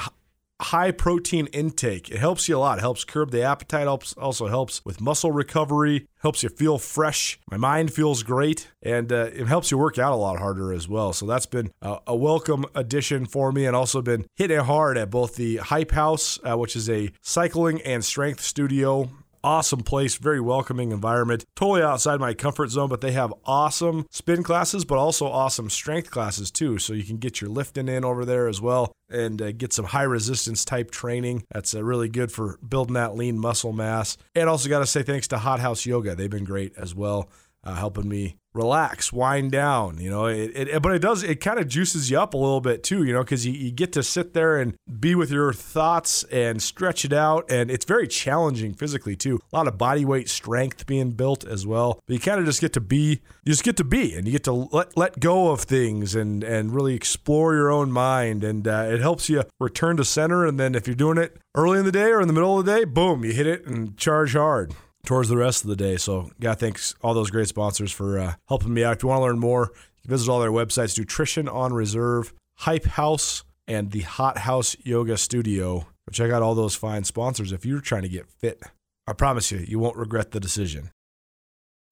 high 0.60 0.90
protein 0.90 1.46
intake. 1.48 2.10
It 2.10 2.18
helps 2.18 2.48
you 2.48 2.56
a 2.56 2.58
lot. 2.58 2.78
It 2.78 2.80
helps 2.80 3.04
curb 3.04 3.30
the 3.30 3.42
appetite, 3.42 3.82
helps 3.82 4.14
also 4.14 4.46
helps 4.46 4.84
with 4.84 5.00
muscle 5.00 5.32
recovery, 5.32 6.06
helps 6.22 6.42
you 6.42 6.48
feel 6.48 6.78
fresh. 6.78 7.38
My 7.50 7.56
mind 7.56 7.92
feels 7.92 8.22
great, 8.22 8.68
and 8.82 9.12
uh, 9.12 9.30
it 9.32 9.46
helps 9.46 9.70
you 9.70 9.78
work 9.78 9.98
out 9.98 10.12
a 10.12 10.16
lot 10.16 10.38
harder 10.38 10.72
as 10.72 10.88
well. 10.88 11.12
So 11.12 11.26
that's 11.26 11.46
been 11.46 11.70
a, 11.82 11.98
a 12.06 12.16
welcome 12.16 12.64
addition 12.74 13.26
for 13.26 13.52
me, 13.52 13.66
and 13.66 13.76
also 13.76 14.02
been 14.02 14.26
hitting 14.34 14.60
hard 14.60 14.96
at 14.96 15.10
both 15.10 15.36
the 15.36 15.56
Hype 15.56 15.92
House, 15.92 16.38
uh, 16.42 16.56
which 16.56 16.76
is 16.76 16.88
a 16.88 17.10
cycling 17.22 17.82
and 17.82 18.04
strength 18.04 18.40
studio 18.40 19.10
awesome 19.46 19.80
place, 19.80 20.16
very 20.16 20.40
welcoming 20.40 20.90
environment. 20.90 21.44
Totally 21.54 21.80
outside 21.80 22.18
my 22.18 22.34
comfort 22.34 22.68
zone, 22.68 22.88
but 22.88 23.00
they 23.00 23.12
have 23.12 23.32
awesome 23.44 24.04
spin 24.10 24.42
classes, 24.42 24.84
but 24.84 24.98
also 24.98 25.26
awesome 25.26 25.70
strength 25.70 26.10
classes 26.10 26.50
too. 26.50 26.78
So 26.78 26.92
you 26.92 27.04
can 27.04 27.18
get 27.18 27.40
your 27.40 27.48
lifting 27.48 27.88
in 27.88 28.04
over 28.04 28.24
there 28.24 28.48
as 28.48 28.60
well 28.60 28.92
and 29.08 29.40
uh, 29.40 29.52
get 29.52 29.72
some 29.72 29.84
high 29.84 30.02
resistance 30.02 30.64
type 30.64 30.90
training. 30.90 31.44
That's 31.52 31.76
uh, 31.76 31.84
really 31.84 32.08
good 32.08 32.32
for 32.32 32.58
building 32.68 32.94
that 32.94 33.14
lean 33.14 33.38
muscle 33.38 33.72
mass. 33.72 34.16
And 34.34 34.48
also 34.48 34.68
got 34.68 34.80
to 34.80 34.86
say 34.86 35.04
thanks 35.04 35.28
to 35.28 35.38
Hot 35.38 35.60
House 35.60 35.86
Yoga. 35.86 36.16
They've 36.16 36.28
been 36.28 36.44
great 36.44 36.76
as 36.76 36.92
well, 36.92 37.28
uh, 37.66 37.74
helping 37.74 38.08
me 38.08 38.36
relax, 38.54 39.12
wind 39.12 39.52
down, 39.52 39.98
you 40.00 40.08
know. 40.08 40.26
It, 40.26 40.52
it 40.54 40.82
but 40.82 40.92
it 40.92 41.00
does 41.00 41.22
it 41.22 41.40
kind 41.40 41.58
of 41.58 41.68
juices 41.68 42.10
you 42.10 42.18
up 42.18 42.32
a 42.32 42.36
little 42.36 42.60
bit 42.60 42.82
too, 42.82 43.04
you 43.04 43.12
know, 43.12 43.22
because 43.22 43.44
you, 43.44 43.52
you 43.52 43.70
get 43.70 43.92
to 43.92 44.02
sit 44.02 44.32
there 44.32 44.56
and 44.56 44.74
be 44.98 45.14
with 45.14 45.30
your 45.30 45.52
thoughts 45.52 46.24
and 46.24 46.62
stretch 46.62 47.04
it 47.04 47.12
out, 47.12 47.50
and 47.50 47.70
it's 47.70 47.84
very 47.84 48.08
challenging 48.08 48.72
physically 48.72 49.16
too. 49.16 49.40
A 49.52 49.56
lot 49.56 49.68
of 49.68 49.76
body 49.76 50.04
weight 50.04 50.28
strength 50.28 50.86
being 50.86 51.10
built 51.10 51.44
as 51.44 51.66
well. 51.66 52.00
But 52.06 52.14
you 52.14 52.20
kind 52.20 52.40
of 52.40 52.46
just 52.46 52.60
get 52.60 52.72
to 52.74 52.80
be, 52.80 53.20
you 53.44 53.52
just 53.52 53.64
get 53.64 53.76
to 53.76 53.84
be, 53.84 54.14
and 54.14 54.26
you 54.26 54.32
get 54.32 54.44
to 54.44 54.52
let 54.52 54.96
let 54.96 55.20
go 55.20 55.50
of 55.50 55.60
things 55.62 56.14
and 56.14 56.42
and 56.42 56.74
really 56.74 56.94
explore 56.94 57.54
your 57.54 57.70
own 57.70 57.92
mind, 57.92 58.42
and 58.42 58.66
uh, 58.66 58.86
it 58.88 59.00
helps 59.00 59.28
you 59.28 59.42
return 59.60 59.96
to 59.98 60.04
center. 60.04 60.46
And 60.46 60.58
then 60.58 60.74
if 60.74 60.86
you're 60.86 60.96
doing 60.96 61.18
it 61.18 61.36
early 61.54 61.78
in 61.78 61.84
the 61.84 61.92
day 61.92 62.10
or 62.10 62.20
in 62.20 62.28
the 62.28 62.34
middle 62.34 62.58
of 62.58 62.64
the 62.64 62.72
day, 62.72 62.84
boom, 62.84 63.24
you 63.24 63.32
hit 63.32 63.46
it 63.46 63.66
and 63.66 63.96
charge 63.96 64.32
hard 64.34 64.74
towards 65.06 65.28
the 65.28 65.36
rest 65.36 65.64
of 65.64 65.70
the 65.70 65.76
day. 65.76 65.96
So, 65.96 66.30
yeah, 66.38 66.54
thanks 66.54 66.94
all 67.02 67.14
those 67.14 67.30
great 67.30 67.48
sponsors 67.48 67.92
for 67.92 68.18
uh, 68.18 68.34
helping 68.48 68.74
me 68.74 68.84
out. 68.84 68.96
If 68.96 69.02
you 69.02 69.08
want 69.08 69.20
to 69.20 69.24
learn 69.24 69.38
more, 69.38 69.72
visit 70.04 70.30
all 70.30 70.40
their 70.40 70.50
websites 70.50 70.98
Nutrition 70.98 71.48
on 71.48 71.72
Reserve, 71.72 72.34
Hype 72.58 72.84
House, 72.84 73.44
and 73.66 73.90
the 73.92 74.00
Hot 74.00 74.38
House 74.38 74.76
Yoga 74.82 75.16
Studio. 75.16 75.86
Check 76.12 76.30
out 76.30 76.42
all 76.42 76.54
those 76.54 76.76
fine 76.76 77.04
sponsors 77.04 77.52
if 77.52 77.64
you're 77.64 77.80
trying 77.80 78.02
to 78.02 78.08
get 78.08 78.28
fit. 78.28 78.62
I 79.06 79.12
promise 79.12 79.50
you, 79.50 79.58
you 79.58 79.78
won't 79.78 79.96
regret 79.96 80.32
the 80.32 80.40
decision. 80.40 80.90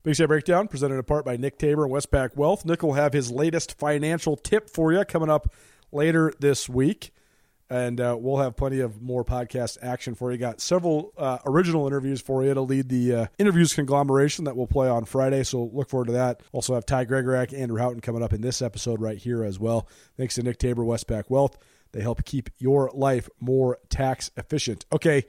Big 0.03 0.15
Sky 0.17 0.27
Breakdown, 0.27 0.69
presented 0.69 0.97
in 0.97 1.03
part 1.05 1.25
by 1.25 1.37
Nick 1.37 1.59
Tabor 1.59 1.85
and 1.85 1.93
Westpac 1.93 2.37
Wealth. 2.37 2.65
Nick 2.65 2.83
will 2.83 2.93
have 2.93 3.15
his 3.15 3.31
latest 3.31 3.79
financial 3.79 4.37
tip 4.37 4.69
for 4.69 4.93
you 4.93 5.03
coming 5.05 5.31
up 5.31 5.53
later 5.91 6.33
this 6.41 6.69
week 6.69 7.14
and 7.71 8.01
uh, 8.01 8.17
we'll 8.19 8.39
have 8.39 8.57
plenty 8.57 8.81
of 8.81 9.01
more 9.01 9.25
podcast 9.25 9.79
action 9.83 10.15
for 10.15 10.31
you. 10.31 10.39
Got 10.39 10.61
several 10.61 11.13
uh, 11.17 11.39
original 11.47 11.87
interviews 11.87 12.21
for 12.21 12.45
you 12.45 12.53
to 12.55 12.61
lead 12.61 12.89
the 12.89 13.15
uh, 13.15 13.27
interviews 13.39 13.73
conglomeration 13.73 14.45
that 14.45 14.57
we'll 14.57 14.67
play 14.67 14.89
on 14.89 15.05
Friday, 15.05 15.45
so 15.45 15.71
look 15.73 15.89
forward 15.89 16.07
to 16.07 16.13
that. 16.13 16.43
Also 16.53 16.75
have 16.75 16.87
Ty 16.87 17.07
Gregorak, 17.07 17.59
Andrew 17.59 17.79
Houghton 17.79 18.01
coming 18.01 18.23
up 18.23 18.33
in 18.33 18.43
this 18.43 18.61
episode 18.61 19.01
right 19.01 19.19
here 19.19 19.43
as 19.43 19.59
well. 19.59 19.89
Thanks 20.17 20.35
to 20.35 20.43
Nick 20.43 20.59
Tabor, 20.59 20.83
Westpac 20.83 21.25
Wealth. 21.29 21.57
They 21.93 22.01
help 22.01 22.25
keep 22.25 22.51
your 22.59 22.91
life 22.93 23.29
more 23.41 23.79
tax 23.89 24.31
efficient. 24.37 24.85
Okay, 24.93 25.25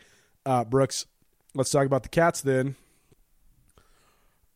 uh, 0.46 0.66
Brooks, 0.66 1.06
let's 1.54 1.70
talk 1.70 1.86
about 1.86 2.04
the 2.04 2.10
cats 2.10 2.42
then. 2.42 2.76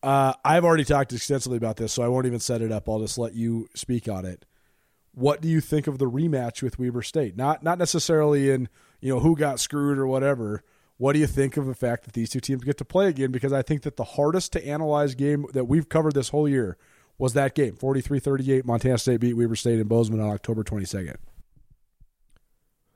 Uh, 0.01 0.33
I've 0.45 0.63
already 0.63 0.85
talked 0.85 1.11
extensively 1.13 1.57
about 1.57 1.75
this, 1.75 1.93
so 1.93 2.03
I 2.03 2.07
won't 2.07 2.25
even 2.25 2.39
set 2.39 2.61
it 2.61 2.71
up. 2.71 2.87
I'll 2.89 2.99
just 2.99 3.17
let 3.17 3.35
you 3.35 3.67
speak 3.75 4.07
on 4.07 4.25
it 4.25 4.45
what 5.19 5.41
do 5.41 5.49
you 5.49 5.59
think 5.59 5.85
of 5.87 5.97
the 5.97 6.09
rematch 6.09 6.63
with 6.63 6.79
Weber 6.79 7.01
State? 7.01 7.35
Not 7.35 7.61
not 7.61 7.77
necessarily 7.77 8.49
in 8.49 8.69
you 9.01 9.13
know 9.13 9.19
who 9.19 9.35
got 9.35 9.59
screwed 9.59 9.97
or 9.97 10.07
whatever. 10.07 10.63
What 10.97 11.13
do 11.13 11.19
you 11.19 11.27
think 11.27 11.57
of 11.57 11.65
the 11.65 11.75
fact 11.75 12.03
that 12.05 12.13
these 12.13 12.29
two 12.29 12.39
teams 12.39 12.63
get 12.63 12.77
to 12.77 12.85
play 12.85 13.07
again? 13.07 13.31
Because 13.31 13.53
I 13.53 13.61
think 13.61 13.83
that 13.83 13.95
the 13.95 14.03
hardest 14.03 14.51
to 14.53 14.65
analyze 14.65 15.15
game 15.15 15.45
that 15.53 15.65
we've 15.65 15.87
covered 15.87 16.13
this 16.13 16.29
whole 16.29 16.47
year 16.47 16.77
was 17.17 17.33
that 17.33 17.55
game 17.55 17.75
43-38 17.75 18.65
Montana 18.65 18.97
State 18.97 19.21
beat 19.21 19.33
Weber 19.33 19.55
State 19.55 19.79
in 19.79 19.87
Bozeman 19.87 20.19
on 20.19 20.29
October 20.29 20.61
22nd. 20.63 21.15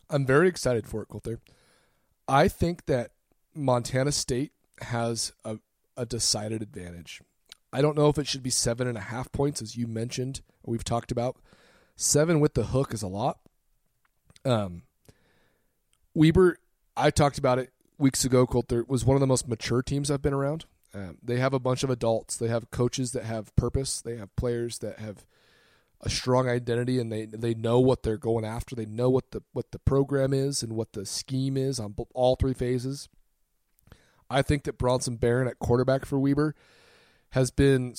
I'm 0.10 0.26
very 0.26 0.50
excited 0.50 0.86
for 0.86 1.02
it, 1.02 1.08
Colter. 1.08 1.40
I 2.28 2.50
think 2.50 2.88
that 2.88 3.12
Montana 3.56 4.12
State 4.12 4.52
has 4.82 5.32
a, 5.46 5.60
a 5.96 6.06
decided 6.06 6.62
advantage. 6.62 7.22
I 7.72 7.82
don't 7.82 7.98
know 7.98 8.10
if 8.10 8.18
it 8.18 8.28
should 8.28 8.44
be 8.44 8.50
seven 8.50 8.86
and 8.86 8.98
a 8.98 9.02
half 9.02 9.32
points, 9.32 9.62
as 9.62 9.78
you 9.78 9.88
mentioned, 9.88 10.42
we've 10.66 10.84
talked 10.84 11.12
about. 11.12 11.38
Seven 11.96 12.40
with 12.40 12.54
the 12.54 12.66
hook 12.66 12.94
is 12.94 13.04
a 13.04 13.08
lot. 13.08 13.40
Um, 14.46 14.84
Weber, 16.14 16.58
I 16.98 17.10
talked 17.10 17.38
about 17.38 17.60
it 17.60 17.72
weeks 17.98 18.26
ago. 18.26 18.46
Colter 18.46 18.84
was 18.88 19.06
one 19.06 19.16
of 19.16 19.22
the 19.22 19.28
most 19.28 19.48
mature 19.48 19.82
teams 19.82 20.12
I've 20.12 20.22
been 20.22 20.34
around. 20.34 20.66
Um, 20.94 21.18
they 21.24 21.38
have 21.38 21.54
a 21.54 21.60
bunch 21.60 21.84
of 21.84 21.90
adults. 21.90 22.38
They 22.38 22.48
have 22.48 22.72
coaches 22.72 23.12
that 23.14 23.24
have 23.24 23.56
purpose. 23.56 24.02
They 24.02 24.18
have 24.18 24.36
players 24.36 24.80
that 24.80 25.00
have 25.00 25.26
a 26.02 26.10
strong 26.10 26.48
identity, 26.48 27.00
and 27.00 27.12
they 27.12 27.26
they 27.26 27.54
know 27.54 27.80
what 27.80 28.04
they're 28.04 28.18
going 28.18 28.46
after. 28.46 28.76
They 28.76 28.86
know 28.86 29.10
what 29.10 29.32
the 29.32 29.42
what 29.54 29.72
the 29.72 29.80
program 29.80 30.34
is 30.34 30.62
and 30.62 30.74
what 30.74 30.94
the 30.94 31.06
scheme 31.06 31.58
is 31.58 31.80
on 31.80 31.96
all 32.14 32.36
three 32.36 32.54
phases. 32.54 33.10
I 34.30 34.42
think 34.42 34.64
that 34.64 34.78
Bronson 34.78 35.16
Barron 35.16 35.48
at 35.48 35.60
quarterback 35.60 36.06
for 36.06 36.20
Weber 36.20 36.56
has 37.32 37.52
been 37.52 37.96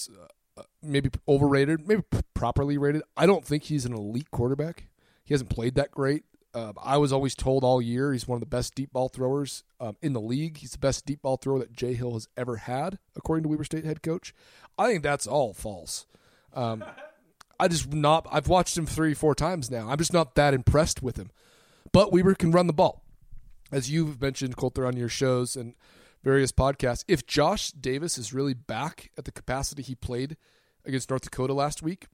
maybe 0.82 1.10
overrated, 1.28 1.86
maybe 1.86 2.02
properly 2.34 2.78
rated. 2.78 3.02
I 3.16 3.26
don't 3.26 3.44
think 3.44 3.64
he's 3.64 3.84
an 3.84 3.94
elite 3.94 4.30
quarterback. 4.30 4.88
He 5.24 5.34
hasn't 5.34 5.50
played 5.50 5.74
that 5.74 5.90
great. 5.90 6.24
Uh, 6.52 6.72
I 6.80 6.98
was 6.98 7.12
always 7.12 7.34
told 7.34 7.64
all 7.64 7.82
year 7.82 8.12
he's 8.12 8.28
one 8.28 8.36
of 8.36 8.40
the 8.40 8.46
best 8.46 8.76
deep 8.76 8.92
ball 8.92 9.08
throwers 9.08 9.64
um, 9.80 9.96
in 10.00 10.12
the 10.12 10.20
league. 10.20 10.58
He's 10.58 10.72
the 10.72 10.78
best 10.78 11.04
deep 11.04 11.22
ball 11.22 11.36
thrower 11.36 11.58
that 11.58 11.72
Jay 11.72 11.94
Hill 11.94 12.12
has 12.12 12.28
ever 12.36 12.58
had, 12.58 12.98
according 13.16 13.42
to 13.42 13.48
Weber 13.48 13.64
State 13.64 13.84
head 13.84 14.02
coach. 14.02 14.32
I 14.78 14.86
think 14.86 15.02
that's 15.02 15.26
all 15.26 15.52
false. 15.52 16.06
Um, 16.52 16.84
I 17.58 17.68
just 17.68 17.92
not. 17.92 18.26
I've 18.30 18.48
watched 18.48 18.78
him 18.78 18.86
three, 18.86 19.14
four 19.14 19.34
times 19.34 19.70
now. 19.70 19.88
I'm 19.88 19.98
just 19.98 20.12
not 20.12 20.34
that 20.36 20.54
impressed 20.54 21.02
with 21.02 21.16
him. 21.16 21.30
But 21.92 22.12
Weber 22.12 22.34
can 22.34 22.52
run 22.52 22.66
the 22.66 22.72
ball, 22.72 23.02
as 23.72 23.90
you've 23.90 24.20
mentioned, 24.20 24.56
Colter, 24.56 24.86
on 24.86 24.96
your 24.96 25.08
shows 25.08 25.56
and 25.56 25.74
various 26.24 26.50
podcasts. 26.50 27.04
If 27.06 27.26
Josh 27.26 27.70
Davis 27.70 28.18
is 28.18 28.32
really 28.32 28.54
back 28.54 29.10
at 29.18 29.26
the 29.26 29.30
capacity 29.30 29.82
he 29.82 29.94
played 29.94 30.36
against 30.84 31.10
North 31.10 31.22
Dakota 31.22 31.52
last 31.52 31.82
week, 31.82 32.06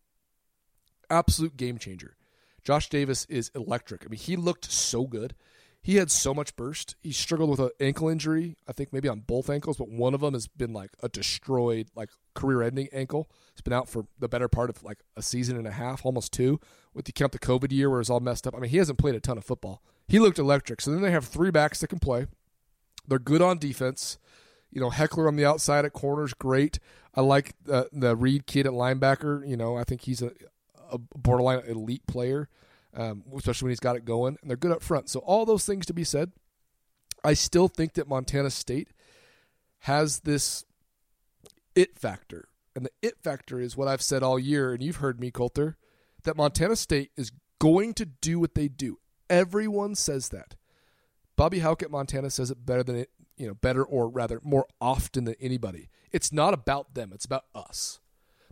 absolute 1.08 1.56
game 1.56 1.78
changer. 1.78 2.16
Josh 2.64 2.88
Davis 2.88 3.24
is 3.26 3.50
electric. 3.54 4.04
I 4.04 4.08
mean, 4.08 4.18
he 4.18 4.36
looked 4.36 4.70
so 4.70 5.06
good. 5.06 5.34
He 5.82 5.96
had 5.96 6.10
so 6.10 6.34
much 6.34 6.56
burst. 6.56 6.96
He 7.00 7.10
struggled 7.10 7.48
with 7.48 7.60
an 7.60 7.70
ankle 7.80 8.10
injury, 8.10 8.56
I 8.68 8.72
think 8.72 8.92
maybe 8.92 9.08
on 9.08 9.20
both 9.20 9.48
ankles, 9.48 9.78
but 9.78 9.88
one 9.88 10.12
of 10.12 10.20
them 10.20 10.34
has 10.34 10.46
been 10.46 10.74
like 10.74 10.90
a 11.02 11.08
destroyed, 11.08 11.88
like 11.94 12.10
career-ending 12.34 12.88
ankle. 12.92 13.30
It's 13.52 13.62
been 13.62 13.72
out 13.72 13.88
for 13.88 14.04
the 14.18 14.28
better 14.28 14.46
part 14.46 14.68
of 14.68 14.82
like 14.82 14.98
a 15.16 15.22
season 15.22 15.56
and 15.56 15.66
a 15.66 15.70
half, 15.70 16.04
almost 16.04 16.32
two. 16.32 16.60
With 16.92 17.08
you 17.08 17.14
count 17.14 17.32
the 17.32 17.38
COVID 17.38 17.72
year 17.72 17.88
where 17.88 18.00
it's 18.00 18.10
all 18.10 18.20
messed 18.20 18.46
up. 18.46 18.54
I 18.54 18.58
mean, 18.58 18.70
he 18.70 18.76
hasn't 18.76 18.98
played 18.98 19.14
a 19.14 19.20
ton 19.20 19.38
of 19.38 19.44
football. 19.44 19.82
He 20.06 20.18
looked 20.18 20.38
electric. 20.38 20.80
So 20.80 20.90
then 20.90 21.00
they 21.00 21.12
have 21.12 21.24
three 21.24 21.50
backs 21.50 21.80
that 21.80 21.86
can 21.86 22.00
play. 22.00 22.26
They're 23.06 23.18
good 23.18 23.42
on 23.42 23.58
defense. 23.58 24.18
You 24.70 24.80
know, 24.80 24.90
Heckler 24.90 25.26
on 25.26 25.36
the 25.36 25.44
outside 25.44 25.84
at 25.84 25.92
corners, 25.92 26.34
great. 26.34 26.78
I 27.14 27.22
like 27.22 27.54
the 27.64 27.88
the 27.92 28.14
Reed 28.14 28.46
kid 28.46 28.66
at 28.66 28.72
linebacker. 28.72 29.46
You 29.48 29.56
know, 29.56 29.76
I 29.76 29.84
think 29.84 30.02
he's 30.02 30.22
a, 30.22 30.32
a 30.90 30.98
borderline 30.98 31.62
elite 31.66 32.06
player, 32.06 32.48
um, 32.94 33.24
especially 33.36 33.66
when 33.66 33.70
he's 33.72 33.80
got 33.80 33.96
it 33.96 34.04
going. 34.04 34.36
And 34.40 34.50
they're 34.50 34.56
good 34.56 34.72
up 34.72 34.82
front. 34.82 35.08
So 35.08 35.20
all 35.20 35.44
those 35.44 35.66
things 35.66 35.86
to 35.86 35.92
be 35.92 36.04
said. 36.04 36.32
I 37.22 37.34
still 37.34 37.68
think 37.68 37.94
that 37.94 38.08
Montana 38.08 38.48
State 38.48 38.88
has 39.80 40.20
this 40.20 40.64
it 41.74 41.98
factor, 41.98 42.48
and 42.74 42.84
the 42.86 42.90
it 43.02 43.22
factor 43.22 43.60
is 43.60 43.76
what 43.76 43.88
I've 43.88 44.02
said 44.02 44.22
all 44.22 44.38
year, 44.38 44.72
and 44.72 44.82
you've 44.82 44.96
heard 44.96 45.20
me, 45.20 45.30
Colter, 45.30 45.76
that 46.22 46.36
Montana 46.36 46.76
State 46.76 47.10
is 47.16 47.32
going 47.58 47.94
to 47.94 48.06
do 48.06 48.40
what 48.40 48.54
they 48.54 48.68
do. 48.68 48.98
Everyone 49.28 49.94
says 49.94 50.30
that. 50.30 50.56
Bobby 51.40 51.62
at 51.62 51.90
Montana 51.90 52.28
says 52.28 52.50
it 52.50 52.66
better 52.66 52.82
than 52.82 52.96
it, 52.96 53.08
you 53.38 53.46
know, 53.46 53.54
better 53.54 53.82
or 53.82 54.10
rather 54.10 54.42
more 54.44 54.66
often 54.78 55.24
than 55.24 55.36
anybody. 55.40 55.88
It's 56.12 56.34
not 56.34 56.52
about 56.52 56.92
them, 56.92 57.12
it's 57.14 57.24
about 57.24 57.46
us. 57.54 57.98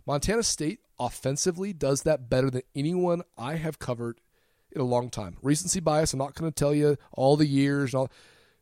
Montana 0.07 0.41
State 0.41 0.79
offensively 0.99 1.71
does 1.71 2.01
that 2.01 2.31
better 2.31 2.49
than 2.49 2.63
anyone 2.73 3.21
I 3.37 3.57
have 3.57 3.77
covered 3.77 4.21
in 4.71 4.81
a 4.81 4.85
long 4.85 5.11
time. 5.11 5.37
Recency 5.43 5.79
bias, 5.79 6.13
I'm 6.13 6.17
not 6.17 6.33
going 6.33 6.51
to 6.51 6.55
tell 6.55 6.73
you 6.73 6.97
all 7.11 7.37
the 7.37 7.45
years. 7.45 7.93
All, 7.93 8.09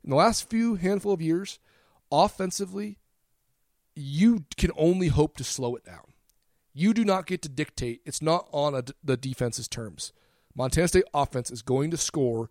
in 0.03 0.09
the 0.09 0.17
last 0.17 0.49
few 0.49 0.75
handful 0.75 1.13
of 1.13 1.21
years, 1.21 1.57
offensively, 2.11 2.97
you 3.95 4.43
can 4.57 4.71
only 4.75 5.07
hope 5.07 5.37
to 5.37 5.45
slow 5.45 5.73
it 5.77 5.85
down. 5.85 6.11
You 6.73 6.93
do 6.93 7.05
not 7.05 7.27
get 7.27 7.41
to 7.43 7.49
dictate. 7.49 8.01
It's 8.05 8.21
not 8.21 8.49
on 8.51 8.75
a, 8.75 8.83
the 9.01 9.15
defense's 9.15 9.69
terms. 9.69 10.11
Montana 10.53 10.89
State 10.89 11.05
offense 11.13 11.49
is 11.49 11.61
going 11.61 11.91
to 11.91 11.97
score 11.97 12.49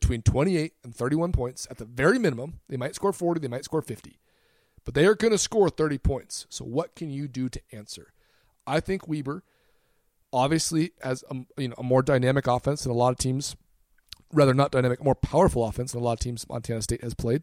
between 0.00 0.22
28 0.22 0.72
and 0.82 0.96
31 0.96 1.32
points 1.32 1.66
at 1.70 1.76
the 1.76 1.84
very 1.84 2.18
minimum. 2.18 2.60
They 2.66 2.78
might 2.78 2.94
score 2.94 3.12
40, 3.12 3.40
they 3.40 3.48
might 3.48 3.66
score 3.66 3.82
50. 3.82 4.18
but 4.86 4.94
they 4.94 5.04
are 5.04 5.14
going 5.14 5.32
to 5.32 5.38
score 5.38 5.68
30 5.68 5.98
points. 5.98 6.46
So 6.48 6.64
what 6.64 6.96
can 6.96 7.10
you 7.10 7.28
do 7.28 7.50
to 7.50 7.60
answer? 7.72 8.14
I 8.66 8.80
think 8.80 9.06
Weber 9.06 9.44
obviously 10.32 10.92
has 11.02 11.24
a, 11.30 11.36
you 11.58 11.68
know, 11.68 11.74
a 11.76 11.82
more 11.82 12.02
dynamic 12.02 12.46
offense 12.46 12.84
than 12.84 12.90
a 12.90 12.94
lot 12.94 13.10
of 13.10 13.18
teams, 13.18 13.54
rather 14.32 14.54
not 14.54 14.72
dynamic, 14.72 15.04
more 15.04 15.14
powerful 15.14 15.62
offense 15.66 15.92
than 15.92 16.00
a 16.00 16.04
lot 16.04 16.14
of 16.14 16.20
teams 16.20 16.48
Montana 16.48 16.80
State 16.80 17.02
has 17.02 17.12
played. 17.12 17.42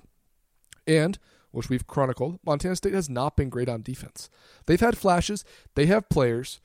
And 0.88 1.20
which 1.52 1.70
we've 1.70 1.86
chronicled, 1.86 2.40
Montana 2.44 2.76
State 2.76 2.96
has 2.96 3.12
not 3.12 3.38
been 3.38 3.50
great 3.50 3.70
on 3.70 3.84
defense. 3.84 4.28
They've 4.66 4.80
had 4.80 4.98
flashes, 4.98 5.46
they 5.76 5.86
have 5.86 6.10
players. 6.10 6.60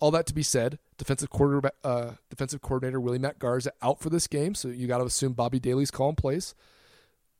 All 0.00 0.10
that 0.10 0.26
to 0.26 0.34
be 0.34 0.42
said, 0.42 0.78
defensive 0.98 1.30
quarterback, 1.30 1.74
uh, 1.84 2.12
defensive 2.30 2.60
coordinator 2.60 3.00
Willie 3.00 3.18
Matt 3.18 3.38
Garza 3.38 3.72
out 3.82 4.00
for 4.00 4.10
this 4.10 4.26
game, 4.26 4.54
so 4.54 4.68
you 4.68 4.86
got 4.86 4.98
to 4.98 5.04
assume 5.04 5.32
Bobby 5.32 5.58
Daly's 5.58 5.90
calling 5.90 6.16
plays. 6.16 6.54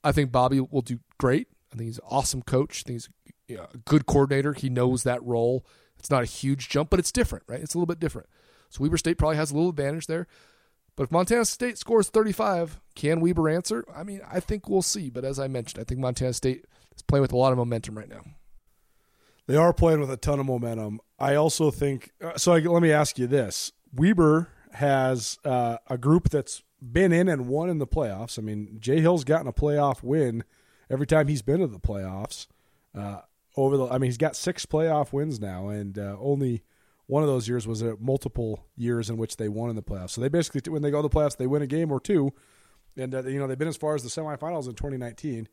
I 0.05 0.13
think 0.13 0.31
Bobby 0.31 0.61
will 0.61 0.83
do 0.83 1.01
great. 1.19 1.49
I 1.73 1.77
think 1.77 1.89
he's 1.89 1.99
an 1.99 2.05
awesome 2.09 2.43
coach. 2.43 2.85
I 2.85 2.89
think 2.89 2.95
he's 2.95 3.09
you 3.49 3.57
know, 3.57 3.67
a 3.73 3.79
good 3.79 4.07
coordinator. 4.07 4.53
He 4.53 4.69
knows 4.69 5.03
that 5.03 5.23
role. 5.23 5.65
It's 5.99 6.11
not 6.11 6.23
a 6.23 6.27
huge 6.27 6.69
jump, 6.69 6.91
but 6.91 6.99
it's 6.99 7.13
different, 7.13 7.45
right? 7.49 7.61
It's 7.61 7.75
a 7.75 7.79
little 7.79 7.87
bit 7.87 8.01
different. 8.01 8.29
So 8.69 8.83
Weber 8.83 8.99
State 8.99 9.19
probably 9.19 9.37
has 9.37 9.51
a 9.51 9.55
little 9.55 9.71
advantage 9.71 10.07
there. 10.07 10.27
But 10.97 11.05
if 11.05 11.13
Montana 11.13 11.45
State 11.45 11.77
scores 11.79 12.09
35, 12.09 12.81
can 12.95 13.21
Weber 13.21 13.49
answer? 13.49 13.85
I 13.95 14.03
mean, 14.03 14.21
I 14.31 14.41
think 14.41 14.69
we'll 14.69 14.83
see. 14.83 15.11
But 15.11 15.25
as 15.25 15.39
I 15.39 15.47
mentioned, 15.47 15.81
I 15.81 15.85
think 15.85 16.01
Montana 16.01 16.33
State 16.33 16.65
is 16.95 17.03
playing 17.03 17.23
with 17.23 17.33
a 17.33 17.37
lot 17.37 17.53
of 17.53 17.59
momentum 17.59 17.99
right 17.99 18.09
now. 18.09 18.23
They 19.47 19.57
are 19.57 19.73
playing 19.73 20.01
with 20.01 20.11
a 20.11 20.17
ton 20.17 20.41
of 20.41 20.47
momentum. 20.47 21.01
I 21.19 21.35
also 21.35 21.71
think 21.71 22.13
uh, 22.23 22.37
so. 22.37 22.53
I, 22.53 22.61
let 22.61 22.83
me 22.83 22.93
ask 22.93 23.19
you 23.19 23.27
this: 23.27 23.73
Weber 23.95 24.49
has 24.73 25.39
uh, 25.45 25.79
a 25.89 25.97
group 25.97 26.29
that's 26.29 26.63
been 26.83 27.13
in 27.13 27.29
and 27.29 27.49
won 27.49 27.71
in 27.71 27.79
the 27.79 27.87
playoffs. 27.87 28.39
I 28.39 28.43
mean, 28.43 28.77
Jay 28.79 29.01
Hill's 29.01 29.25
gotten 29.25 29.47
a 29.47 29.53
playoff 29.53 30.03
win 30.03 30.45
every 30.91 31.07
time 31.07 31.29
he's 31.29 31.43
been 31.43 31.61
to 31.61 31.67
the 31.67 31.79
playoffs. 31.79 32.47
Uh, 32.95 33.21
over 33.57 33.77
the, 33.77 33.87
I 33.87 33.99
mean, 33.99 34.09
he's 34.09 34.19
got 34.19 34.37
six 34.37 34.67
playoff 34.67 35.13
wins 35.13 35.41
now, 35.41 35.69
and 35.69 35.99
uh, 35.99 36.17
only 36.21 36.63
one 37.07 37.23
of 37.23 37.29
those 37.29 37.49
years 37.49 37.67
was 37.67 37.83
a 37.83 37.97
multiple 37.97 38.67
years 38.77 39.09
in 39.09 39.17
which 39.17 39.37
they 39.37 39.49
won 39.49 39.71
in 39.71 39.77
the 39.77 39.83
playoffs. 39.83 40.11
So 40.11 40.21
they 40.21 40.29
basically, 40.29 40.71
when 40.71 40.83
they 40.83 40.91
go 40.91 41.01
to 41.01 41.09
the 41.09 41.15
playoffs, 41.15 41.37
they 41.37 41.47
win 41.47 41.63
a 41.63 41.67
game 41.67 41.91
or 41.91 42.01
two, 42.01 42.33
and 42.97 43.15
uh, 43.15 43.23
you 43.23 43.39
know 43.39 43.47
they've 43.47 43.59
been 43.59 43.69
as 43.69 43.77
far 43.77 43.95
as 43.95 44.03
the 44.03 44.11
semifinals 44.11 44.69
in 44.69 44.75
2019. 44.75 45.49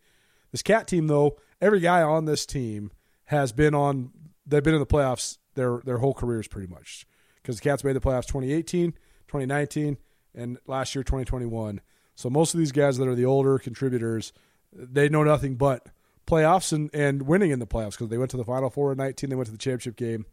This 0.52 0.62
cat 0.62 0.88
team, 0.88 1.08
though, 1.08 1.38
every 1.62 1.80
guy 1.80 2.02
on 2.02 2.26
this 2.26 2.46
team 2.46 2.92
has 3.26 3.54
been 3.54 3.74
on. 3.74 4.12
They've 4.46 4.64
been 4.64 4.74
in 4.74 4.82
the 4.82 4.86
playoffs 4.86 5.38
their 5.56 5.82
their 5.86 5.98
whole 5.98 6.14
careers 6.14 6.48
pretty 6.48 6.68
much 6.68 7.06
because 7.42 7.58
the 7.58 7.62
Cats 7.62 7.84
made 7.84 7.96
the 7.96 8.02
playoffs 8.02 8.28
2018, 8.28 8.92
2019, 9.28 9.98
and 10.34 10.58
last 10.66 10.96
year 10.96 11.04
2021. 11.04 11.82
So 12.16 12.30
most 12.30 12.54
of 12.54 12.60
these 12.60 12.72
guys 12.72 12.98
that 12.98 13.08
are 13.08 13.16
the 13.16 13.26
older 13.26 13.60
contributors, 13.60 14.34
they 14.72 15.10
know 15.10 15.24
nothing 15.24 15.56
but 15.56 15.90
playoffs 16.26 16.72
and, 16.72 16.90
and 16.94 17.24
winning 17.24 17.52
in 17.52 17.60
the 17.60 17.68
playoffs 17.68 17.92
because 17.92 18.10
they 18.10 18.18
went 18.18 18.32
to 18.32 18.38
the 18.38 18.46
Final 18.46 18.70
Four 18.70 18.92
in 18.94 18.98
19. 18.98 19.30
They 19.30 19.36
went 19.36 19.48
to 19.48 19.52
the 19.52 19.58
championship 19.58 19.96
game 19.96 20.26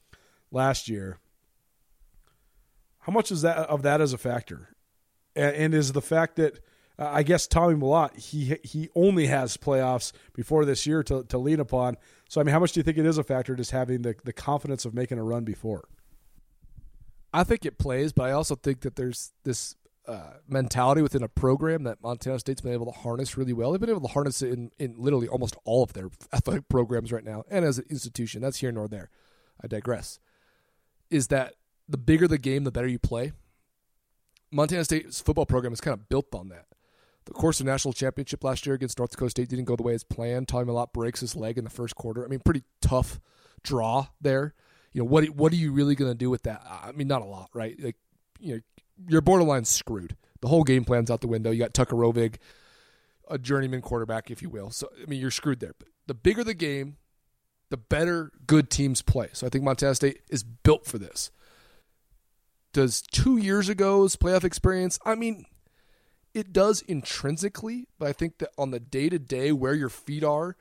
last 0.51 0.89
year. 0.89 1.19
How 3.01 3.13
much 3.13 3.33
is 3.33 3.43
that 3.43 3.57
of 3.57 3.83
that 3.83 4.01
as 4.01 4.13
a 4.13 4.19
factor? 4.19 4.69
And, 5.35 5.57
and 5.57 5.75
is 5.75 5.93
the 5.93 6.03
fact 6.03 6.37
that 6.37 6.61
uh, 6.99 7.09
I 7.13 7.23
guess 7.23 7.47
Tommy 7.47 7.75
Mellott 7.75 8.17
he 8.17 8.57
he 8.63 8.89
only 8.95 9.27
has 9.27 9.57
playoffs 9.57 10.13
before 10.35 10.65
this 10.65 10.87
year 10.87 11.03
to, 11.05 11.25
to 11.25 11.39
lean 11.39 11.61
upon. 11.61 11.97
So 12.31 12.41
I 12.41 12.45
mean, 12.45 12.53
how 12.53 12.61
much 12.61 12.71
do 12.71 12.79
you 12.79 12.85
think 12.85 12.97
it 12.97 13.05
is 13.05 13.19
a 13.19 13.25
factor 13.25 13.57
just 13.57 13.73
having 13.73 14.03
the, 14.03 14.15
the 14.23 14.33
confidence 14.33 14.85
of 14.85 14.95
making 14.95 15.19
a 15.19 15.25
run 15.25 15.43
before? 15.43 15.89
I 17.35 17.43
think 17.43 17.67
it 17.67 17.77
plays, 17.77 18.13
but 18.13 18.23
I 18.23 18.31
also 18.31 18.55
think 18.55 18.83
that 18.83 18.95
there's 18.95 19.33
this 19.43 19.75
uh, 20.07 20.35
mentality 20.49 21.03
within 21.03 21.25
a 21.25 21.29
program 21.29 21.83
that 21.83 22.01
Montana 22.01 22.39
State's 22.39 22.61
been 22.61 22.73
able 22.73 22.87
to 22.87 22.97
harness 22.97 23.37
really 23.37 23.53
well. 23.53 23.73
They've 23.73 23.81
been 23.81 23.91
able 23.91 24.07
to 24.07 24.13
harness 24.13 24.43
it 24.43 24.53
in, 24.53 24.71
in 24.79 24.95
literally 24.97 25.27
almost 25.27 25.57
all 25.65 25.83
of 25.83 25.93
their 25.93 26.09
athletic 26.33 26.69
programs 26.69 27.11
right 27.11 27.25
now, 27.25 27.43
and 27.51 27.65
as 27.65 27.79
an 27.79 27.87
institution. 27.91 28.41
That's 28.41 28.59
here 28.59 28.71
nor 28.71 28.87
there. 28.87 29.11
I 29.61 29.67
digress. 29.67 30.21
Is 31.11 31.27
that 31.29 31.55
the 31.89 31.99
bigger 31.99 32.29
the 32.29 32.39
game, 32.39 32.63
the 32.63 32.71
better 32.71 32.87
you 32.87 33.01
play? 33.01 33.33
Montana 34.53 34.85
State's 34.85 35.21
football 35.21 35.47
program 35.47 35.73
is 35.73 35.81
kind 35.81 35.95
of 35.95 36.09
built 36.09 36.33
on 36.33 36.49
that. 36.51 36.67
The 37.31 37.35
course 37.35 37.59
the 37.59 37.65
national 37.65 37.93
championship 37.93 38.43
last 38.43 38.67
year 38.67 38.75
against 38.75 38.99
North 38.99 39.13
Dakota 39.13 39.31
State 39.31 39.49
didn't 39.49 39.67
go 39.67 39.77
the 39.77 39.85
way 39.85 39.95
as 39.95 40.03
planned. 40.03 40.49
Tommy 40.49 40.67
Mellott 40.67 40.93
breaks 40.93 41.21
his 41.21 41.37
leg 41.37 41.59
in 41.59 41.65
the 41.65 41.71
first 41.71 41.95
quarter. 41.95 42.25
I 42.25 42.29
mean, 42.29 42.41
pretty 42.41 42.65
tough 42.83 43.21
draw 43.63 44.09
there. 44.21 44.53
You 44.93 45.03
know 45.03 45.05
what? 45.05 45.29
What 45.31 45.53
are 45.53 45.57
you 45.57 45.71
really 45.71 45.95
going 45.95 46.11
to 46.11 46.19
do 46.19 46.29
with 46.29 46.43
that? 46.43 46.61
I 46.69 46.91
mean, 46.91 47.07
not 47.07 47.23
a 47.23 47.27
lot, 47.27 47.51
right? 47.55 47.79
Like, 47.81 47.95
you 48.41 48.55
know, 48.57 48.61
you're 49.09 49.21
borderline 49.21 49.65
screwed. 49.65 50.17
The 50.41 50.49
whole 50.49 50.65
game 50.65 50.85
plan's 50.85 51.09
out 51.09 51.21
the 51.21 51.29
window. 51.29 51.53
You 51.53 51.61
got 51.61 51.73
Tucker 51.73 51.95
Rovig, 51.95 52.39
a 53.29 53.39
journeyman 53.39 53.81
quarterback, 53.81 54.33
if 54.33 54.43
you 54.43 54.49
will. 54.49 54.73
So 54.73 54.89
I 55.01 55.07
mean, 55.07 55.21
you're 55.21 55.31
screwed 55.31 55.61
there. 55.61 55.75
But 55.79 55.87
the 56.09 56.15
bigger 56.15 56.43
the 56.43 56.53
game, 56.53 56.97
the 57.69 57.77
better 57.77 58.33
good 58.49 58.71
teams 58.71 59.03
play. 59.03 59.29
So 59.35 59.47
I 59.47 59.51
think 59.51 59.63
Montana 59.63 59.95
State 59.95 60.23
is 60.29 60.43
built 60.43 60.85
for 60.85 60.99
this. 60.99 61.31
Does 62.73 63.03
two 63.03 63.37
years 63.37 63.71
ago's 63.71 64.17
playoff 64.17 64.43
experience? 64.43 64.99
I 65.05 65.15
mean, 65.15 65.45
it 66.35 66.53
does 66.53 66.83
intrinsically, 66.83 67.89
but 67.99 68.09
I 68.09 68.13
think 68.13 68.39
that 68.39 68.51
on 68.57 68.71
the 68.71 68.81
day 68.81 69.09
to 69.09 69.19
day 69.19 69.53
where 69.53 69.75
your 69.75 69.89
feet 69.89 70.25
are, 70.25 70.57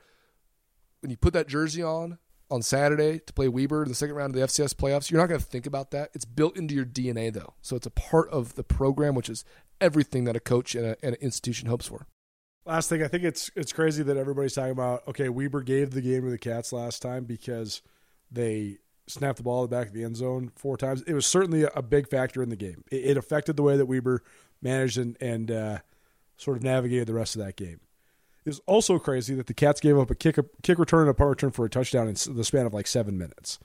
when 1.00 1.10
you 1.10 1.16
put 1.16 1.32
that 1.32 1.48
jersey 1.48 1.82
on, 1.82 2.18
on 2.50 2.62
Saturday 2.62 3.20
to 3.20 3.32
play 3.32 3.48
Weber 3.48 3.84
in 3.84 3.88
the 3.88 3.94
second 3.94 4.16
round 4.16 4.34
of 4.34 4.40
the 4.40 4.46
FCS 4.46 4.74
playoffs. 4.74 5.10
You're 5.10 5.20
not 5.20 5.28
going 5.28 5.40
to 5.40 5.46
think 5.46 5.66
about 5.66 5.92
that. 5.92 6.10
It's 6.14 6.24
built 6.24 6.56
into 6.56 6.74
your 6.74 6.84
DNA, 6.84 7.32
though. 7.32 7.54
So 7.62 7.76
it's 7.76 7.86
a 7.86 7.90
part 7.90 8.28
of 8.30 8.56
the 8.56 8.64
program, 8.64 9.14
which 9.14 9.28
is 9.28 9.44
everything 9.80 10.24
that 10.24 10.36
a 10.36 10.40
coach 10.40 10.74
and, 10.74 10.84
a, 10.84 10.96
and 11.02 11.14
an 11.14 11.22
institution 11.22 11.68
hopes 11.68 11.86
for. 11.86 12.06
Last 12.66 12.88
thing, 12.88 13.02
I 13.02 13.08
think 13.08 13.24
it's 13.24 13.50
it's 13.56 13.72
crazy 13.72 14.02
that 14.02 14.16
everybody's 14.16 14.54
talking 14.54 14.72
about. 14.72 15.06
Okay, 15.08 15.28
Weber 15.28 15.62
gave 15.62 15.92
the 15.92 16.02
game 16.02 16.24
to 16.24 16.30
the 16.30 16.38
Cats 16.38 16.72
last 16.72 17.00
time 17.00 17.24
because 17.24 17.80
they 18.30 18.78
snapped 19.06 19.38
the 19.38 19.42
ball 19.42 19.64
in 19.64 19.70
the 19.70 19.76
back 19.76 19.88
of 19.88 19.94
the 19.94 20.04
end 20.04 20.16
zone 20.16 20.52
four 20.54 20.76
times. 20.76 21.02
It 21.02 21.14
was 21.14 21.26
certainly 21.26 21.66
a, 21.74 21.82
big 21.82 22.08
factor 22.08 22.42
in 22.42 22.48
the 22.48 22.56
game. 22.56 22.84
It, 22.92 23.04
it 23.06 23.16
affected 23.16 23.56
the 23.56 23.62
way 23.62 23.76
that 23.76 23.86
Weber 23.86 24.22
managed 24.62 24.98
and 24.98 25.16
and 25.20 25.50
uh, 25.50 25.78
sort 26.36 26.56
of 26.56 26.62
navigated 26.62 27.08
the 27.08 27.14
rest 27.14 27.36
of 27.36 27.42
that 27.44 27.56
game 27.56 27.80
is 28.44 28.60
also 28.66 28.98
crazy 28.98 29.34
that 29.34 29.46
the 29.46 29.54
Cats 29.54 29.80
gave 29.80 29.98
up 29.98 30.10
a 30.10 30.14
kick 30.14 30.38
a 30.38 30.44
kick 30.62 30.78
return 30.78 31.02
and 31.02 31.10
a 31.10 31.14
punt 31.14 31.30
return 31.30 31.50
for 31.50 31.64
a 31.64 31.70
touchdown 31.70 32.08
in 32.08 32.14
the 32.34 32.44
span 32.44 32.66
of 32.66 32.74
like 32.74 32.86
seven 32.86 33.18
minutes. 33.18 33.58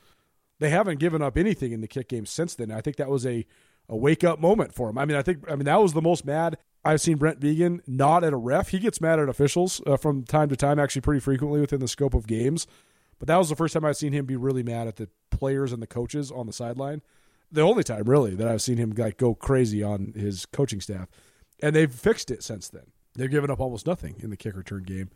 They 0.59 0.69
haven't 0.69 0.99
given 0.99 1.21
up 1.21 1.37
anything 1.37 1.71
in 1.71 1.81
the 1.81 1.87
kick 1.87 2.09
game 2.09 2.25
since 2.25 2.55
then. 2.55 2.71
I 2.71 2.81
think 2.81 2.95
that 2.97 3.09
was 3.09 3.25
a, 3.25 3.45
a 3.89 3.95
wake 3.95 4.23
up 4.23 4.39
moment 4.39 4.73
for 4.73 4.89
him. 4.89 4.97
I 4.97 5.05
mean, 5.05 5.17
I 5.17 5.21
think 5.21 5.43
I 5.49 5.55
mean 5.55 5.65
that 5.65 5.81
was 5.81 5.93
the 5.93 6.01
most 6.01 6.25
mad 6.25 6.57
I've 6.83 7.01
seen 7.01 7.17
Brent 7.17 7.39
Vigen 7.39 7.81
not 7.87 8.23
at 8.23 8.31
a 8.31 8.37
ref. 8.37 8.69
He 8.69 8.79
gets 8.79 9.01
mad 9.01 9.19
at 9.19 9.27
officials 9.27 9.81
uh, 9.87 9.97
from 9.97 10.23
time 10.23 10.49
to 10.49 10.55
time, 10.55 10.79
actually 10.79 11.01
pretty 11.01 11.19
frequently 11.19 11.59
within 11.59 11.79
the 11.79 11.87
scope 11.87 12.13
of 12.13 12.27
games. 12.27 12.67
But 13.17 13.27
that 13.27 13.37
was 13.37 13.49
the 13.49 13.55
first 13.55 13.73
time 13.73 13.85
I've 13.85 13.97
seen 13.97 14.13
him 14.13 14.25
be 14.25 14.35
really 14.35 14.63
mad 14.63 14.87
at 14.87 14.97
the 14.97 15.09
players 15.31 15.71
and 15.71 15.81
the 15.81 15.87
coaches 15.87 16.31
on 16.31 16.47
the 16.47 16.53
sideline. 16.53 17.01
The 17.51 17.61
only 17.61 17.83
time 17.83 18.03
really 18.03 18.35
that 18.35 18.47
I've 18.47 18.61
seen 18.61 18.77
him 18.77 18.93
like 18.97 19.17
go 19.17 19.35
crazy 19.35 19.83
on 19.83 20.13
his 20.15 20.45
coaching 20.45 20.81
staff, 20.81 21.07
and 21.61 21.75
they've 21.75 21.91
fixed 21.91 22.31
it 22.31 22.43
since 22.43 22.69
then. 22.69 22.91
They've 23.13 23.31
given 23.31 23.49
up 23.49 23.59
almost 23.59 23.87
nothing 23.87 24.15
in 24.19 24.29
the 24.29 24.37
kick 24.37 24.55
return 24.55 24.83
game. 24.83 25.09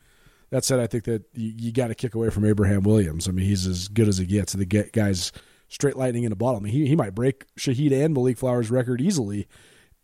That 0.52 0.63
said, 0.63 0.80
I 0.80 0.88
think 0.88 1.04
that 1.04 1.26
you, 1.34 1.54
you 1.56 1.72
got 1.72 1.88
to 1.88 1.96
kick 1.96 2.15
away 2.15 2.30
from 2.30 2.46
Abraham 2.46 2.84
Williams. 2.84 3.28
I 3.28 3.32
mean, 3.32 3.46
he's 3.46 3.68
as 3.68 3.88
good 3.88 4.08
as 4.08 4.20
it 4.20 4.28
gets. 4.28 4.54
The 4.54 4.65
guy's 4.65 5.32
straight 5.68 5.96
lightning 5.96 6.24
in 6.24 6.32
a 6.32 6.36
bottle. 6.36 6.58
I 6.58 6.63
mean, 6.63 6.74
he, 6.74 6.88
he 6.88 6.96
might 6.96 7.13
break 7.13 7.46
Shahid 7.56 7.92
and 7.92 8.13
Malik 8.13 8.38
Flowers' 8.38 8.72
record 8.72 9.02
easily. 9.02 9.48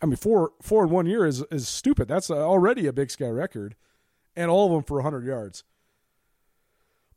I 0.02 0.06
mean, 0.06 0.18
four 0.18 0.52
four 0.62 0.84
in 0.84 0.90
one 0.90 1.06
year 1.06 1.26
is 1.26 1.44
is 1.52 1.68
stupid. 1.68 2.08
That's 2.08 2.30
already 2.30 2.86
a 2.86 2.94
Big 2.94 3.10
Sky 3.10 3.30
record, 3.30 3.76
and 4.36 4.52
all 4.52 4.68
of 4.68 4.74
them 4.74 4.84
for 4.84 4.96
100 4.96 5.26
yards. 5.26 5.64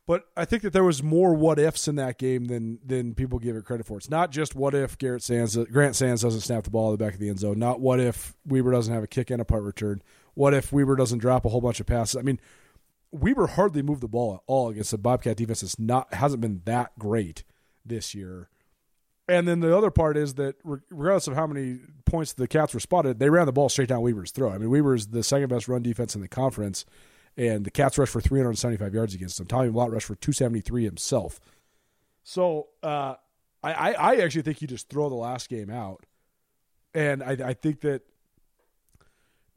But 0.09 0.27
I 0.35 0.47
think 0.47 0.62
that 0.62 0.73
there 0.73 0.85
was 0.85 1.03
more 1.03 1.35
what 1.35 1.59
ifs 1.59 1.87
in 1.87 1.97
that 1.97 2.16
game 2.16 2.47
than 2.47 2.79
than 2.83 3.14
people 3.14 3.38
give 3.38 3.57
it 3.57 3.66
credit 3.66 3.85
for. 3.85 3.99
It's 3.99 4.09
not 4.09 4.31
just 4.31 4.55
what 4.55 4.75
if 4.75 4.97
Garrett 4.97 5.23
Sands, 5.23 5.55
Grant 5.71 5.97
Sands 5.97 6.23
doesn't 6.23 6.40
snap 6.40 6.64
the 6.64 6.71
ball 6.71 6.87
in 6.87 6.92
the 6.99 7.05
back 7.05 7.12
of 7.12 7.21
the 7.21 7.29
end 7.29 7.40
zone. 7.40 7.59
Not 7.59 7.79
what 7.79 8.01
if 8.01 8.35
Weber 8.47 8.73
doesn't 8.73 8.92
have 8.92 9.03
a 9.03 9.07
kick 9.07 9.29
and 9.29 9.42
a 9.42 9.44
punt 9.44 9.64
return. 9.64 10.01
What 10.33 10.55
if 10.55 10.73
Weber 10.73 10.97
doesn't 10.97 11.18
drop 11.18 11.44
a 11.44 11.51
whole 11.51 11.61
bunch 11.61 11.79
of 11.79 11.85
passes? 11.85 12.16
I 12.16 12.23
mean, 12.23 12.40
Weber 13.12 13.49
hardly 13.49 13.83
moved 13.83 14.01
the 14.01 14.09
ball 14.09 14.37
at 14.37 14.40
all 14.47 14.71
against 14.71 14.92
the 14.92 14.99
Bobcat 14.99 15.37
defense. 15.37 15.62
It's 15.62 15.79
not 15.79 16.14
hasn't 16.14 16.40
been 16.40 16.62
that 16.64 16.99
great 16.99 17.44
this 17.85 18.14
year. 18.14 18.49
And 19.29 19.47
then 19.47 19.61
the 19.61 19.77
other 19.77 19.90
part 19.90 20.16
is 20.16 20.37
that 20.37 20.57
regardless 20.64 21.29
of 21.29 21.35
how 21.35 21.47
many 21.47 21.81
points 22.07 22.33
the 22.33 22.49
Cats 22.49 22.73
were 22.73 22.81
spotted, 22.81 23.19
they 23.19 23.29
ran 23.29 23.44
the 23.44 23.52
ball 23.52 23.69
straight 23.69 23.90
down 23.90 24.00
Weber's 24.00 24.31
throat. 24.31 24.54
I 24.54 24.59
mean, 24.59 24.71
Weber's 24.71 25.09
the 25.09 25.23
second 25.23 25.50
best 25.50 25.69
run 25.69 25.83
defense 25.83 26.15
in 26.15 26.23
the 26.23 26.29
conference 26.29 26.87
and 27.39 27.65
the 27.65 27.71
Cats 27.71 27.97
rushed 27.97 28.13
for 28.13 28.21
375 28.21 28.93
yards 28.93 29.15
against 29.15 29.39
him. 29.39 29.47
Tommy 29.47 29.71
Mellott 29.71 29.93
rushed 29.93 30.07
for 30.07 30.17
273 30.17 30.85
himself. 30.85 31.41
So 32.25 32.67
uh, 32.83 33.15
I, 33.63 33.95
I 33.95 34.17
actually 34.17 34.43
think 34.43 34.61
you 34.61 34.69
just 34.69 34.91
throw 34.91 35.09
the 35.09 35.15
last 35.15 35.49
game 35.49 35.71
out, 35.71 36.05
and 36.93 37.23
I, 37.23 37.31
I 37.43 37.55
think 37.55 37.81
that 37.83 38.03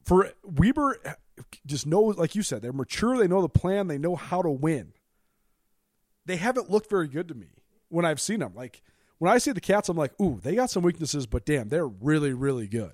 for 0.03 0.31
Weber, 0.43 0.97
just 1.65 1.85
knows, 1.85 2.17
like 2.17 2.35
you 2.35 2.43
said, 2.43 2.61
they're 2.61 2.71
mature. 2.71 3.17
They 3.17 3.27
know 3.27 3.41
the 3.41 3.49
plan. 3.49 3.87
They 3.87 3.97
know 3.97 4.15
how 4.15 4.41
to 4.41 4.49
win. 4.49 4.93
They 6.25 6.37
haven't 6.37 6.69
looked 6.69 6.89
very 6.89 7.07
good 7.07 7.27
to 7.29 7.33
me 7.33 7.47
when 7.89 8.05
I've 8.05 8.21
seen 8.21 8.39
them. 8.39 8.53
Like 8.55 8.81
when 9.17 9.31
I 9.31 9.37
see 9.37 9.51
the 9.51 9.61
Cats, 9.61 9.89
I'm 9.89 9.97
like, 9.97 10.19
ooh, 10.21 10.39
they 10.41 10.55
got 10.55 10.69
some 10.69 10.83
weaknesses, 10.83 11.25
but 11.25 11.45
damn, 11.45 11.69
they're 11.69 11.87
really, 11.87 12.33
really 12.33 12.67
good. 12.67 12.93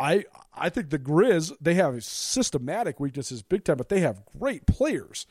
I 0.00 0.24
I 0.54 0.68
think 0.68 0.90
the 0.90 0.98
Grizz 0.98 1.52
they 1.60 1.74
have 1.74 2.02
systematic 2.02 2.98
weaknesses 3.00 3.42
big 3.42 3.64
time, 3.64 3.76
but 3.76 3.88
they 3.88 4.00
have 4.00 4.22
great 4.38 4.66
players. 4.66 5.26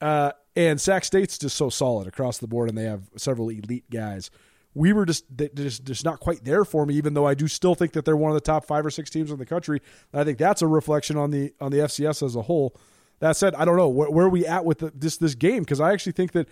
Uh, 0.00 0.32
And 0.54 0.80
Sac 0.80 1.04
State's 1.04 1.38
just 1.38 1.56
so 1.56 1.68
solid 1.70 2.06
across 2.06 2.38
the 2.38 2.46
board, 2.46 2.68
and 2.68 2.76
they 2.78 2.84
have 2.84 3.02
several 3.16 3.48
elite 3.50 3.90
guys. 3.90 4.30
We 4.74 4.92
were 4.92 5.06
just 5.06 5.24
just 5.54 5.84
just 5.84 6.04
not 6.04 6.20
quite 6.20 6.44
there 6.44 6.64
for 6.64 6.84
me, 6.84 6.94
even 6.94 7.14
though 7.14 7.26
I 7.26 7.34
do 7.34 7.48
still 7.48 7.74
think 7.74 7.92
that 7.92 8.04
they're 8.04 8.16
one 8.16 8.30
of 8.30 8.34
the 8.34 8.40
top 8.42 8.66
five 8.66 8.84
or 8.84 8.90
six 8.90 9.08
teams 9.10 9.30
in 9.30 9.38
the 9.38 9.46
country. 9.46 9.80
And 10.12 10.20
I 10.20 10.24
think 10.24 10.38
that's 10.38 10.60
a 10.62 10.66
reflection 10.66 11.16
on 11.16 11.30
the 11.30 11.54
on 11.60 11.72
the 11.72 11.78
FCS 11.78 12.22
as 12.22 12.36
a 12.36 12.42
whole. 12.42 12.76
That 13.20 13.36
said, 13.36 13.54
I 13.54 13.64
don't 13.64 13.78
know 13.78 13.88
where, 13.88 14.10
where 14.10 14.26
are 14.26 14.30
we 14.30 14.46
at 14.46 14.66
with 14.66 14.78
the, 14.80 14.92
this 14.94 15.16
this 15.16 15.34
game 15.34 15.60
because 15.62 15.80
I 15.80 15.92
actually 15.92 16.12
think 16.12 16.32
that 16.32 16.46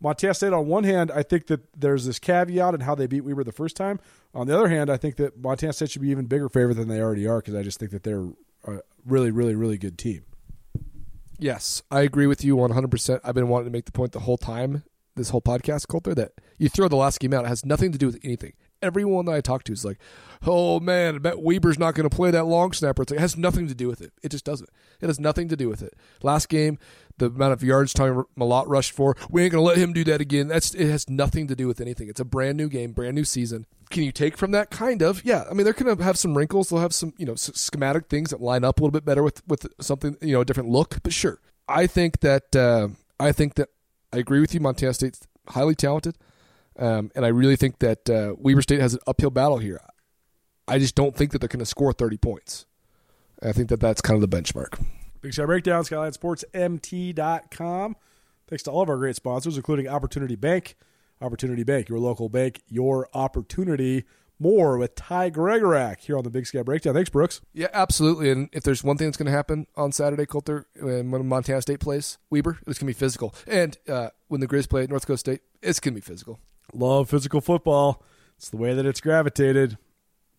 Montana 0.00 0.34
State, 0.34 0.52
on 0.52 0.66
one 0.66 0.84
hand, 0.84 1.10
I 1.10 1.22
think 1.22 1.46
that 1.48 1.60
there's 1.78 2.06
this 2.06 2.18
caveat 2.18 2.74
in 2.74 2.80
how 2.80 2.94
they 2.94 3.06
beat 3.06 3.20
Weber 3.20 3.44
the 3.44 3.52
first 3.52 3.76
time. 3.76 4.00
On 4.34 4.46
the 4.46 4.56
other 4.56 4.68
hand, 4.68 4.90
I 4.90 4.96
think 4.96 5.16
that 5.16 5.38
Montana 5.38 5.72
State 5.72 5.90
should 5.90 6.02
be 6.02 6.08
even 6.08 6.26
bigger 6.26 6.48
favorite 6.48 6.76
than 6.76 6.88
they 6.88 7.00
already 7.00 7.26
are 7.26 7.38
because 7.38 7.54
I 7.54 7.62
just 7.62 7.78
think 7.78 7.90
that 7.90 8.02
they're 8.02 8.26
a 8.64 8.80
really, 9.04 9.30
really, 9.30 9.54
really 9.54 9.76
good 9.76 9.98
team. 9.98 10.24
Yes, 11.38 11.82
I 11.90 12.02
agree 12.02 12.26
with 12.26 12.44
you 12.44 12.56
100%. 12.56 13.20
I've 13.24 13.34
been 13.34 13.48
wanting 13.48 13.66
to 13.66 13.70
make 13.70 13.86
the 13.86 13.92
point 13.92 14.12
the 14.12 14.20
whole 14.20 14.38
time, 14.38 14.84
this 15.16 15.30
whole 15.30 15.40
podcast, 15.40 15.88
Colter, 15.88 16.14
that 16.14 16.32
you 16.58 16.68
throw 16.68 16.88
the 16.88 16.96
last 16.96 17.20
game 17.20 17.32
out. 17.32 17.44
It 17.44 17.48
has 17.48 17.64
nothing 17.64 17.92
to 17.92 17.98
do 17.98 18.06
with 18.06 18.18
anything. 18.22 18.52
Everyone 18.82 19.26
that 19.26 19.32
I 19.32 19.40
talk 19.40 19.64
to 19.64 19.72
is 19.72 19.84
like, 19.84 19.98
oh 20.46 20.80
man, 20.80 21.16
I 21.16 21.18
bet 21.18 21.42
Weber's 21.42 21.78
not 21.78 21.94
going 21.94 22.08
to 22.08 22.14
play 22.14 22.30
that 22.30 22.44
long 22.44 22.72
snapper. 22.72 23.02
It's 23.02 23.10
like, 23.10 23.18
it 23.18 23.22
has 23.22 23.36
nothing 23.36 23.68
to 23.68 23.74
do 23.74 23.88
with 23.88 24.00
it. 24.00 24.12
It 24.22 24.30
just 24.30 24.44
doesn't. 24.44 24.70
It 25.00 25.06
has 25.06 25.20
nothing 25.20 25.48
to 25.48 25.56
do 25.56 25.68
with 25.68 25.82
it. 25.82 25.94
Last 26.22 26.48
game, 26.48 26.78
the 27.18 27.26
amount 27.26 27.52
of 27.52 27.62
yards 27.62 27.92
Tommy 27.92 28.22
Mellott 28.38 28.64
rushed 28.66 28.92
for, 28.92 29.16
we 29.28 29.42
ain't 29.42 29.52
going 29.52 29.62
to 29.62 29.66
let 29.66 29.76
him 29.76 29.92
do 29.92 30.04
that 30.04 30.20
again. 30.20 30.48
That's 30.48 30.74
It 30.74 30.88
has 30.90 31.10
nothing 31.10 31.46
to 31.48 31.54
do 31.54 31.66
with 31.66 31.80
anything. 31.80 32.08
It's 32.08 32.20
a 32.20 32.24
brand 32.24 32.56
new 32.56 32.68
game, 32.68 32.92
brand 32.92 33.14
new 33.14 33.24
season. 33.24 33.66
Can 33.90 34.02
you 34.02 34.12
take 34.12 34.36
from 34.36 34.52
that? 34.52 34.70
Kind 34.70 35.02
of. 35.02 35.22
Yeah. 35.24 35.44
I 35.50 35.52
mean, 35.52 35.64
they're 35.64 35.74
going 35.74 35.94
to 35.94 36.02
have 36.02 36.18
some 36.18 36.36
wrinkles. 36.36 36.70
They'll 36.70 36.80
have 36.80 36.94
some, 36.94 37.12
you 37.18 37.26
know, 37.26 37.34
schematic 37.34 38.08
things 38.08 38.30
that 38.30 38.40
line 38.40 38.64
up 38.64 38.78
a 38.78 38.82
little 38.82 38.92
bit 38.92 39.04
better 39.04 39.22
with, 39.22 39.46
with 39.46 39.66
something, 39.80 40.16
you 40.22 40.32
know, 40.32 40.40
a 40.40 40.44
different 40.44 40.70
look. 40.70 41.02
But 41.02 41.12
sure. 41.12 41.40
I 41.68 41.86
think 41.86 42.20
that, 42.20 42.56
uh, 42.56 42.88
I 43.18 43.32
think 43.32 43.54
that 43.56 43.68
I 44.12 44.18
agree 44.18 44.40
with 44.40 44.54
you. 44.54 44.60
Montana 44.60 44.94
State's 44.94 45.26
highly 45.48 45.74
talented. 45.74 46.16
Um, 46.80 47.12
and 47.14 47.24
I 47.26 47.28
really 47.28 47.56
think 47.56 47.78
that 47.80 48.08
uh, 48.08 48.34
Weber 48.38 48.62
State 48.62 48.80
has 48.80 48.94
an 48.94 49.00
uphill 49.06 49.28
battle 49.30 49.58
here. 49.58 49.82
I 50.66 50.78
just 50.78 50.94
don't 50.94 51.14
think 51.14 51.32
that 51.32 51.40
they're 51.40 51.48
going 51.48 51.60
to 51.60 51.66
score 51.66 51.92
30 51.92 52.16
points. 52.16 52.64
I 53.42 53.52
think 53.52 53.68
that 53.68 53.80
that's 53.80 54.00
kind 54.00 54.22
of 54.22 54.28
the 54.28 54.36
benchmark. 54.36 54.82
Big 55.20 55.34
Sky 55.34 55.44
Breakdown, 55.44 55.84
SkylineSportsMT.com. 55.84 57.96
Thanks 58.48 58.62
to 58.64 58.70
all 58.70 58.82
of 58.82 58.88
our 58.88 58.96
great 58.96 59.16
sponsors, 59.16 59.56
including 59.56 59.88
Opportunity 59.88 60.36
Bank. 60.36 60.76
Opportunity 61.20 61.64
Bank, 61.64 61.90
your 61.90 61.98
local 61.98 62.30
bank, 62.30 62.62
your 62.66 63.08
opportunity. 63.12 64.04
More 64.38 64.78
with 64.78 64.94
Ty 64.94 65.32
Gregorak 65.32 66.00
here 66.00 66.16
on 66.16 66.24
the 66.24 66.30
Big 66.30 66.46
Sky 66.46 66.62
Breakdown. 66.62 66.94
Thanks, 66.94 67.10
Brooks. 67.10 67.42
Yeah, 67.52 67.66
absolutely. 67.74 68.30
And 68.30 68.48
if 68.52 68.62
there's 68.62 68.82
one 68.82 68.96
thing 68.96 69.08
that's 69.08 69.18
going 69.18 69.26
to 69.26 69.32
happen 69.32 69.66
on 69.76 69.92
Saturday, 69.92 70.24
Colter, 70.24 70.66
when 70.80 71.26
Montana 71.26 71.60
State 71.60 71.80
plays 71.80 72.16
Weber, 72.30 72.58
it's 72.66 72.78
going 72.78 72.86
to 72.86 72.86
be 72.86 72.94
physical. 72.94 73.34
And 73.46 73.76
uh, 73.86 74.08
when 74.28 74.40
the 74.40 74.48
Grizz 74.48 74.70
play 74.70 74.86
North 74.86 75.02
Dakota 75.02 75.18
State, 75.18 75.42
it's 75.60 75.78
going 75.78 75.92
to 75.92 76.00
be 76.00 76.04
physical. 76.04 76.40
Love 76.72 77.08
physical 77.10 77.40
football. 77.40 78.02
It's 78.36 78.48
the 78.48 78.56
way 78.56 78.74
that 78.74 78.86
it's 78.86 79.00
gravitated. 79.00 79.76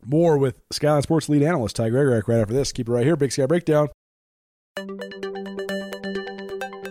More 0.04 0.38
with 0.38 0.60
Skyline 0.72 1.04
Sports 1.04 1.30
lead 1.30 1.44
analyst 1.44 1.76
Ty 1.76 1.90
Gregorak 1.90 2.28
right 2.28 2.40
after 2.40 2.54
this. 2.54 2.72
Keep 2.72 2.90
it 2.90 2.92
right 2.92 3.06
here. 3.06 3.16
Big 3.16 3.32
Sky 3.32 3.46
Breakdown. 3.46 3.90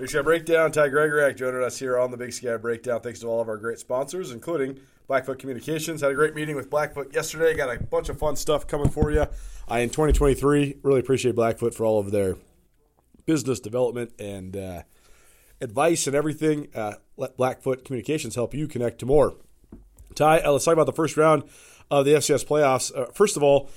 Big 0.00 0.08
Sky 0.08 0.22
Breakdown. 0.22 0.72
Ty 0.72 0.88
Gregorak 0.88 1.36
joining 1.36 1.62
us 1.62 1.78
here 1.78 1.98
on 1.98 2.10
the 2.10 2.16
Big 2.16 2.32
Sky 2.32 2.56
Breakdown. 2.56 3.02
Thanks 3.02 3.20
to 3.20 3.26
all 3.26 3.42
of 3.42 3.50
our 3.50 3.58
great 3.58 3.78
sponsors, 3.78 4.30
including 4.30 4.80
Blackfoot 5.06 5.38
Communications. 5.38 6.00
Had 6.00 6.10
a 6.10 6.14
great 6.14 6.34
meeting 6.34 6.56
with 6.56 6.70
Blackfoot 6.70 7.12
yesterday. 7.12 7.54
Got 7.54 7.76
a 7.76 7.82
bunch 7.82 8.08
of 8.08 8.18
fun 8.18 8.34
stuff 8.36 8.66
coming 8.66 8.88
for 8.88 9.10
you 9.10 9.26
I, 9.68 9.80
in 9.80 9.90
2023. 9.90 10.78
Really 10.82 11.00
appreciate 11.00 11.34
Blackfoot 11.34 11.74
for 11.74 11.84
all 11.84 12.00
of 12.00 12.12
their 12.12 12.36
business 13.26 13.60
development 13.60 14.12
and 14.18 14.56
uh, 14.56 14.82
advice 15.60 16.06
and 16.06 16.16
everything. 16.16 16.68
Uh, 16.74 16.94
let 17.18 17.36
Blackfoot 17.36 17.84
Communications 17.84 18.36
help 18.36 18.54
you 18.54 18.66
connect 18.66 19.00
to 19.00 19.06
more. 19.06 19.34
Ty, 20.14 20.40
uh, 20.40 20.52
let's 20.52 20.64
talk 20.64 20.72
about 20.72 20.86
the 20.86 20.94
first 20.94 21.18
round 21.18 21.42
of 21.90 22.06
the 22.06 22.12
FCS 22.12 22.46
playoffs. 22.46 22.90
Uh, 22.96 23.12
first 23.12 23.36
of 23.36 23.42
all, 23.42 23.68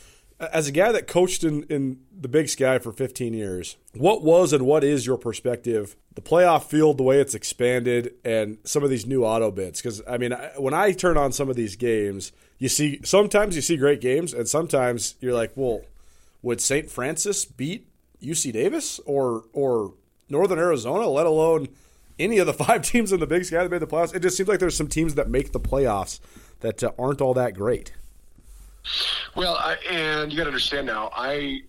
as 0.51 0.67
a 0.67 0.71
guy 0.71 0.91
that 0.91 1.07
coached 1.07 1.43
in, 1.43 1.63
in 1.63 1.99
the 2.19 2.27
Big 2.27 2.49
Sky 2.49 2.79
for 2.79 2.91
15 2.91 3.33
years, 3.33 3.77
what 3.93 4.23
was 4.23 4.53
and 4.53 4.65
what 4.65 4.83
is 4.83 5.05
your 5.05 5.17
perspective? 5.17 5.95
The 6.15 6.21
playoff 6.21 6.63
field, 6.63 6.97
the 6.97 7.03
way 7.03 7.19
it's 7.19 7.35
expanded, 7.35 8.13
and 8.23 8.57
some 8.63 8.83
of 8.83 8.89
these 8.89 9.05
new 9.05 9.23
auto 9.23 9.51
bids. 9.51 9.81
Because 9.81 10.01
I 10.07 10.17
mean, 10.17 10.31
when 10.57 10.73
I 10.73 10.91
turn 10.91 11.17
on 11.17 11.31
some 11.31 11.49
of 11.49 11.55
these 11.55 11.75
games, 11.75 12.31
you 12.57 12.69
see 12.69 12.99
sometimes 13.03 13.55
you 13.55 13.61
see 13.61 13.77
great 13.77 14.01
games, 14.01 14.33
and 14.33 14.47
sometimes 14.47 15.15
you're 15.19 15.33
like, 15.33 15.51
well, 15.55 15.81
would 16.41 16.61
St. 16.61 16.89
Francis 16.89 17.45
beat 17.45 17.87
UC 18.21 18.53
Davis 18.53 18.99
or 19.05 19.45
or 19.53 19.93
Northern 20.29 20.59
Arizona, 20.59 21.07
let 21.07 21.25
alone 21.25 21.67
any 22.19 22.37
of 22.37 22.47
the 22.47 22.53
five 22.65 22.81
teams 22.81 23.11
in 23.11 23.19
the 23.19 23.27
Big 23.27 23.45
Sky 23.45 23.63
that 23.63 23.71
made 23.71 23.81
the 23.81 23.87
playoffs? 23.87 24.15
It 24.15 24.21
just 24.21 24.37
seems 24.37 24.49
like 24.49 24.59
there's 24.59 24.77
some 24.77 24.87
teams 24.87 25.15
that 25.15 25.29
make 25.29 25.51
the 25.51 25.59
playoffs 25.59 26.19
that 26.59 26.83
uh, 26.83 26.91
aren't 26.97 27.21
all 27.21 27.33
that 27.33 27.53
great. 27.55 27.93
Well, 29.35 29.55
I, 29.55 29.75
and 29.89 30.31
you 30.31 30.37
got 30.37 30.43
to 30.43 30.49
understand 30.49 30.87
now, 30.87 31.09
I, 31.15 31.61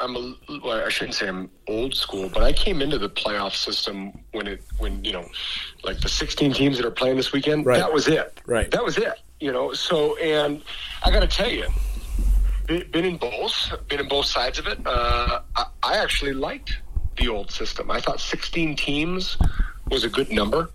I'm 0.00 0.16
a, 0.16 0.34
well, 0.62 0.84
I 0.84 0.88
shouldn't 0.88 1.14
say 1.14 1.28
I'm 1.28 1.50
old 1.68 1.94
school, 1.94 2.28
but 2.28 2.42
I 2.42 2.52
came 2.52 2.82
into 2.82 2.98
the 2.98 3.08
playoff 3.08 3.54
system 3.54 4.12
when 4.32 4.46
it, 4.46 4.62
when 4.78 5.04
you 5.04 5.12
know, 5.12 5.26
like 5.84 6.00
the 6.00 6.08
16 6.08 6.52
teams 6.52 6.76
that 6.76 6.86
are 6.86 6.90
playing 6.90 7.16
this 7.16 7.32
weekend. 7.32 7.66
Right. 7.66 7.78
That 7.78 7.92
was 7.92 8.08
it. 8.08 8.40
Right. 8.46 8.70
That 8.70 8.84
was 8.84 8.98
it. 8.98 9.14
You 9.40 9.52
know. 9.52 9.72
So, 9.72 10.16
and 10.18 10.62
I 11.04 11.10
got 11.10 11.20
to 11.20 11.28
tell 11.28 11.50
you, 11.50 11.66
been 12.66 13.04
in 13.04 13.16
both, 13.16 13.72
been 13.88 14.00
in 14.00 14.08
both 14.08 14.26
sides 14.26 14.58
of 14.58 14.66
it. 14.66 14.78
Uh, 14.84 15.40
I, 15.56 15.66
I 15.82 15.96
actually 15.98 16.32
liked 16.32 16.78
the 17.16 17.28
old 17.28 17.50
system. 17.50 17.90
I 17.90 18.00
thought 18.00 18.20
16 18.20 18.76
teams 18.76 19.36
was 19.90 20.04
a 20.04 20.08
good 20.08 20.30
number. 20.30 20.70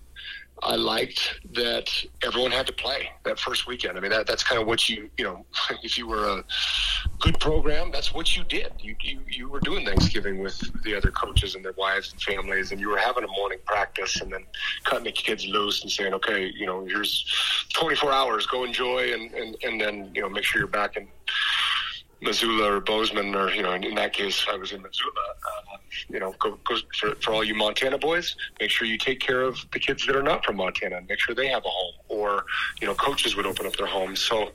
I 0.62 0.76
liked 0.76 1.40
that 1.54 1.88
everyone 2.22 2.50
had 2.50 2.66
to 2.66 2.72
play 2.72 3.10
that 3.24 3.38
first 3.38 3.66
weekend. 3.66 3.96
I 3.96 4.00
mean, 4.00 4.10
that, 4.10 4.26
that's 4.26 4.42
kind 4.42 4.60
of 4.60 4.66
what 4.66 4.88
you, 4.88 5.08
you 5.16 5.24
know, 5.24 5.44
if 5.82 5.96
you 5.96 6.06
were 6.06 6.28
a 6.28 6.44
good 7.18 7.38
program, 7.40 7.90
that's 7.90 8.12
what 8.12 8.36
you 8.36 8.44
did. 8.44 8.72
You, 8.78 8.94
you, 9.00 9.20
you 9.28 9.48
were 9.48 9.60
doing 9.60 9.86
Thanksgiving 9.86 10.38
with 10.38 10.60
the 10.82 10.94
other 10.94 11.10
coaches 11.10 11.54
and 11.54 11.64
their 11.64 11.72
wives 11.72 12.12
and 12.12 12.20
families, 12.20 12.72
and 12.72 12.80
you 12.80 12.88
were 12.88 12.98
having 12.98 13.24
a 13.24 13.28
morning 13.28 13.58
practice 13.64 14.20
and 14.20 14.32
then 14.32 14.44
cutting 14.84 15.04
the 15.04 15.12
kids 15.12 15.46
loose 15.46 15.82
and 15.82 15.90
saying, 15.90 16.12
okay, 16.14 16.52
you 16.54 16.66
know, 16.66 16.84
here's 16.84 17.66
24 17.72 18.12
hours, 18.12 18.46
go 18.46 18.64
enjoy, 18.64 19.12
and, 19.12 19.32
and, 19.32 19.56
and 19.64 19.80
then, 19.80 20.10
you 20.14 20.20
know, 20.20 20.28
make 20.28 20.44
sure 20.44 20.60
you're 20.60 20.68
back 20.68 20.96
in 20.96 21.08
Missoula 22.22 22.76
or 22.76 22.80
Bozeman, 22.80 23.34
or 23.34 23.50
you 23.50 23.62
know, 23.62 23.72
in, 23.72 23.84
in 23.84 23.94
that 23.94 24.12
case, 24.12 24.44
I 24.50 24.56
was 24.56 24.72
in 24.72 24.82
Missoula. 24.82 25.12
Uh, 25.16 25.76
you 26.08 26.20
know, 26.20 26.34
go, 26.38 26.58
go 26.64 26.76
for, 26.98 27.14
for 27.16 27.32
all 27.32 27.44
you 27.44 27.54
Montana 27.54 27.98
boys. 27.98 28.36
Make 28.60 28.70
sure 28.70 28.86
you 28.86 28.98
take 28.98 29.20
care 29.20 29.42
of 29.42 29.58
the 29.72 29.78
kids 29.78 30.06
that 30.06 30.14
are 30.14 30.22
not 30.22 30.44
from 30.44 30.56
Montana, 30.56 30.96
and 30.98 31.08
make 31.08 31.18
sure 31.18 31.34
they 31.34 31.48
have 31.48 31.64
a 31.64 31.68
home. 31.68 31.94
Or 32.08 32.44
you 32.80 32.86
know, 32.86 32.94
coaches 32.94 33.36
would 33.36 33.46
open 33.46 33.66
up 33.66 33.76
their 33.76 33.86
homes. 33.86 34.20
So 34.20 34.50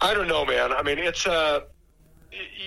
I 0.00 0.14
don't 0.14 0.28
know, 0.28 0.44
man. 0.44 0.72
I 0.72 0.82
mean, 0.82 0.98
it's 0.98 1.26
uh, 1.26 1.60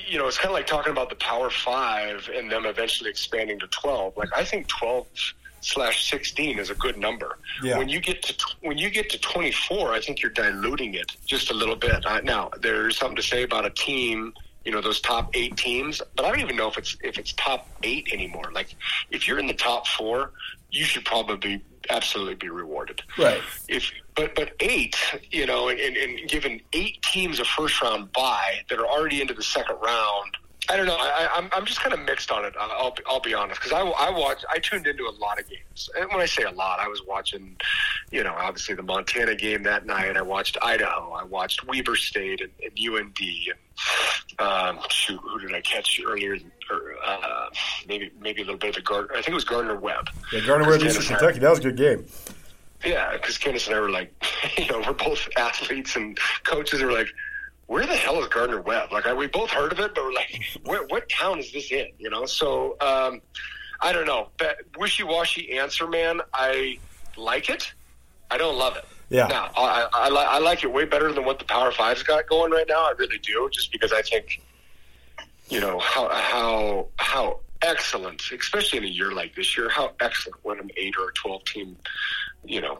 you 0.07 0.17
know, 0.17 0.27
it's 0.27 0.37
kind 0.37 0.49
of 0.49 0.53
like 0.53 0.67
talking 0.67 0.91
about 0.91 1.09
the 1.09 1.15
Power 1.15 1.49
Five 1.49 2.29
and 2.33 2.51
them 2.51 2.65
eventually 2.65 3.09
expanding 3.09 3.59
to 3.59 3.67
twelve. 3.67 4.17
Like 4.17 4.29
I 4.35 4.43
think 4.43 4.67
twelve 4.67 5.07
slash 5.65 6.09
16 6.09 6.59
is 6.59 6.69
a 6.69 6.75
good 6.75 6.97
number. 6.97 7.39
Yeah. 7.63 7.77
When 7.77 7.89
you 7.89 7.99
get 7.99 8.21
to 8.23 8.55
when 8.61 8.77
you 8.77 8.89
get 8.89 9.09
to 9.09 9.19
24, 9.19 9.93
I 9.93 9.99
think 9.99 10.21
you're 10.21 10.31
diluting 10.31 10.93
it 10.93 11.11
just 11.25 11.51
a 11.51 11.53
little 11.53 11.75
bit. 11.75 12.05
Uh, 12.05 12.21
now, 12.21 12.51
there's 12.61 12.97
something 12.97 13.15
to 13.15 13.23
say 13.23 13.43
about 13.43 13.65
a 13.65 13.71
team 13.71 14.33
you 14.65 14.71
know 14.71 14.81
those 14.81 14.99
top 14.99 15.29
eight 15.35 15.55
teams. 15.55 16.01
But 16.15 16.25
I 16.25 16.29
don't 16.29 16.41
even 16.41 16.55
know 16.55 16.67
if 16.67 16.77
it's 16.77 16.97
if 17.03 17.17
it's 17.17 17.33
top 17.33 17.67
eight 17.83 18.09
anymore. 18.11 18.51
Like 18.51 18.75
if 19.11 19.27
you're 19.27 19.39
in 19.39 19.47
the 19.47 19.53
top 19.53 19.87
four, 19.87 20.31
you 20.71 20.83
should 20.83 21.05
probably 21.05 21.61
absolutely 21.89 22.35
be 22.35 22.49
rewarded. 22.49 23.01
Right. 23.17 23.41
If 23.67 23.91
but 24.15 24.33
but 24.35 24.53
eight, 24.59 24.97
you 25.31 25.45
know, 25.45 25.69
and, 25.69 25.79
and, 25.79 25.95
and 25.95 26.27
given 26.27 26.61
eight 26.73 27.01
teams 27.03 27.39
a 27.39 27.45
first 27.45 27.79
round 27.81 28.11
bye 28.11 28.61
that 28.69 28.79
are 28.79 28.87
already 28.87 29.21
into 29.21 29.35
the 29.35 29.43
second 29.43 29.77
round 29.81 30.35
I 30.69 30.77
don't 30.77 30.85
know. 30.85 30.97
I, 30.97 31.29
I'm 31.35 31.49
I'm 31.51 31.65
just 31.65 31.79
kind 31.79 31.93
of 31.93 31.99
mixed 31.99 32.31
on 32.31 32.45
it. 32.45 32.53
I'll 32.59 32.95
I'll 33.07 33.19
be 33.19 33.33
honest 33.33 33.61
because 33.61 33.73
I 33.73 33.81
I 33.81 34.09
watched 34.09 34.45
I 34.49 34.59
tuned 34.59 34.87
into 34.87 35.03
a 35.03 35.15
lot 35.19 35.39
of 35.39 35.47
games, 35.49 35.89
and 35.97 36.09
when 36.09 36.21
I 36.21 36.25
say 36.25 36.43
a 36.43 36.51
lot, 36.51 36.79
I 36.79 36.87
was 36.87 37.01
watching, 37.07 37.55
you 38.11 38.23
know, 38.23 38.33
obviously 38.33 38.75
the 38.75 38.83
Montana 38.83 39.35
game 39.35 39.63
that 39.63 39.85
night. 39.85 40.17
I 40.17 40.21
watched 40.21 40.57
Idaho. 40.61 41.11
I 41.11 41.23
watched 41.23 41.67
Weber 41.67 41.95
State 41.95 42.41
and, 42.41 42.51
and 42.63 42.71
UND, 42.79 43.17
and 43.19 44.39
um, 44.39 44.79
shoot, 44.89 45.19
who 45.21 45.39
did 45.39 45.53
I 45.53 45.61
catch 45.61 46.01
earlier? 46.05 46.37
Or, 46.71 46.95
uh, 47.05 47.49
maybe 47.87 48.11
maybe 48.19 48.41
a 48.41 48.45
little 48.45 48.57
bit 48.57 48.69
of 48.69 48.75
the 48.75 48.81
Gardner. 48.81 49.13
I 49.13 49.17
think 49.17 49.29
it 49.29 49.35
was 49.35 49.45
Gardner 49.45 49.75
Webb. 49.75 50.09
Yeah, 50.33 50.41
Gardner 50.45 50.67
Webb, 50.67 50.81
Eastern 50.81 51.03
Kentucky. 51.03 51.39
That 51.39 51.49
was 51.49 51.59
a 51.59 51.63
good 51.63 51.77
game. 51.77 52.05
Yeah, 52.83 53.13
because 53.13 53.37
Candace 53.37 53.67
and 53.67 53.75
I 53.75 53.79
were 53.79 53.89
like, 53.89 54.13
you 54.57 54.67
know, 54.67 54.79
we're 54.85 54.93
both 54.93 55.27
athletes 55.37 55.95
and 55.95 56.17
coaches 56.43 56.81
We're 56.81 56.91
like, 56.91 57.07
where 57.67 57.85
the 57.85 57.95
hell 57.95 58.21
is 58.21 58.27
Gardner 58.27 58.61
Webb? 58.61 58.91
Like, 58.91 59.07
I, 59.07 59.13
we 59.13 59.27
both 59.27 59.49
heard 59.49 59.71
of 59.71 59.79
it, 59.79 59.95
but 59.95 60.03
we're 60.03 60.13
like, 60.13 60.41
where, 60.63 60.85
what 60.87 61.09
town 61.09 61.39
is 61.39 61.51
this 61.51 61.71
in? 61.71 61.87
You 61.97 62.09
know, 62.09 62.25
so 62.25 62.77
um, 62.81 63.21
I 63.81 63.91
don't 63.91 64.05
know. 64.05 64.29
That 64.39 64.57
wishy-washy 64.77 65.57
answer, 65.57 65.87
man. 65.87 66.21
I 66.33 66.79
like 67.17 67.49
it. 67.49 67.73
I 68.29 68.37
don't 68.37 68.57
love 68.57 68.77
it. 68.77 68.85
Yeah. 69.09 69.27
Now, 69.27 69.51
I, 69.55 69.87
I, 69.93 70.09
I 70.09 70.39
like 70.39 70.63
it 70.63 70.71
way 70.71 70.85
better 70.85 71.11
than 71.11 71.25
what 71.25 71.39
the 71.39 71.45
Power 71.45 71.71
Five's 71.71 72.03
got 72.03 72.27
going 72.27 72.51
right 72.51 72.65
now. 72.67 72.87
I 72.87 72.93
really 72.97 73.19
do, 73.19 73.49
just 73.51 73.71
because 73.71 73.93
I 73.93 74.01
think, 74.01 74.41
you 75.49 75.59
know, 75.59 75.77
how 75.79 76.09
how 76.09 76.87
how 76.97 77.39
excellent, 77.61 78.21
especially 78.31 78.79
in 78.79 78.85
a 78.85 78.87
year 78.87 79.11
like 79.11 79.35
this 79.35 79.55
year, 79.55 79.69
how 79.69 79.93
excellent 79.99 80.43
would 80.43 80.59
an 80.59 80.71
eight 80.75 80.95
or 80.97 81.09
a 81.09 81.13
twelve 81.13 81.43
team, 81.45 81.77
you 82.43 82.61
know, 82.61 82.79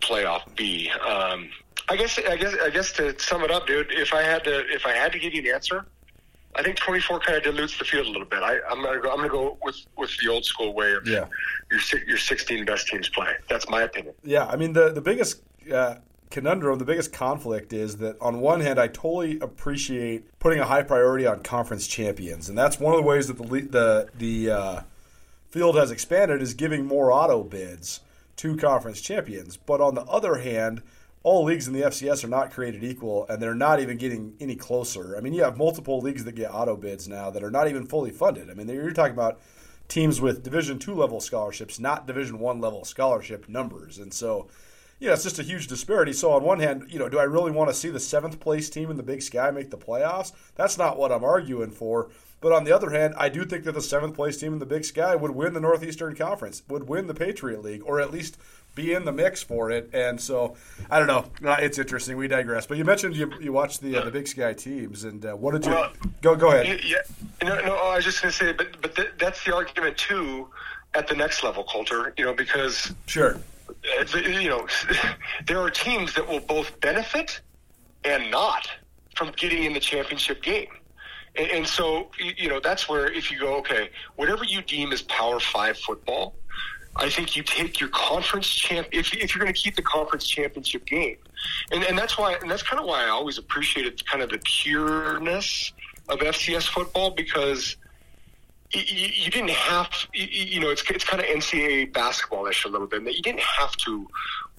playoff 0.00 0.54
be. 0.54 0.88
Um, 0.90 1.50
I 1.90 1.96
guess 1.96 2.18
I 2.18 2.36
guess 2.36 2.54
I 2.62 2.70
guess 2.70 2.92
to 2.92 3.18
sum 3.18 3.42
it 3.42 3.50
up, 3.50 3.66
dude. 3.66 3.88
If 3.90 4.14
I 4.14 4.22
had 4.22 4.44
to 4.44 4.60
if 4.72 4.86
I 4.86 4.92
had 4.92 5.10
to 5.10 5.18
give 5.18 5.34
you 5.34 5.40
an 5.40 5.54
answer, 5.54 5.84
I 6.54 6.62
think 6.62 6.76
24 6.76 7.18
kind 7.18 7.36
of 7.36 7.42
dilutes 7.42 7.76
the 7.78 7.84
field 7.84 8.06
a 8.06 8.10
little 8.10 8.28
bit. 8.28 8.44
I, 8.44 8.58
am 8.70 8.80
gonna 8.80 9.00
go. 9.00 9.10
I'm 9.10 9.16
gonna 9.16 9.28
go 9.28 9.58
with 9.64 9.76
with 9.98 10.16
the 10.18 10.28
old 10.28 10.44
school 10.44 10.72
way 10.72 10.92
of 10.92 11.06
yeah. 11.06 11.26
your 11.68 11.80
your 12.06 12.16
16 12.16 12.64
best 12.64 12.86
teams 12.86 13.08
play. 13.08 13.34
That's 13.48 13.68
my 13.68 13.82
opinion. 13.82 14.14
Yeah, 14.22 14.46
I 14.46 14.56
mean 14.56 14.72
the 14.72 14.92
the 14.92 15.00
biggest. 15.00 15.42
Uh, 15.70 15.96
conundrum, 16.30 16.78
the 16.78 16.84
biggest 16.84 17.12
conflict 17.12 17.72
is 17.72 17.96
that 17.96 18.16
on 18.20 18.40
one 18.40 18.60
hand, 18.60 18.78
I 18.78 18.86
totally 18.86 19.40
appreciate 19.40 20.38
putting 20.38 20.60
a 20.60 20.64
high 20.64 20.84
priority 20.84 21.26
on 21.26 21.42
conference 21.42 21.88
champions, 21.88 22.48
and 22.48 22.56
that's 22.56 22.78
one 22.78 22.94
of 22.94 23.00
the 23.00 23.06
ways 23.06 23.26
that 23.26 23.36
the 23.36 23.44
the 23.44 24.08
the 24.16 24.50
uh, 24.50 24.80
field 25.48 25.76
has 25.76 25.90
expanded 25.90 26.40
is 26.40 26.54
giving 26.54 26.86
more 26.86 27.12
auto 27.12 27.42
bids 27.42 28.00
to 28.36 28.56
conference 28.56 29.00
champions. 29.00 29.56
But 29.56 29.80
on 29.80 29.96
the 29.96 30.02
other 30.02 30.36
hand, 30.36 30.82
all 31.22 31.44
leagues 31.44 31.66
in 31.66 31.74
the 31.74 31.82
FCS 31.82 32.24
are 32.24 32.28
not 32.28 32.50
created 32.50 32.82
equal, 32.82 33.26
and 33.28 33.42
they're 33.42 33.54
not 33.54 33.80
even 33.80 33.98
getting 33.98 34.34
any 34.40 34.56
closer. 34.56 35.16
I 35.16 35.20
mean, 35.20 35.34
you 35.34 35.42
have 35.42 35.58
multiple 35.58 36.00
leagues 36.00 36.24
that 36.24 36.34
get 36.34 36.54
auto 36.54 36.76
bids 36.76 37.08
now 37.08 37.30
that 37.30 37.44
are 37.44 37.50
not 37.50 37.68
even 37.68 37.86
fully 37.86 38.10
funded. 38.10 38.50
I 38.50 38.54
mean, 38.54 38.68
you're 38.68 38.90
talking 38.92 39.12
about 39.12 39.40
teams 39.88 40.20
with 40.20 40.42
Division 40.42 40.78
two 40.78 40.94
level 40.94 41.20
scholarships, 41.20 41.78
not 41.78 42.06
Division 42.06 42.38
one 42.38 42.60
level 42.60 42.84
scholarship 42.84 43.48
numbers, 43.48 43.98
and 43.98 44.12
so. 44.12 44.48
You 44.98 45.06
know, 45.06 45.14
it's 45.14 45.22
just 45.22 45.38
a 45.38 45.42
huge 45.42 45.66
disparity. 45.66 46.12
So 46.12 46.32
on 46.32 46.44
one 46.44 46.60
hand, 46.60 46.84
you 46.90 46.98
know, 46.98 47.08
do 47.08 47.18
I 47.18 47.22
really 47.22 47.50
want 47.50 47.70
to 47.70 47.74
see 47.74 47.88
the 47.88 47.98
seventh 47.98 48.38
place 48.38 48.68
team 48.68 48.90
in 48.90 48.98
the 48.98 49.02
Big 49.02 49.22
Sky 49.22 49.50
make 49.50 49.70
the 49.70 49.78
playoffs? 49.78 50.32
That's 50.56 50.76
not 50.76 50.98
what 50.98 51.10
I'm 51.10 51.24
arguing 51.24 51.70
for. 51.70 52.10
But 52.42 52.52
on 52.52 52.64
the 52.64 52.72
other 52.72 52.90
hand, 52.90 53.14
I 53.16 53.30
do 53.30 53.46
think 53.46 53.64
that 53.64 53.72
the 53.72 53.80
seventh 53.80 54.14
place 54.14 54.36
team 54.36 54.52
in 54.52 54.58
the 54.58 54.66
Big 54.66 54.84
Sky 54.84 55.14
would 55.14 55.30
win 55.30 55.54
the 55.54 55.60
Northeastern 55.60 56.14
Conference, 56.14 56.62
would 56.68 56.86
win 56.86 57.06
the 57.06 57.14
Patriot 57.14 57.62
League, 57.62 57.82
or 57.84 57.98
at 57.98 58.10
least 58.10 58.36
be 58.74 58.92
in 58.92 59.04
the 59.04 59.12
mix 59.12 59.42
for 59.42 59.70
it. 59.70 59.90
And 59.92 60.20
so, 60.20 60.56
I 60.90 60.98
don't 60.98 61.08
know. 61.08 61.48
Uh, 61.48 61.56
it's 61.60 61.78
interesting. 61.78 62.16
We 62.16 62.28
digress. 62.28 62.66
But 62.66 62.78
you 62.78 62.84
mentioned 62.84 63.16
you, 63.16 63.32
you 63.40 63.52
watched 63.52 63.80
the 63.80 63.96
uh, 63.96 64.04
the 64.04 64.10
Big 64.10 64.28
Sky 64.28 64.52
teams, 64.52 65.04
and 65.04 65.24
uh, 65.24 65.32
what 65.34 65.52
did 65.52 65.66
you 65.66 65.72
well, 65.72 65.92
go? 66.22 66.36
Go 66.36 66.52
ahead. 66.52 66.80
Yeah, 66.84 66.96
no, 67.42 67.60
no. 67.60 67.74
I 67.76 67.96
was 67.96 68.04
just 68.04 68.22
going 68.22 68.32
to 68.32 68.38
say, 68.38 68.52
but 68.52 68.80
but 68.80 68.94
th- 68.94 69.12
that's 69.18 69.44
the 69.44 69.54
argument 69.54 69.96
too 69.96 70.48
at 70.94 71.08
the 71.08 71.14
next 71.14 71.42
level, 71.42 71.64
Colter. 71.64 72.14
You 72.16 72.26
know, 72.26 72.34
because 72.34 72.92
sure, 73.06 73.38
uh, 73.98 74.18
you 74.18 74.48
know, 74.48 74.66
there 75.46 75.58
are 75.58 75.70
teams 75.70 76.14
that 76.14 76.26
will 76.26 76.40
both 76.40 76.78
benefit 76.80 77.40
and 78.04 78.30
not 78.30 78.68
from 79.16 79.32
getting 79.36 79.64
in 79.64 79.72
the 79.72 79.80
championship 79.80 80.42
game. 80.42 80.68
And, 81.36 81.50
and 81.50 81.66
so, 81.66 82.10
you 82.36 82.48
know, 82.48 82.60
that's 82.60 82.88
where 82.88 83.10
if 83.10 83.30
you 83.30 83.38
go, 83.38 83.56
okay, 83.58 83.90
whatever 84.16 84.44
you 84.44 84.62
deem 84.62 84.92
as 84.92 85.02
Power 85.02 85.40
Five 85.40 85.78
football, 85.78 86.34
I 86.96 87.08
think 87.08 87.36
you 87.36 87.42
take 87.42 87.80
your 87.80 87.88
conference 87.90 88.48
champ 88.48 88.88
if, 88.92 89.14
if 89.14 89.34
you're 89.34 89.42
going 89.42 89.54
to 89.54 89.58
keep 89.58 89.76
the 89.76 89.82
conference 89.82 90.26
championship 90.26 90.84
game, 90.86 91.16
and 91.70 91.84
and 91.84 91.96
that's 91.96 92.18
why 92.18 92.34
and 92.34 92.50
that's 92.50 92.62
kind 92.62 92.80
of 92.80 92.86
why 92.86 93.04
I 93.04 93.08
always 93.08 93.38
appreciated 93.38 94.04
kind 94.06 94.22
of 94.22 94.30
the 94.30 94.38
pureness 94.38 95.72
of 96.08 96.18
FCS 96.18 96.68
football 96.68 97.10
because 97.10 97.76
you, 98.72 99.08
you 99.14 99.30
didn't 99.30 99.50
have 99.50 99.88
you, 100.12 100.26
you 100.26 100.60
know 100.60 100.70
it's 100.70 100.82
it's 100.90 101.04
kind 101.04 101.22
of 101.22 101.28
NCAA 101.28 101.92
basketballish 101.92 102.64
a 102.64 102.68
little 102.68 102.86
bit 102.86 103.04
that 103.04 103.14
you 103.14 103.22
didn't 103.22 103.40
have 103.40 103.76
to 103.78 104.06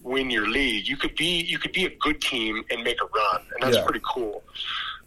win 0.02 0.30
your 0.30 0.48
league. 0.48 0.88
You 0.88 0.98
could 0.98 1.16
be 1.16 1.42
you 1.42 1.60
could 1.60 1.74
be 1.74 1.86
a 1.86 1.96
good 1.98 2.22
team 2.22 2.64
and 2.72 2.84
make 2.84 3.02
a 3.02 3.06
run, 3.06 3.42
and 3.54 3.64
that's 3.64 3.78
yeah. 3.78 3.84
pretty 3.84 4.02
cool. 4.06 4.44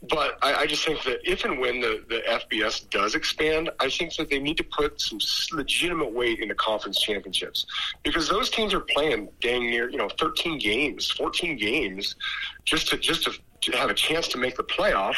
But 0.09 0.39
I, 0.43 0.55
I, 0.55 0.67
just 0.67 0.85
think 0.85 1.03
that 1.05 1.19
if 1.25 1.45
and 1.45 1.59
when 1.59 1.81
the, 1.81 2.05
the 2.09 2.23
FBS 2.27 2.89
does 2.91 3.15
expand, 3.15 3.71
I 3.81 3.89
think 3.89 4.15
that 4.17 4.29
they 4.29 4.39
need 4.39 4.57
to 4.57 4.65
put 4.65 5.01
some 5.01 5.19
legitimate 5.53 6.13
weight 6.13 6.41
in 6.41 6.49
the 6.49 6.55
conference 6.55 7.01
championships 7.01 7.67
because 8.03 8.29
those 8.29 8.51
teams 8.51 8.75
are 8.75 8.81
playing 8.81 9.29
dang 9.41 9.71
near 9.71 9.89
you 9.89 9.97
know 9.97 10.09
13 10.19 10.59
games, 10.59 11.11
14 11.13 11.57
games, 11.57 12.17
just 12.65 12.89
to 12.89 12.99
just 12.99 13.25
to, 13.25 13.33
to 13.63 13.77
have 13.79 13.91
a 13.91 13.95
chance 13.95 14.29
to 14.29 14.39
make 14.39 14.57
the 14.57 14.65
playoff. 14.65 15.17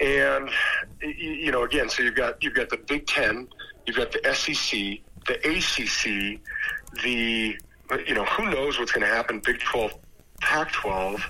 And 0.00 0.50
you 1.02 1.52
know, 1.52 1.62
again, 1.62 1.88
so 1.88 2.02
you've 2.02 2.16
got 2.16 2.42
you've 2.42 2.54
got 2.54 2.68
the 2.68 2.78
Big 2.78 3.06
Ten, 3.06 3.48
you've 3.86 3.96
got 3.96 4.10
the 4.12 4.34
SEC, 4.34 4.98
the 5.26 5.34
ACC, 5.48 6.40
the 7.02 7.56
you 8.06 8.14
know 8.14 8.24
who 8.24 8.50
knows 8.50 8.78
what's 8.78 8.92
going 8.92 9.06
to 9.06 9.14
happen 9.14 9.40
Big 9.44 9.60
12, 9.60 9.92
Pac 10.40 10.72
12 10.72 11.20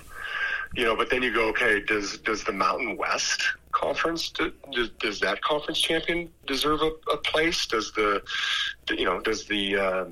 you 0.75 0.83
know, 0.83 0.95
but 0.95 1.09
then 1.09 1.23
you 1.23 1.33
go, 1.33 1.47
okay, 1.49 1.81
does 1.81 2.17
does 2.19 2.43
the 2.43 2.51
Mountain 2.51 2.97
West 2.97 3.41
conference 3.71 4.29
does, 4.29 4.89
does 4.99 5.19
that 5.19 5.41
conference 5.41 5.79
champion 5.79 6.29
deserve 6.47 6.81
a, 6.81 6.91
a 7.11 7.17
place? 7.17 7.65
Does 7.65 7.91
the, 7.91 8.21
the, 8.87 8.97
you 8.97 9.05
know 9.05 9.19
does 9.19 9.45
the 9.45 9.75
uh, 9.77 10.05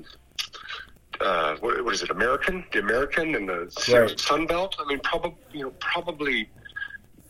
uh, 1.20 1.56
what, 1.56 1.84
what 1.84 1.94
is 1.94 2.02
it 2.02 2.10
American 2.10 2.64
the 2.72 2.78
American 2.78 3.34
and 3.34 3.48
the 3.48 3.70
right. 3.92 4.18
Sun 4.18 4.46
Belt? 4.46 4.76
I 4.78 4.84
mean, 4.86 5.00
probably 5.00 5.36
you 5.52 5.64
know 5.64 5.70
probably 5.80 6.48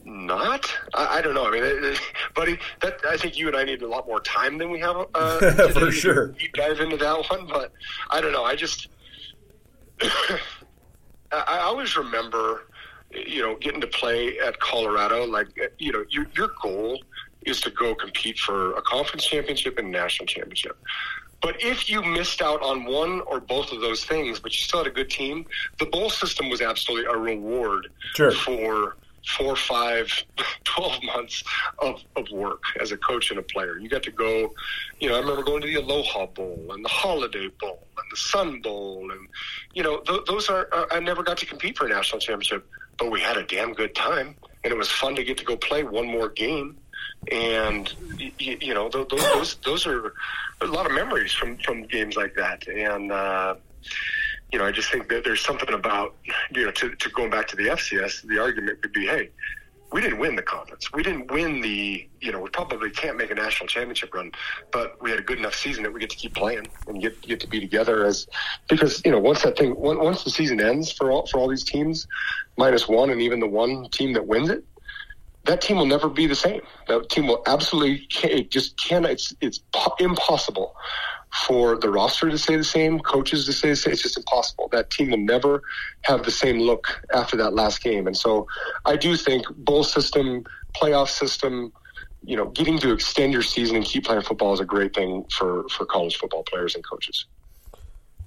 not. 0.04 0.70
I, 0.92 1.18
I, 1.18 1.22
don't 1.22 1.34
know. 1.34 1.46
I 1.46 1.50
mean, 1.50 1.64
it, 1.64 1.84
it, 1.84 2.00
buddy, 2.34 2.58
that 2.82 3.00
I 3.08 3.16
think 3.16 3.38
you 3.38 3.48
and 3.48 3.56
I 3.56 3.64
need 3.64 3.82
a 3.82 3.88
lot 3.88 4.06
more 4.06 4.20
time 4.20 4.58
than 4.58 4.70
we 4.70 4.78
have. 4.80 5.06
Uh, 5.14 5.68
For 5.68 5.90
sure, 5.90 6.28
deep 6.28 6.52
dive 6.54 6.80
into 6.80 6.96
that 6.98 7.30
one, 7.30 7.46
but 7.46 7.72
I 8.10 8.20
don't 8.20 8.32
know. 8.32 8.44
I 8.44 8.54
just 8.54 8.88
I, 10.02 10.38
I 11.32 11.58
always 11.60 11.96
remember 11.96 12.68
you 13.16 13.42
know, 13.42 13.56
getting 13.56 13.80
to 13.80 13.86
play 13.86 14.38
at 14.38 14.58
Colorado, 14.60 15.24
like, 15.24 15.48
you 15.78 15.92
know, 15.92 16.04
your, 16.08 16.26
your 16.36 16.50
goal 16.62 17.02
is 17.46 17.60
to 17.62 17.70
go 17.70 17.94
compete 17.94 18.38
for 18.38 18.72
a 18.74 18.82
conference 18.82 19.24
championship 19.24 19.78
and 19.78 19.90
national 19.90 20.26
championship. 20.26 20.78
But 21.42 21.62
if 21.62 21.90
you 21.90 22.02
missed 22.02 22.40
out 22.40 22.62
on 22.62 22.86
one 22.86 23.20
or 23.22 23.38
both 23.38 23.70
of 23.70 23.82
those 23.82 24.02
things, 24.04 24.40
but 24.40 24.52
you 24.52 24.62
still 24.62 24.78
had 24.78 24.86
a 24.86 24.94
good 24.94 25.10
team, 25.10 25.44
the 25.78 25.84
bowl 25.84 26.08
system 26.08 26.48
was 26.48 26.62
absolutely 26.62 27.12
a 27.12 27.18
reward 27.18 27.88
sure. 28.14 28.30
for 28.30 28.96
four, 29.36 29.54
five, 29.54 30.10
12 30.64 31.02
months 31.04 31.44
of, 31.80 32.02
of 32.16 32.30
work 32.30 32.62
as 32.80 32.92
a 32.92 32.96
coach 32.96 33.30
and 33.30 33.38
a 33.38 33.42
player. 33.42 33.78
You 33.78 33.88
got 33.88 34.02
to 34.04 34.10
go, 34.10 34.54
you 35.00 35.08
know, 35.08 35.16
I 35.16 35.18
remember 35.18 35.42
going 35.42 35.60
to 35.60 35.66
the 35.66 35.74
Aloha 35.74 36.26
Bowl 36.26 36.66
and 36.70 36.82
the 36.82 36.88
Holiday 36.88 37.48
Bowl 37.60 37.86
and 37.96 38.06
the 38.10 38.16
Sun 38.16 38.60
Bowl. 38.62 39.10
And, 39.10 39.28
you 39.74 39.82
know, 39.82 39.98
th- 39.98 40.24
those 40.26 40.48
are, 40.48 40.68
uh, 40.72 40.86
I 40.90 41.00
never 41.00 41.22
got 41.22 41.36
to 41.38 41.46
compete 41.46 41.76
for 41.76 41.86
a 41.86 41.90
national 41.90 42.20
championship 42.20 42.66
but 42.98 43.10
we 43.10 43.20
had 43.20 43.36
a 43.36 43.44
damn 43.44 43.72
good 43.72 43.94
time, 43.94 44.34
and 44.62 44.72
it 44.72 44.76
was 44.76 44.90
fun 44.90 45.14
to 45.16 45.24
get 45.24 45.38
to 45.38 45.44
go 45.44 45.56
play 45.56 45.82
one 45.82 46.06
more 46.06 46.28
game. 46.28 46.76
And 47.30 47.92
you, 48.18 48.58
you 48.60 48.74
know, 48.74 48.88
those, 48.88 49.06
those 49.08 49.54
those 49.64 49.86
are 49.86 50.12
a 50.60 50.66
lot 50.66 50.86
of 50.86 50.92
memories 50.92 51.32
from 51.32 51.56
from 51.58 51.84
games 51.84 52.16
like 52.16 52.34
that. 52.34 52.66
And 52.68 53.10
uh, 53.10 53.56
you 54.52 54.58
know, 54.58 54.66
I 54.66 54.72
just 54.72 54.90
think 54.90 55.08
that 55.08 55.24
there's 55.24 55.44
something 55.44 55.72
about 55.72 56.14
you 56.54 56.66
know 56.66 56.70
to, 56.72 56.94
to 56.94 57.10
going 57.10 57.30
back 57.30 57.48
to 57.48 57.56
the 57.56 57.64
FCS. 57.64 58.22
The 58.22 58.40
argument 58.40 58.82
could 58.82 58.92
be, 58.92 59.06
hey, 59.06 59.30
we 59.94 60.00
didn't 60.00 60.18
win 60.18 60.34
the 60.34 60.42
conference. 60.42 60.92
We 60.92 61.04
didn't 61.04 61.30
win 61.30 61.60
the, 61.60 62.08
you 62.20 62.32
know, 62.32 62.40
we 62.40 62.50
probably 62.50 62.90
can't 62.90 63.16
make 63.16 63.30
a 63.30 63.34
national 63.36 63.68
championship 63.68 64.12
run, 64.12 64.32
but 64.72 65.00
we 65.00 65.08
had 65.08 65.20
a 65.20 65.22
good 65.22 65.38
enough 65.38 65.54
season 65.54 65.84
that 65.84 65.92
we 65.92 66.00
get 66.00 66.10
to 66.10 66.16
keep 66.16 66.34
playing 66.34 66.66
and 66.88 67.00
get 67.00 67.22
get 67.22 67.38
to 67.40 67.46
be 67.46 67.60
together 67.60 68.04
as 68.04 68.26
because 68.68 69.00
you 69.04 69.12
know 69.12 69.20
once 69.20 69.42
that 69.44 69.56
thing 69.56 69.72
once 69.78 70.24
the 70.24 70.30
season 70.30 70.60
ends 70.60 70.90
for 70.90 71.12
all 71.12 71.26
for 71.26 71.38
all 71.38 71.48
these 71.48 71.62
teams, 71.62 72.08
minus 72.56 72.88
one 72.88 73.10
and 73.10 73.20
even 73.20 73.38
the 73.38 73.46
one 73.46 73.88
team 73.90 74.14
that 74.14 74.26
wins 74.26 74.50
it, 74.50 74.64
that 75.44 75.60
team 75.60 75.76
will 75.76 75.86
never 75.86 76.08
be 76.08 76.26
the 76.26 76.34
same. 76.34 76.62
That 76.88 77.08
team 77.08 77.28
will 77.28 77.44
absolutely 77.46 78.08
it 78.24 78.50
just 78.50 78.76
cannot. 78.76 79.12
It's 79.12 79.32
it's 79.40 79.60
impossible 80.00 80.74
for 81.34 81.76
the 81.76 81.90
roster 81.90 82.30
to 82.30 82.38
stay 82.38 82.56
the 82.56 82.64
same, 82.64 83.00
coaches 83.00 83.44
to 83.46 83.52
stay 83.52 83.70
the 83.70 83.76
same. 83.76 83.92
It's 83.92 84.02
just 84.02 84.16
impossible. 84.16 84.68
That 84.70 84.90
team 84.90 85.10
will 85.10 85.18
never 85.18 85.62
have 86.02 86.22
the 86.22 86.30
same 86.30 86.60
look 86.60 87.02
after 87.12 87.36
that 87.38 87.54
last 87.54 87.82
game. 87.82 88.06
And 88.06 88.16
so 88.16 88.46
I 88.84 88.96
do 88.96 89.16
think 89.16 89.44
bowl 89.56 89.82
system, 89.82 90.44
playoff 90.76 91.08
system, 91.08 91.72
you 92.24 92.36
know, 92.36 92.46
getting 92.46 92.78
to 92.78 92.92
extend 92.92 93.32
your 93.32 93.42
season 93.42 93.76
and 93.76 93.84
keep 93.84 94.04
playing 94.04 94.22
football 94.22 94.52
is 94.52 94.60
a 94.60 94.64
great 94.64 94.94
thing 94.94 95.24
for, 95.36 95.68
for 95.68 95.84
college 95.84 96.16
football 96.16 96.44
players 96.44 96.76
and 96.76 96.84
coaches. 96.86 97.26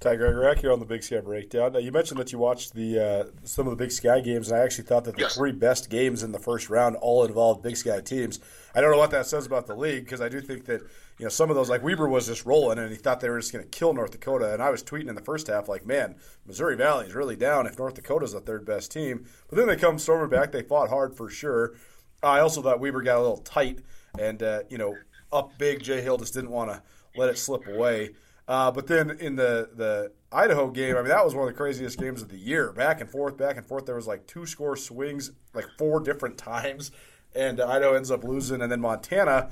Ty 0.00 0.16
Gregorak 0.16 0.60
here 0.60 0.70
on 0.70 0.78
the 0.78 0.86
Big 0.86 1.02
Sky 1.02 1.18
Breakdown. 1.18 1.72
Now, 1.72 1.80
you 1.80 1.90
mentioned 1.90 2.20
that 2.20 2.30
you 2.30 2.38
watched 2.38 2.72
the 2.74 3.00
uh, 3.00 3.24
some 3.42 3.66
of 3.66 3.76
the 3.76 3.82
Big 3.82 3.90
Sky 3.90 4.20
games, 4.20 4.48
and 4.48 4.60
I 4.60 4.62
actually 4.62 4.84
thought 4.84 5.04
that 5.04 5.16
the 5.16 5.22
yes. 5.22 5.34
three 5.34 5.50
best 5.50 5.90
games 5.90 6.22
in 6.22 6.30
the 6.30 6.38
first 6.38 6.70
round 6.70 6.94
all 6.96 7.24
involved 7.24 7.62
Big 7.62 7.76
Sky 7.76 8.00
teams. 8.00 8.38
I 8.76 8.80
don't 8.80 8.92
know 8.92 8.98
what 8.98 9.10
that 9.10 9.26
says 9.26 9.44
about 9.44 9.66
the 9.66 9.74
league 9.74 10.04
because 10.04 10.20
I 10.20 10.28
do 10.28 10.40
think 10.40 10.66
that 10.66 10.82
you 11.18 11.24
know 11.24 11.30
some 11.30 11.50
of 11.50 11.56
those 11.56 11.68
like 11.68 11.82
Weber 11.82 12.08
was 12.08 12.26
just 12.26 12.46
rolling 12.46 12.78
and 12.78 12.90
he 12.90 12.96
thought 12.96 13.20
they 13.20 13.28
were 13.28 13.40
just 13.40 13.52
going 13.52 13.64
to 13.64 13.70
kill 13.70 13.92
North 13.92 14.12
Dakota, 14.12 14.52
and 14.52 14.62
I 14.62 14.70
was 14.70 14.82
tweeting 14.82 15.08
in 15.08 15.14
the 15.14 15.20
first 15.20 15.48
half 15.48 15.68
like, 15.68 15.84
man, 15.86 16.16
Missouri 16.46 16.76
Valley 16.76 17.06
is 17.06 17.14
really 17.14 17.36
down 17.36 17.66
if 17.66 17.78
North 17.78 17.94
Dakota's 17.94 18.32
the 18.32 18.40
third 18.40 18.64
best 18.64 18.92
team. 18.92 19.26
But 19.48 19.56
then 19.56 19.66
they 19.66 19.76
come 19.76 19.98
storming 19.98 20.30
back. 20.30 20.52
They 20.52 20.62
fought 20.62 20.88
hard 20.88 21.16
for 21.16 21.28
sure. 21.28 21.74
I 22.22 22.40
also 22.40 22.62
thought 22.62 22.80
Weber 22.80 23.02
got 23.02 23.18
a 23.18 23.20
little 23.20 23.38
tight 23.38 23.80
and 24.18 24.42
uh, 24.42 24.62
you 24.68 24.78
know 24.78 24.96
up 25.32 25.58
big. 25.58 25.82
Jay 25.82 26.00
Hill 26.00 26.18
just 26.18 26.34
didn't 26.34 26.50
want 26.50 26.70
to 26.70 26.82
let 27.16 27.28
it 27.28 27.38
slip 27.38 27.66
away. 27.66 28.10
Uh, 28.46 28.70
but 28.70 28.86
then 28.86 29.10
in 29.10 29.36
the 29.36 29.70
the 29.74 30.12
Idaho 30.32 30.70
game, 30.70 30.96
I 30.96 31.00
mean 31.00 31.08
that 31.08 31.24
was 31.24 31.34
one 31.34 31.46
of 31.46 31.52
the 31.52 31.58
craziest 31.58 31.98
games 31.98 32.22
of 32.22 32.28
the 32.28 32.38
year. 32.38 32.72
Back 32.72 33.00
and 33.00 33.10
forth, 33.10 33.36
back 33.36 33.56
and 33.56 33.66
forth. 33.66 33.86
There 33.86 33.96
was 33.96 34.06
like 34.06 34.26
two 34.26 34.46
score 34.46 34.76
swings, 34.76 35.32
like 35.52 35.66
four 35.76 36.00
different 36.00 36.38
times, 36.38 36.90
and 37.34 37.60
Idaho 37.60 37.94
ends 37.94 38.10
up 38.10 38.24
losing. 38.24 38.62
And 38.62 38.72
then 38.72 38.80
Montana, 38.80 39.50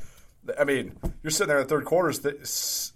I 0.59 0.65
mean, 0.65 0.97
you're 1.23 1.31
sitting 1.31 1.49
there 1.49 1.59
in 1.59 1.65
the 1.65 1.69
third 1.69 1.85
quarters 1.85 2.19
th- 2.21 2.41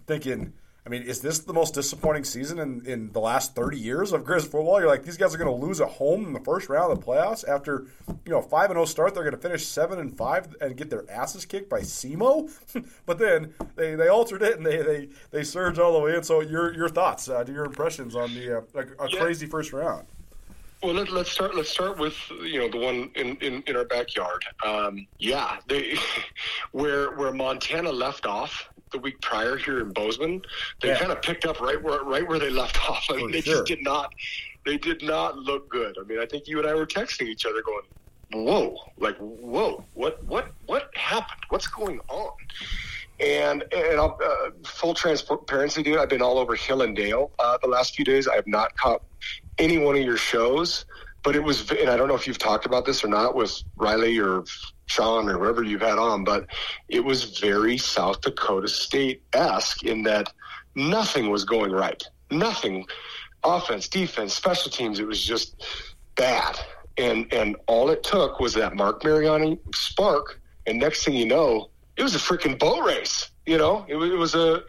thinking 0.06 0.52
I 0.84 0.88
mean, 0.88 1.02
is 1.02 1.20
this 1.20 1.40
the 1.40 1.52
most 1.52 1.74
disappointing 1.74 2.24
season 2.24 2.58
in, 2.58 2.86
in 2.86 3.12
the 3.12 3.20
last 3.20 3.54
30 3.54 3.78
years 3.78 4.12
of 4.12 4.24
Grizz 4.24 4.42
football? 4.42 4.80
You're 4.80 4.88
like, 4.88 5.04
these 5.04 5.18
guys 5.18 5.34
are 5.34 5.38
going 5.38 5.50
to 5.50 5.66
lose 5.66 5.80
at 5.80 5.88
home 5.88 6.24
in 6.26 6.32
the 6.32 6.40
first 6.40 6.70
round 6.70 6.90
of 6.90 6.98
the 6.98 7.06
playoffs 7.06 7.46
after, 7.46 7.86
you 8.08 8.32
know, 8.32 8.40
5 8.40 8.70
and 8.70 8.76
0 8.76 8.86
start. 8.86 9.14
They're 9.14 9.22
going 9.22 9.36
to 9.36 9.40
finish 9.40 9.66
7 9.66 9.98
and 9.98 10.16
5 10.16 10.56
and 10.60 10.76
get 10.76 10.88
their 10.88 11.08
asses 11.10 11.44
kicked 11.44 11.68
by 11.68 11.80
SEMO. 11.80 12.50
but 13.06 13.18
then 13.18 13.54
they, 13.76 13.94
they 13.94 14.08
altered 14.08 14.42
it 14.42 14.56
and 14.56 14.64
they, 14.64 14.78
they, 14.78 15.08
they 15.30 15.44
surge 15.44 15.78
all 15.78 15.92
the 15.92 16.00
way 16.00 16.16
in. 16.16 16.22
So, 16.22 16.40
your 16.40 16.74
your 16.74 16.88
thoughts, 16.88 17.28
uh, 17.28 17.44
your 17.46 17.66
impressions 17.66 18.16
on 18.16 18.34
the 18.34 18.58
uh, 18.58 18.62
a, 18.74 19.04
a 19.04 19.10
yeah. 19.10 19.20
crazy 19.20 19.46
first 19.46 19.72
round? 19.72 20.06
Well, 20.82 20.94
let, 20.94 21.10
us 21.10 21.30
start. 21.30 21.54
Let's 21.54 21.68
start 21.68 21.98
with 21.98 22.16
you 22.42 22.60
know 22.60 22.68
the 22.68 22.78
one 22.78 23.10
in, 23.14 23.36
in, 23.36 23.62
in 23.66 23.76
our 23.76 23.84
backyard. 23.84 24.44
Um, 24.64 25.06
yeah, 25.18 25.58
they 25.68 25.96
where 26.72 27.12
where 27.16 27.32
Montana 27.32 27.92
left 27.92 28.26
off 28.26 28.68
the 28.90 28.98
week 28.98 29.20
prior 29.20 29.56
here 29.56 29.80
in 29.80 29.92
Bozeman, 29.92 30.42
they 30.80 30.88
yeah. 30.88 30.98
kind 30.98 31.12
of 31.12 31.20
picked 31.22 31.44
up 31.44 31.60
right 31.60 31.80
where 31.82 32.02
right 32.02 32.26
where 32.26 32.38
they 32.38 32.50
left 32.50 32.78
off. 32.90 33.04
I 33.10 33.16
mean, 33.16 33.26
For 33.26 33.32
they 33.32 33.40
sure. 33.42 33.54
just 33.56 33.66
did 33.66 33.82
not 33.82 34.12
they 34.64 34.78
did 34.78 35.02
not 35.02 35.36
look 35.38 35.68
good. 35.68 35.96
I 36.00 36.04
mean, 36.04 36.18
I 36.18 36.26
think 36.26 36.46
you 36.46 36.58
and 36.58 36.66
I 36.66 36.74
were 36.74 36.86
texting 36.86 37.28
each 37.28 37.46
other, 37.46 37.62
going, 37.62 37.82
"Whoa, 38.32 38.76
like 38.98 39.16
whoa, 39.18 39.84
what 39.94 40.22
what 40.24 40.52
what 40.66 40.90
happened? 40.94 41.40
What's 41.50 41.66
going 41.66 42.00
on?" 42.08 42.32
And 43.20 43.64
and 43.72 44.00
I'll, 44.00 44.18
uh, 44.24 44.50
full 44.64 44.94
transparency, 44.94 45.82
dude, 45.82 45.98
I've 45.98 46.08
been 46.08 46.22
all 46.22 46.38
over 46.38 46.54
Hill 46.54 46.82
and 46.82 46.96
Dale 46.96 47.30
uh, 47.38 47.58
the 47.60 47.68
last 47.68 47.94
few 47.94 48.04
days. 48.04 48.26
I 48.28 48.34
have 48.34 48.46
not 48.46 48.74
caught 48.76 49.02
any 49.60 49.78
one 49.78 49.96
of 49.96 50.02
your 50.02 50.16
shows, 50.16 50.86
but 51.22 51.36
it 51.36 51.42
was, 51.42 51.70
and 51.70 51.90
I 51.90 51.96
don't 51.96 52.08
know 52.08 52.14
if 52.14 52.26
you've 52.26 52.38
talked 52.38 52.66
about 52.66 52.86
this 52.86 53.04
or 53.04 53.08
not 53.08 53.34
with 53.34 53.62
Riley 53.76 54.18
or 54.18 54.44
Sean 54.86 55.28
or 55.28 55.38
whoever 55.38 55.62
you've 55.62 55.82
had 55.82 55.98
on, 55.98 56.24
but 56.24 56.46
it 56.88 57.04
was 57.04 57.38
very 57.38 57.76
South 57.76 58.22
Dakota 58.22 58.68
State 58.68 59.22
esque 59.32 59.84
in 59.84 60.02
that 60.04 60.32
nothing 60.74 61.30
was 61.30 61.44
going 61.44 61.72
right. 61.72 62.02
Nothing, 62.30 62.86
offense, 63.44 63.86
defense, 63.86 64.34
special 64.34 64.70
teams. 64.70 64.98
It 64.98 65.06
was 65.06 65.22
just 65.22 65.64
bad, 66.16 66.58
and 66.96 67.32
and 67.32 67.56
all 67.66 67.90
it 67.90 68.02
took 68.02 68.40
was 68.40 68.54
that 68.54 68.74
Mark 68.74 69.04
Mariani 69.04 69.58
spark, 69.74 70.40
and 70.66 70.78
next 70.78 71.04
thing 71.04 71.14
you 71.14 71.26
know, 71.26 71.70
it 71.96 72.02
was 72.02 72.14
a 72.14 72.18
freaking 72.18 72.58
boat 72.58 72.84
race. 72.84 73.30
You 73.46 73.58
know, 73.58 73.84
it, 73.88 73.96
it 73.96 74.16
was 74.16 74.34
a. 74.34 74.62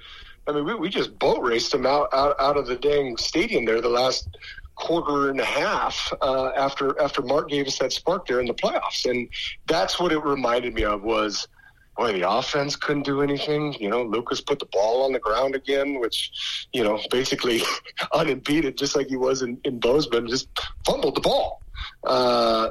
I 0.48 0.54
mean, 0.54 0.66
we, 0.66 0.74
we 0.74 0.90
just 0.90 1.18
boat 1.20 1.42
raced 1.42 1.72
them 1.72 1.86
out, 1.86 2.10
out 2.14 2.36
out 2.40 2.58
of 2.58 2.66
the 2.66 2.76
dang 2.76 3.16
stadium 3.18 3.66
there 3.66 3.80
the 3.80 3.90
last 3.90 4.28
quarter 4.76 5.30
and 5.30 5.40
a 5.40 5.46
half 5.46 6.12
uh, 6.22 6.52
after 6.56 7.00
after 7.02 7.22
Mark 7.22 7.50
gave 7.50 7.68
us 7.68 7.80
that 7.80 7.92
spark 7.94 8.28
there 8.28 8.40
in 8.40 8.48
the 8.48 8.54
playoffs, 8.54 9.10
and 9.10 9.28
that's 9.68 10.00
what 10.00 10.12
it 10.12 10.20
reminded 10.20 10.74
me 10.74 10.84
of 10.84 11.04
was. 11.04 11.48
Boy, 11.98 12.14
the 12.14 12.28
offense 12.28 12.78
couldn't 12.78 13.04
do 13.04 13.22
anything. 13.22 13.74
You 13.74 13.90
know, 13.90 14.02
Lucas 14.02 14.40
put 14.40 14.60
the 14.60 14.66
ball 14.66 15.04
on 15.04 15.12
the 15.12 15.20
ground 15.20 15.56
again, 15.56 16.00
which, 16.00 16.68
you 16.72 16.86
know, 16.86 17.00
basically 17.12 17.62
unimpeded, 18.14 18.78
just 18.78 18.96
like 18.96 19.08
he 19.08 19.18
was 19.18 19.42
in, 19.42 19.60
in 19.66 19.78
Bozeman, 19.78 20.26
just 20.30 20.48
fumbled 20.86 21.16
the 21.16 21.22
ball. 21.22 21.62
Uh, 22.06 22.70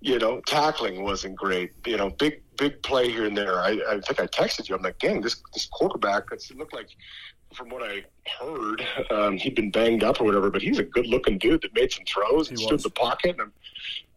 you 0.00 0.18
know, 0.18 0.40
tackling 0.46 1.02
wasn't 1.02 1.36
great. 1.36 1.72
You 1.86 1.98
know, 1.98 2.10
big 2.10 2.42
big 2.56 2.82
play 2.82 3.10
here 3.10 3.24
and 3.24 3.36
there. 3.36 3.60
I, 3.60 3.80
I 3.88 4.00
think 4.00 4.20
I 4.20 4.26
texted 4.26 4.68
you. 4.68 4.76
I'm 4.76 4.82
like, 4.82 4.98
dang, 4.98 5.20
this 5.20 5.42
this 5.52 5.66
quarterback. 5.66 6.24
It 6.32 6.42
looked 6.56 6.74
like 6.74 6.88
from 7.54 7.68
what 7.68 7.82
I 7.82 8.04
heard, 8.40 8.86
um, 9.10 9.36
he'd 9.36 9.54
been 9.54 9.70
banged 9.70 10.04
up 10.04 10.20
or 10.20 10.24
whatever, 10.24 10.50
but 10.50 10.62
he's 10.62 10.78
a 10.78 10.82
good 10.82 11.06
looking 11.06 11.38
dude 11.38 11.62
that 11.62 11.74
made 11.74 11.92
some 11.92 12.04
throws 12.04 12.50
and 12.50 12.58
stood 12.58 12.80
in 12.80 12.82
the 12.82 12.90
pocket. 12.90 13.32
And 13.32 13.42
I'm, 13.42 13.52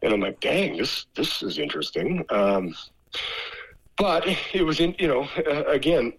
and 0.01 0.13
I'm 0.13 0.19
like, 0.19 0.39
dang, 0.39 0.77
this, 0.77 1.05
this 1.15 1.41
is 1.41 1.57
interesting. 1.57 2.25
Um, 2.29 2.75
but 3.97 4.25
it 4.53 4.63
was 4.63 4.79
in, 4.79 4.95
you 4.99 5.07
know, 5.07 5.27
uh, 5.49 5.63
again, 5.65 6.13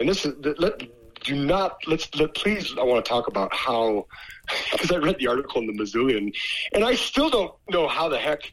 and 0.00 0.08
this 0.08 0.24
is, 0.24 0.34
let, 0.58 0.82
do 1.22 1.34
not, 1.34 1.78
let's, 1.86 2.14
let, 2.14 2.34
please, 2.34 2.74
I 2.78 2.82
want 2.82 3.04
to 3.04 3.08
talk 3.08 3.28
about 3.28 3.54
how, 3.54 4.06
because 4.72 4.90
I 4.90 4.96
read 4.96 5.18
the 5.18 5.26
article 5.26 5.60
in 5.60 5.66
the 5.66 5.72
Missoulian, 5.72 6.34
and 6.72 6.84
I 6.84 6.94
still 6.94 7.30
don't 7.30 7.54
know 7.68 7.88
how 7.88 8.08
the 8.08 8.18
heck 8.18 8.52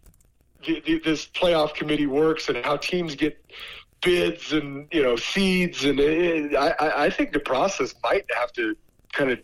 the, 0.66 0.82
the, 0.86 1.00
this 1.00 1.26
playoff 1.26 1.74
committee 1.74 2.08
works 2.08 2.50
and 2.50 2.58
how 2.64 2.78
teams 2.78 3.16
get 3.16 3.44
bids 4.02 4.54
and 4.54 4.88
you 4.92 5.04
know 5.04 5.16
seeds, 5.16 5.86
and 5.86 6.00
it, 6.00 6.56
I, 6.56 7.06
I 7.06 7.10
think 7.10 7.34
the 7.34 7.40
process 7.40 7.94
might 8.04 8.26
have 8.38 8.52
to 8.54 8.76
kind 9.14 9.32
of 9.32 9.40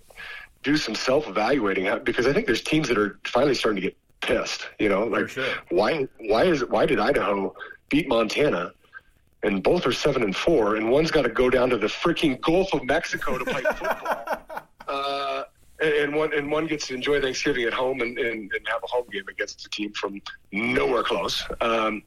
do 0.63 0.77
some 0.77 0.95
self 0.95 1.27
evaluating 1.27 1.89
because 2.03 2.27
I 2.27 2.33
think 2.33 2.45
there's 2.45 2.61
teams 2.61 2.87
that 2.89 2.97
are 2.97 3.19
finally 3.25 3.55
starting 3.55 3.81
to 3.81 3.87
get 3.87 3.97
pissed. 4.21 4.67
You 4.79 4.89
know, 4.89 5.05
like 5.05 5.29
sure. 5.29 5.45
why 5.69 6.07
why 6.19 6.43
is 6.45 6.63
why 6.65 6.85
did 6.85 6.99
Idaho 6.99 7.55
beat 7.89 8.07
Montana? 8.07 8.73
And 9.43 9.61
both 9.61 9.85
are 9.85 9.91
seven 9.91 10.23
and 10.23 10.35
four, 10.35 10.75
and 10.75 10.89
one's 10.89 11.11
got 11.11 11.21
to 11.21 11.29
go 11.29 11.49
down 11.49 11.69
to 11.69 11.77
the 11.77 11.87
freaking 11.87 12.41
Gulf 12.41 12.73
of 12.73 12.83
Mexico 12.83 13.37
to 13.37 13.45
play 13.45 13.61
football. 13.61 14.41
uh, 14.87 15.43
and 15.79 16.15
one 16.15 16.33
and 16.33 16.51
one 16.51 16.65
gets 16.65 16.87
to 16.87 16.95
enjoy 16.95 17.21
Thanksgiving 17.21 17.63
at 17.65 17.73
home 17.73 18.01
and, 18.01 18.17
and, 18.17 18.51
and 18.51 18.67
have 18.67 18.81
a 18.83 18.87
home 18.87 19.05
game 19.11 19.27
against 19.29 19.65
a 19.65 19.69
team 19.69 19.93
from 19.93 20.21
nowhere 20.51 21.03
close. 21.03 21.43
Um, 21.61 22.01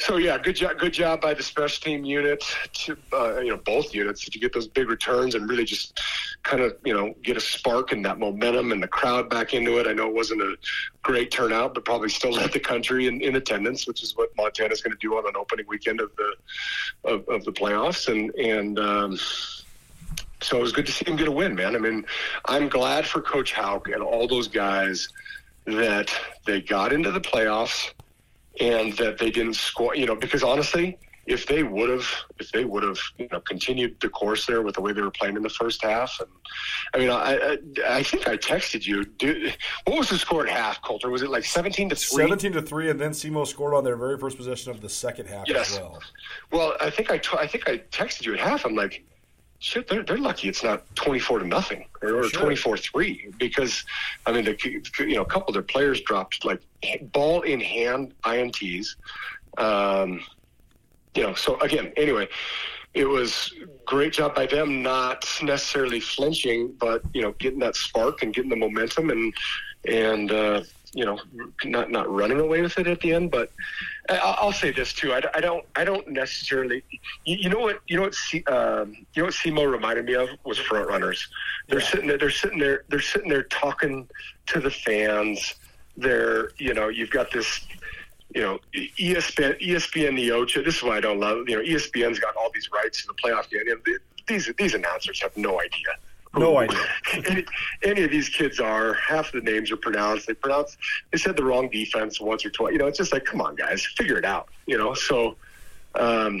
so 0.00 0.16
yeah, 0.16 0.38
good 0.38 0.56
job, 0.56 0.78
good 0.78 0.94
job 0.94 1.20
by 1.20 1.34
the 1.34 1.42
special 1.42 1.82
team 1.82 2.04
unit, 2.04 2.42
to, 2.72 2.96
uh, 3.12 3.38
you 3.40 3.50
know, 3.50 3.58
both 3.58 3.94
units 3.94 4.24
to 4.24 4.38
get 4.38 4.52
those 4.52 4.66
big 4.66 4.88
returns 4.88 5.34
and 5.34 5.48
really 5.48 5.64
just 5.64 6.00
kind 6.42 6.62
of 6.62 6.74
you 6.86 6.94
know 6.94 7.14
get 7.22 7.36
a 7.36 7.40
spark 7.40 7.92
and 7.92 8.02
that 8.04 8.18
momentum 8.18 8.72
and 8.72 8.82
the 8.82 8.88
crowd 8.88 9.28
back 9.28 9.52
into 9.52 9.78
it. 9.78 9.86
I 9.86 9.92
know 9.92 10.08
it 10.08 10.14
wasn't 10.14 10.40
a 10.40 10.56
great 11.02 11.30
turnout, 11.30 11.74
but 11.74 11.84
probably 11.84 12.08
still 12.08 12.32
led 12.40 12.50
the 12.52 12.60
country 12.60 13.08
in, 13.08 13.20
in 13.20 13.36
attendance, 13.36 13.86
which 13.86 14.02
is 14.02 14.16
what 14.16 14.30
Montana's 14.38 14.80
going 14.80 14.92
to 14.92 14.98
do 14.98 15.18
on 15.18 15.26
an 15.26 15.34
opening 15.36 15.66
weekend 15.68 16.00
of 16.00 16.10
the 16.16 16.34
of, 17.04 17.28
of 17.28 17.44
the 17.44 17.52
playoffs. 17.52 18.08
And 18.08 18.34
and 18.36 18.78
um, 18.78 19.18
so 20.40 20.56
it 20.56 20.62
was 20.62 20.72
good 20.72 20.86
to 20.86 20.92
see 20.92 21.04
him 21.04 21.16
get 21.16 21.28
a 21.28 21.32
win, 21.32 21.54
man. 21.54 21.76
I 21.76 21.78
mean, 21.78 22.06
I'm 22.46 22.70
glad 22.70 23.06
for 23.06 23.20
Coach 23.20 23.52
Hauck 23.52 23.88
and 23.88 24.02
all 24.02 24.26
those 24.26 24.48
guys 24.48 25.10
that 25.66 26.10
they 26.46 26.62
got 26.62 26.90
into 26.90 27.10
the 27.10 27.20
playoffs 27.20 27.92
and 28.58 28.92
that 28.94 29.18
they 29.18 29.30
didn't 29.30 29.54
score. 29.54 29.94
You 29.94 30.06
know, 30.06 30.16
because 30.16 30.42
honestly, 30.42 30.98
if 31.26 31.46
they 31.46 31.62
would 31.62 31.88
have, 31.90 32.06
if 32.38 32.50
they 32.50 32.64
would 32.64 32.82
have, 32.82 32.98
you 33.18 33.28
know, 33.30 33.40
continued 33.40 34.00
the 34.00 34.08
course 34.08 34.46
there 34.46 34.62
with 34.62 34.74
the 34.74 34.80
way 34.80 34.92
they 34.92 35.02
were 35.02 35.10
playing 35.10 35.36
in 35.36 35.42
the 35.42 35.50
first 35.50 35.82
half, 35.82 36.18
and 36.18 36.28
I 36.92 36.98
mean, 36.98 37.10
I, 37.10 37.36
I, 37.36 37.98
I 37.98 38.02
think 38.02 38.26
I 38.26 38.36
texted 38.36 38.86
you. 38.86 39.04
Dude, 39.04 39.56
what 39.84 39.98
was 39.98 40.08
the 40.08 40.18
score 40.18 40.46
at 40.46 40.52
half, 40.52 40.82
Colter? 40.82 41.10
Was 41.10 41.22
it 41.22 41.30
like 41.30 41.44
seventeen 41.44 41.88
to 41.90 41.94
three? 41.94 42.24
Seventeen 42.24 42.52
to 42.52 42.62
three, 42.62 42.90
and 42.90 42.98
then 42.98 43.12
SEMO 43.12 43.46
scored 43.46 43.74
on 43.74 43.84
their 43.84 43.96
very 43.96 44.18
first 44.18 44.36
possession 44.36 44.70
of 44.72 44.80
the 44.80 44.88
second 44.88 45.26
half 45.26 45.46
yes. 45.48 45.72
as 45.72 45.78
well. 45.78 46.02
Well, 46.50 46.76
I 46.80 46.90
think 46.90 47.10
I, 47.10 47.18
t- 47.18 47.38
I 47.38 47.46
think 47.46 47.68
I 47.68 47.78
texted 47.78 48.26
you 48.26 48.34
at 48.34 48.40
half. 48.40 48.64
I'm 48.64 48.74
like, 48.74 49.04
shit, 49.60 49.86
they're, 49.86 50.02
they're 50.02 50.18
lucky 50.18 50.48
it's 50.48 50.64
not 50.64 50.82
24 50.96 51.40
to 51.40 51.46
nothing 51.46 51.86
or, 52.02 52.24
sure. 52.24 52.40
24 52.40 52.76
3 52.78 53.32
because, 53.38 53.84
I 54.26 54.32
mean, 54.32 54.44
the, 54.44 54.56
you 54.98 55.14
know, 55.14 55.22
a 55.22 55.26
couple 55.26 55.50
of 55.50 55.54
their 55.54 55.62
players 55.62 56.00
dropped 56.00 56.44
like 56.44 56.60
ball 57.12 57.42
in 57.42 57.60
hand 57.60 58.14
INTs. 58.24 58.96
Um, 59.58 60.24
you 61.14 61.22
know, 61.22 61.34
so 61.34 61.60
again, 61.60 61.92
anyway, 61.96 62.28
it 62.94 63.04
was 63.04 63.52
great 63.84 64.14
job 64.14 64.34
by 64.34 64.46
them 64.46 64.82
not 64.82 65.24
necessarily 65.42 66.00
flinching, 66.00 66.74
but, 66.80 67.02
you 67.12 67.22
know, 67.22 67.32
getting 67.32 67.58
that 67.60 67.76
spark 67.76 68.22
and 68.22 68.34
getting 68.34 68.50
the 68.50 68.56
momentum 68.56 69.10
and, 69.10 69.34
and, 69.86 70.32
uh, 70.32 70.62
you 70.92 71.04
know, 71.04 71.18
not 71.64 71.90
not 71.90 72.10
running 72.12 72.40
away 72.40 72.62
with 72.62 72.78
it 72.78 72.86
at 72.86 73.00
the 73.00 73.12
end. 73.12 73.30
But 73.30 73.50
I'll 74.08 74.52
say 74.52 74.72
this 74.72 74.92
too: 74.92 75.12
I, 75.12 75.22
I 75.34 75.40
don't 75.40 75.64
I 75.76 75.84
don't 75.84 76.06
necessarily. 76.08 76.82
You, 77.24 77.36
you, 77.36 77.48
know 77.48 77.60
what 77.60 77.80
you 77.86 77.96
know 77.96 78.02
what 78.02 78.14
C, 78.14 78.42
um, 78.44 78.94
you 79.14 79.22
know 79.22 79.26
what 79.26 79.34
SEMO 79.34 79.70
reminded 79.70 80.06
me 80.06 80.14
of 80.14 80.28
was 80.44 80.58
front 80.58 80.88
runners. 80.88 81.28
They're 81.68 81.80
yeah. 81.80 81.86
sitting 81.86 82.08
there. 82.08 82.18
They're 82.18 82.30
sitting 82.30 82.58
there. 82.58 82.84
They're 82.88 83.00
sitting 83.00 83.28
there 83.28 83.44
talking 83.44 84.08
to 84.46 84.60
the 84.60 84.70
fans. 84.70 85.54
They're 85.96 86.50
you 86.58 86.74
know 86.74 86.88
you've 86.88 87.10
got 87.10 87.30
this 87.30 87.66
you 88.32 88.42
know, 88.42 88.60
ESPN, 88.72 89.60
ESPN, 89.60 90.14
the 90.14 90.30
Ocho. 90.30 90.62
This 90.62 90.76
is 90.76 90.82
why 90.84 90.98
I 90.98 91.00
don't 91.00 91.18
love. 91.18 91.48
You 91.48 91.56
know, 91.56 91.62
ESPN's 91.62 92.20
got 92.20 92.36
all 92.36 92.48
these 92.54 92.70
rights 92.72 93.02
to 93.02 93.08
the 93.08 93.14
playoff 93.14 93.50
game. 93.50 93.64
These 94.28 94.52
these 94.56 94.74
announcers 94.74 95.20
have 95.20 95.36
no 95.36 95.60
idea 95.60 95.96
no 96.36 96.58
idea. 96.58 96.78
any, 97.28 97.44
any, 97.82 98.02
of 98.02 98.10
these 98.10 98.28
kids 98.28 98.60
are. 98.60 98.94
Half 98.94 99.32
the 99.32 99.40
names 99.40 99.70
are 99.72 99.76
pronounced. 99.76 100.26
They 100.26 100.34
pronounce. 100.34 100.76
They 101.10 101.18
said 101.18 101.36
the 101.36 101.44
wrong 101.44 101.68
defense 101.68 102.20
once 102.20 102.44
or 102.44 102.50
twice. 102.50 102.72
You 102.72 102.78
know, 102.78 102.86
it's 102.86 102.98
just 102.98 103.12
like, 103.12 103.24
come 103.24 103.40
on, 103.40 103.56
guys, 103.56 103.84
figure 103.96 104.18
it 104.18 104.24
out. 104.24 104.48
You 104.66 104.78
know, 104.78 104.94
so. 104.94 105.36
Um, 105.96 106.40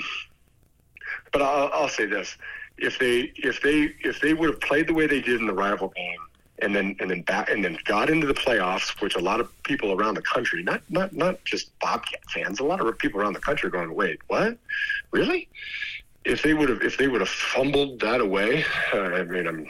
but 1.32 1.42
I'll, 1.42 1.70
I'll 1.72 1.88
say 1.88 2.06
this: 2.06 2.36
if 2.78 2.98
they 2.98 3.32
if 3.36 3.60
they 3.62 3.92
if 4.00 4.20
they 4.20 4.34
would 4.34 4.50
have 4.50 4.60
played 4.60 4.86
the 4.86 4.94
way 4.94 5.06
they 5.06 5.20
did 5.20 5.40
in 5.40 5.46
the 5.46 5.52
rival 5.52 5.88
game, 5.88 6.18
and 6.62 6.74
then 6.74 6.96
and 7.00 7.10
then 7.10 7.22
back 7.22 7.50
and 7.50 7.64
then 7.64 7.78
got 7.84 8.10
into 8.10 8.26
the 8.26 8.34
playoffs, 8.34 9.00
which 9.00 9.16
a 9.16 9.20
lot 9.20 9.40
of 9.40 9.50
people 9.62 9.92
around 9.92 10.14
the 10.14 10.22
country, 10.22 10.62
not 10.62 10.82
not 10.88 11.12
not 11.12 11.44
just 11.44 11.78
Bobcat 11.80 12.24
fans, 12.30 12.60
a 12.60 12.64
lot 12.64 12.80
of 12.80 12.98
people 12.98 13.20
around 13.20 13.34
the 13.34 13.40
country 13.40 13.68
are 13.68 13.70
going, 13.70 13.94
wait, 13.94 14.20
what? 14.28 14.58
Really? 15.10 15.48
If 16.24 16.42
they 16.42 16.54
would 16.54 16.68
have 16.68 16.82
if 16.82 16.96
they 16.98 17.08
would 17.08 17.20
have 17.20 17.28
fumbled 17.28 18.00
that 18.00 18.20
away, 18.20 18.64
uh, 18.92 18.98
I 18.98 19.24
mean 19.24 19.46
I'm 19.46 19.66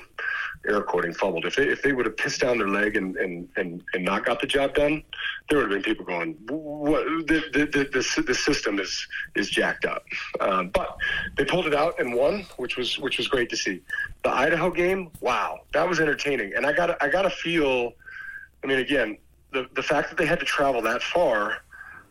air 0.66 0.82
quoting 0.82 1.14
fumbled. 1.14 1.44
If 1.44 1.56
they 1.56 1.68
if 1.68 1.82
they 1.82 1.92
would 1.92 2.06
have 2.06 2.16
pissed 2.16 2.40
down 2.40 2.58
their 2.58 2.68
leg 2.68 2.96
and 2.96 3.16
and 3.16 3.48
and, 3.56 3.82
and 3.94 4.04
not 4.04 4.24
got 4.24 4.40
the 4.40 4.46
job 4.46 4.74
done, 4.74 5.02
there 5.48 5.58
would 5.58 5.70
have 5.70 5.82
been 5.82 5.82
people 5.82 6.04
going, 6.04 6.32
"What 6.48 7.04
the 7.26 7.42
the 7.52 7.66
the, 7.66 8.22
the, 8.22 8.34
system 8.34 8.78
is 8.78 9.06
is 9.36 9.48
jacked 9.48 9.84
up." 9.84 10.04
Um, 10.40 10.70
but 10.70 10.96
they 11.36 11.44
pulled 11.44 11.66
it 11.66 11.74
out 11.74 11.98
and 12.00 12.14
won, 12.14 12.46
which 12.56 12.76
was 12.76 12.98
which 12.98 13.18
was 13.18 13.28
great 13.28 13.48
to 13.50 13.56
see. 13.56 13.80
The 14.24 14.30
Idaho 14.30 14.70
game, 14.70 15.10
wow, 15.20 15.60
that 15.72 15.88
was 15.88 16.00
entertaining, 16.00 16.52
and 16.54 16.66
I 16.66 16.72
got 16.72 17.02
I 17.02 17.08
got 17.08 17.22
to 17.22 17.30
feel. 17.30 17.92
I 18.62 18.66
mean, 18.66 18.78
again, 18.78 19.16
the 19.52 19.68
the 19.74 19.82
fact 19.82 20.10
that 20.10 20.18
they 20.18 20.26
had 20.26 20.40
to 20.40 20.46
travel 20.46 20.82
that 20.82 21.02
far 21.02 21.62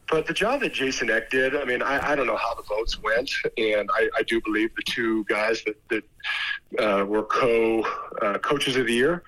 but 0.09 0.25
the 0.25 0.33
job 0.33 0.61
that 0.61 0.73
Jason 0.73 1.09
Eck 1.09 1.29
did, 1.29 1.55
I 1.55 1.63
mean, 1.65 1.81
I, 1.81 2.11
I 2.11 2.15
don't 2.15 2.27
know 2.27 2.37
how 2.37 2.55
the 2.55 2.63
votes 2.63 3.01
went, 3.01 3.31
and 3.57 3.89
I, 3.93 4.09
I 4.17 4.23
do 4.23 4.41
believe 4.41 4.75
the 4.75 4.83
two 4.83 5.23
guys 5.25 5.63
that, 5.63 5.75
that 5.89 6.83
uh, 6.83 7.05
were 7.05 7.23
co 7.23 7.81
uh, 8.21 8.37
coaches 8.39 8.75
of 8.75 8.87
the 8.87 8.93
year 8.93 9.23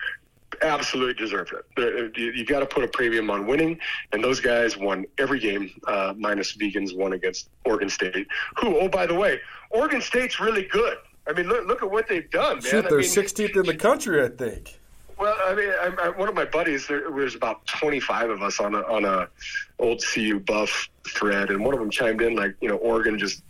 absolutely 0.62 1.14
deserved 1.14 1.54
it. 1.78 2.18
You, 2.18 2.32
you 2.32 2.46
got 2.46 2.60
to 2.60 2.66
put 2.66 2.84
a 2.84 2.88
premium 2.88 3.30
on 3.30 3.48
winning, 3.48 3.80
and 4.12 4.24
those 4.24 4.40
guys 4.40 4.78
won 4.78 5.06
every 5.18 5.40
game, 5.40 5.72
uh, 5.88 6.14
minus 6.18 6.52
Vigen's 6.54 6.94
won 6.94 7.14
against 7.14 7.50
Oregon 7.66 7.90
State. 7.90 8.28
Who, 8.60 8.78
oh 8.78 8.88
by 8.88 9.06
the 9.06 9.16
way, 9.16 9.40
Oregon 9.70 10.02
State's 10.02 10.40
really 10.40 10.64
good. 10.64 10.98
I 11.28 11.34
mean, 11.34 11.48
look, 11.48 11.68
look 11.68 11.84
at 11.84 11.92
what 11.92 12.08
they've 12.08 12.30
done, 12.32 12.56
man. 12.56 12.62
Shoot, 12.64 12.90
they're 12.90 13.00
I 13.00 13.02
mean, 13.02 13.10
16th 13.10 13.56
in 13.56 13.66
the 13.66 13.76
country, 13.76 14.24
I 14.24 14.30
think. 14.30 14.80
Well, 15.22 15.38
I 15.46 15.54
mean, 15.54 15.70
I, 15.70 16.08
I, 16.08 16.10
one 16.10 16.30
of 16.30 16.34
my 16.34 16.46
buddies, 16.46 16.88
there 16.88 17.12
was 17.12 17.36
about 17.36 17.68
25 17.68 18.32
of 18.32 18.42
us 18.42 18.60
on 18.60 18.74
a, 18.74 18.80
on 18.80 19.06
a 19.06 19.30
old 19.78 20.04
CU 20.04 20.40
buff 20.40 20.90
thread, 21.08 21.52
and 21.52 21.64
one 21.64 21.76
of 21.76 21.80
them 21.80 21.92
chimed 21.92 22.24
in 22.24 22.36
like, 22.36 22.56
you 22.60 22.68
know, 22.68 22.78
Oregon 22.78 23.20
just 23.20 23.44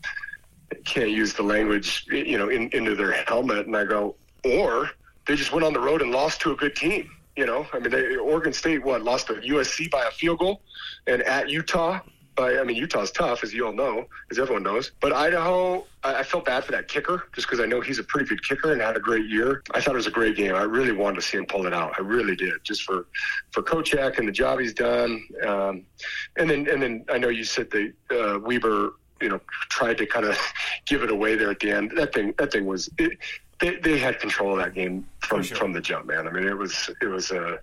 can't 0.84 1.12
use 1.12 1.34
the 1.34 1.44
language, 1.44 2.06
you 2.10 2.38
know, 2.38 2.50
in, 2.50 2.70
into 2.74 2.94
their 2.94 3.14
helmet, 3.24 3.68
and 3.68 3.78
I 3.78 3.86
go, 3.86 4.18
or 4.44 4.90
they 5.26 5.38
just 5.38 5.54
went 5.54 5.64
on 5.64 5.72
the 5.72 5.80
road 5.80 6.02
and 6.02 6.12
lost 6.12 6.42
to 6.42 6.52
a 6.52 6.58
good 6.58 6.76
team. 6.76 7.10
You 7.38 7.46
know, 7.46 7.66
I 7.72 7.80
mean, 7.80 7.90
they, 7.90 8.18
Oregon 8.18 8.52
State 8.52 8.84
what 8.84 9.02
lost 9.02 9.28
to 9.28 9.36
USC 9.36 9.90
by 9.90 10.04
a 10.04 10.12
field 10.12 10.40
goal, 10.40 10.62
and 11.08 11.22
at 11.22 11.50
Utah 11.50 12.02
but 12.36 12.58
I 12.58 12.64
mean, 12.64 12.78
Utah's 12.78 13.12
tough, 13.12 13.44
as 13.44 13.54
you 13.54 13.66
all 13.66 13.74
know, 13.74 14.06
as 14.30 14.40
everyone 14.40 14.64
knows. 14.64 14.92
But 15.00 15.14
Idaho, 15.14 15.86
I, 16.04 16.16
I 16.16 16.24
felt 16.24 16.46
bad 16.46 16.64
for 16.64 16.72
that 16.72 16.88
kicker 16.88 17.28
just 17.34 17.48
because 17.48 17.60
I 17.60 17.66
know 17.66 17.82
he's 17.82 18.00
a 18.00 18.04
pretty 18.04 18.28
good 18.28 18.48
kicker 18.48 18.72
and 18.72 18.82
had 18.82 18.96
a 18.96 19.00
great 19.00 19.26
year. 19.26 19.64
I 19.72 19.82
thought 19.82 19.94
it 19.94 19.98
was 19.98 20.08
a 20.08 20.12
great 20.12 20.36
game. 20.36 20.56
I 20.56 20.64
really 20.64 20.94
wanted 20.94 21.16
to 21.18 21.22
see 21.22 21.38
him 21.38 21.46
pull 21.46 21.66
it 21.66 21.74
out. 21.74 21.94
I 21.98 22.02
really 22.02 22.36
did, 22.36 22.54
just 22.64 22.84
for 22.84 23.08
for 23.52 23.62
Coach 23.62 23.94
Eck 23.94 24.18
and 24.18 24.28
the 24.28 24.32
job 24.32 24.60
he's 24.60 24.74
done. 24.74 25.24
Um, 25.46 25.84
and 26.38 26.50
then 26.50 26.68
and 26.70 26.82
then 26.82 27.06
I 27.10 27.18
know 27.18 27.30
you 27.30 27.44
said 27.44 27.70
the 27.70 27.94
uh, 28.12 28.40
Weber 28.40 28.94
you 29.22 29.30
know 29.30 29.40
tried 29.70 29.98
to 30.00 30.06
kind 30.06 30.26
of 30.26 30.38
give 30.86 31.04
it 31.04 31.12
away 31.12 31.36
there 31.36 31.52
at 31.52 31.60
the 31.60 31.72
end. 31.72 31.92
That 31.96 32.14
thing 32.14 32.34
that 32.38 32.52
thing 32.52 32.66
was 32.66 32.90
it, 32.98 33.18
they, 33.62 33.76
they 33.76 33.98
had 34.00 34.20
control 34.20 34.54
of 34.54 34.58
that 34.58 34.74
game 34.74 35.08
from 35.20 35.44
sure. 35.44 35.56
from 35.56 35.72
the 35.72 35.80
jump, 35.80 36.08
man. 36.08 36.28
I 36.28 36.32
mean, 36.32 36.48
it 36.48 36.58
was 36.58 36.90
it 37.02 37.06
was 37.06 37.32
a. 37.32 37.60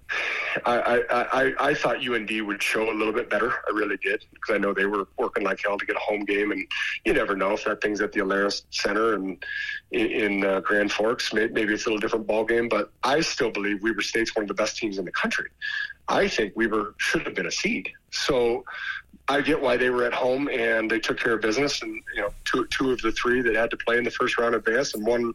I, 0.64 0.78
I 0.78 1.42
I 1.42 1.54
I 1.68 1.74
thought 1.74 1.96
UND 2.08 2.30
would 2.46 2.62
show 2.62 2.90
a 2.90 2.94
little 2.94 3.12
bit 3.12 3.28
better. 3.28 3.50
I 3.68 3.72
really 3.72 3.96
did 3.96 4.24
because 4.32 4.54
I 4.54 4.58
know 4.58 4.72
they 4.72 4.86
were 4.86 5.08
working 5.18 5.42
like 5.42 5.60
hell 5.62 5.76
to 5.76 5.84
get 5.84 5.96
a 5.96 6.00
home 6.00 6.24
game, 6.24 6.52
and 6.52 6.64
you 7.04 7.12
never 7.12 7.36
know 7.36 7.52
if 7.52 7.64
that 7.64 7.80
thing's 7.80 8.00
at 8.00 8.12
the 8.12 8.20
Alerus 8.20 8.62
Center 8.70 9.14
and 9.14 9.44
in, 9.90 10.06
in 10.06 10.44
uh, 10.44 10.60
Grand 10.60 10.92
Forks. 10.92 11.32
Maybe, 11.34 11.52
maybe 11.52 11.74
it's 11.74 11.86
a 11.86 11.88
little 11.88 12.00
different 12.00 12.26
ball 12.26 12.44
game, 12.44 12.68
but 12.68 12.92
I 13.02 13.20
still 13.20 13.50
believe 13.50 13.82
Weber 13.82 14.02
State's 14.02 14.34
one 14.36 14.44
of 14.44 14.48
the 14.48 14.54
best 14.54 14.76
teams 14.76 14.98
in 14.98 15.04
the 15.04 15.12
country. 15.12 15.50
I 16.08 16.28
think 16.28 16.54
Weber 16.56 16.94
should 16.98 17.22
have 17.22 17.34
been 17.34 17.46
a 17.46 17.50
seed. 17.50 17.90
So 18.10 18.64
I 19.28 19.42
get 19.42 19.60
why 19.60 19.76
they 19.76 19.90
were 19.90 20.04
at 20.04 20.14
home 20.14 20.48
and 20.48 20.90
they 20.90 20.98
took 20.98 21.18
care 21.20 21.34
of 21.34 21.42
business. 21.42 21.82
And 21.82 21.94
you 22.14 22.22
know, 22.22 22.30
two 22.44 22.66
two 22.66 22.92
of 22.92 23.00
the 23.02 23.12
three 23.12 23.42
that 23.42 23.54
had 23.54 23.70
to 23.70 23.76
play 23.76 23.98
in 23.98 24.04
the 24.04 24.10
first 24.10 24.38
round 24.38 24.54
advanced, 24.54 24.94
and 24.94 25.06
one 25.06 25.34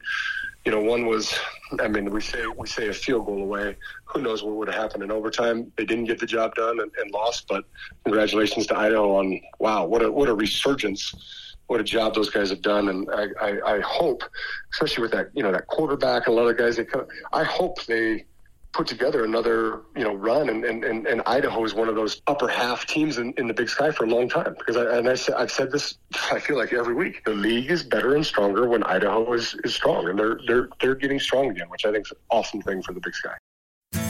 you 0.65 0.71
know, 0.71 0.79
one 0.79 1.05
was, 1.05 1.33
I 1.79 1.87
mean, 1.89 2.09
we 2.09 2.21
say 2.21 2.45
we 2.57 2.67
say 2.67 2.87
a 2.87 2.93
field 2.93 3.25
goal 3.25 3.41
away. 3.41 3.75
Who 4.05 4.21
knows 4.21 4.43
what 4.43 4.55
would 4.55 4.67
have 4.69 4.81
happened 4.81 5.03
in 5.03 5.11
overtime? 5.11 5.71
They 5.77 5.85
didn't 5.85 6.05
get 6.05 6.19
the 6.19 6.25
job 6.25 6.55
done 6.55 6.79
and, 6.79 6.91
and 6.97 7.11
lost. 7.11 7.47
But 7.49 7.65
congratulations 8.05 8.67
to 8.67 8.77
Idaho 8.77 9.15
on 9.15 9.41
wow, 9.59 9.85
what 9.85 10.01
a 10.01 10.11
what 10.11 10.29
a 10.29 10.33
resurgence, 10.33 11.55
what 11.67 11.81
a 11.81 11.83
job 11.83 12.15
those 12.15 12.29
guys 12.29 12.49
have 12.49 12.61
done. 12.61 12.87
And 12.87 13.09
I, 13.11 13.25
I, 13.41 13.75
I 13.75 13.79
hope, 13.81 14.23
especially 14.71 15.01
with 15.01 15.11
that 15.11 15.31
you 15.33 15.43
know 15.43 15.51
that 15.51 15.67
quarterback 15.67 16.27
and 16.27 16.37
a 16.37 16.41
lot 16.41 16.47
of 16.47 16.57
guys, 16.57 16.77
they 16.77 16.85
come, 16.85 17.07
I 17.33 17.43
hope 17.43 17.83
they 17.85 18.25
put 18.73 18.87
together 18.87 19.23
another 19.23 19.81
you 19.95 20.03
know 20.03 20.13
run. 20.13 20.49
And, 20.49 20.65
and, 20.65 20.83
and, 20.83 21.07
and 21.07 21.21
Idaho 21.25 21.63
is 21.63 21.73
one 21.73 21.87
of 21.87 21.95
those 21.95 22.21
upper 22.27 22.47
half 22.47 22.85
teams 22.85 23.17
in, 23.17 23.33
in 23.37 23.47
the 23.47 23.53
Big 23.53 23.69
Sky 23.69 23.91
for 23.91 24.03
a 24.03 24.07
long 24.07 24.27
time. 24.27 24.55
Because 24.57 24.75
I, 24.75 24.97
and 24.97 25.07
I, 25.07 25.15
said, 25.15 25.35
I've 25.35 25.51
said 25.51 25.71
this 25.71 25.97
I 26.31 26.39
feel 26.39 26.57
like 26.57 26.73
every 26.73 26.95
week. 26.95 27.23
The 27.23 27.33
league 27.33 27.71
is 27.71 27.83
better 27.83 28.15
and 28.15 28.25
stronger 28.25 28.67
when 28.67 28.83
Idaho 28.83 29.31
is, 29.33 29.55
is 29.63 29.73
strong. 29.73 30.09
And 30.09 30.19
they're 30.19 30.39
they're 30.47 30.69
they're 30.81 30.95
getting 30.95 31.19
strong 31.19 31.49
again 31.49 31.69
which 31.69 31.85
I 31.85 31.91
think 31.91 32.05
is 32.05 32.11
an 32.11 32.17
awesome 32.29 32.61
thing 32.61 32.81
for 32.81 32.93
the 32.93 32.99
Big 32.99 33.15
Sky. 33.15 33.35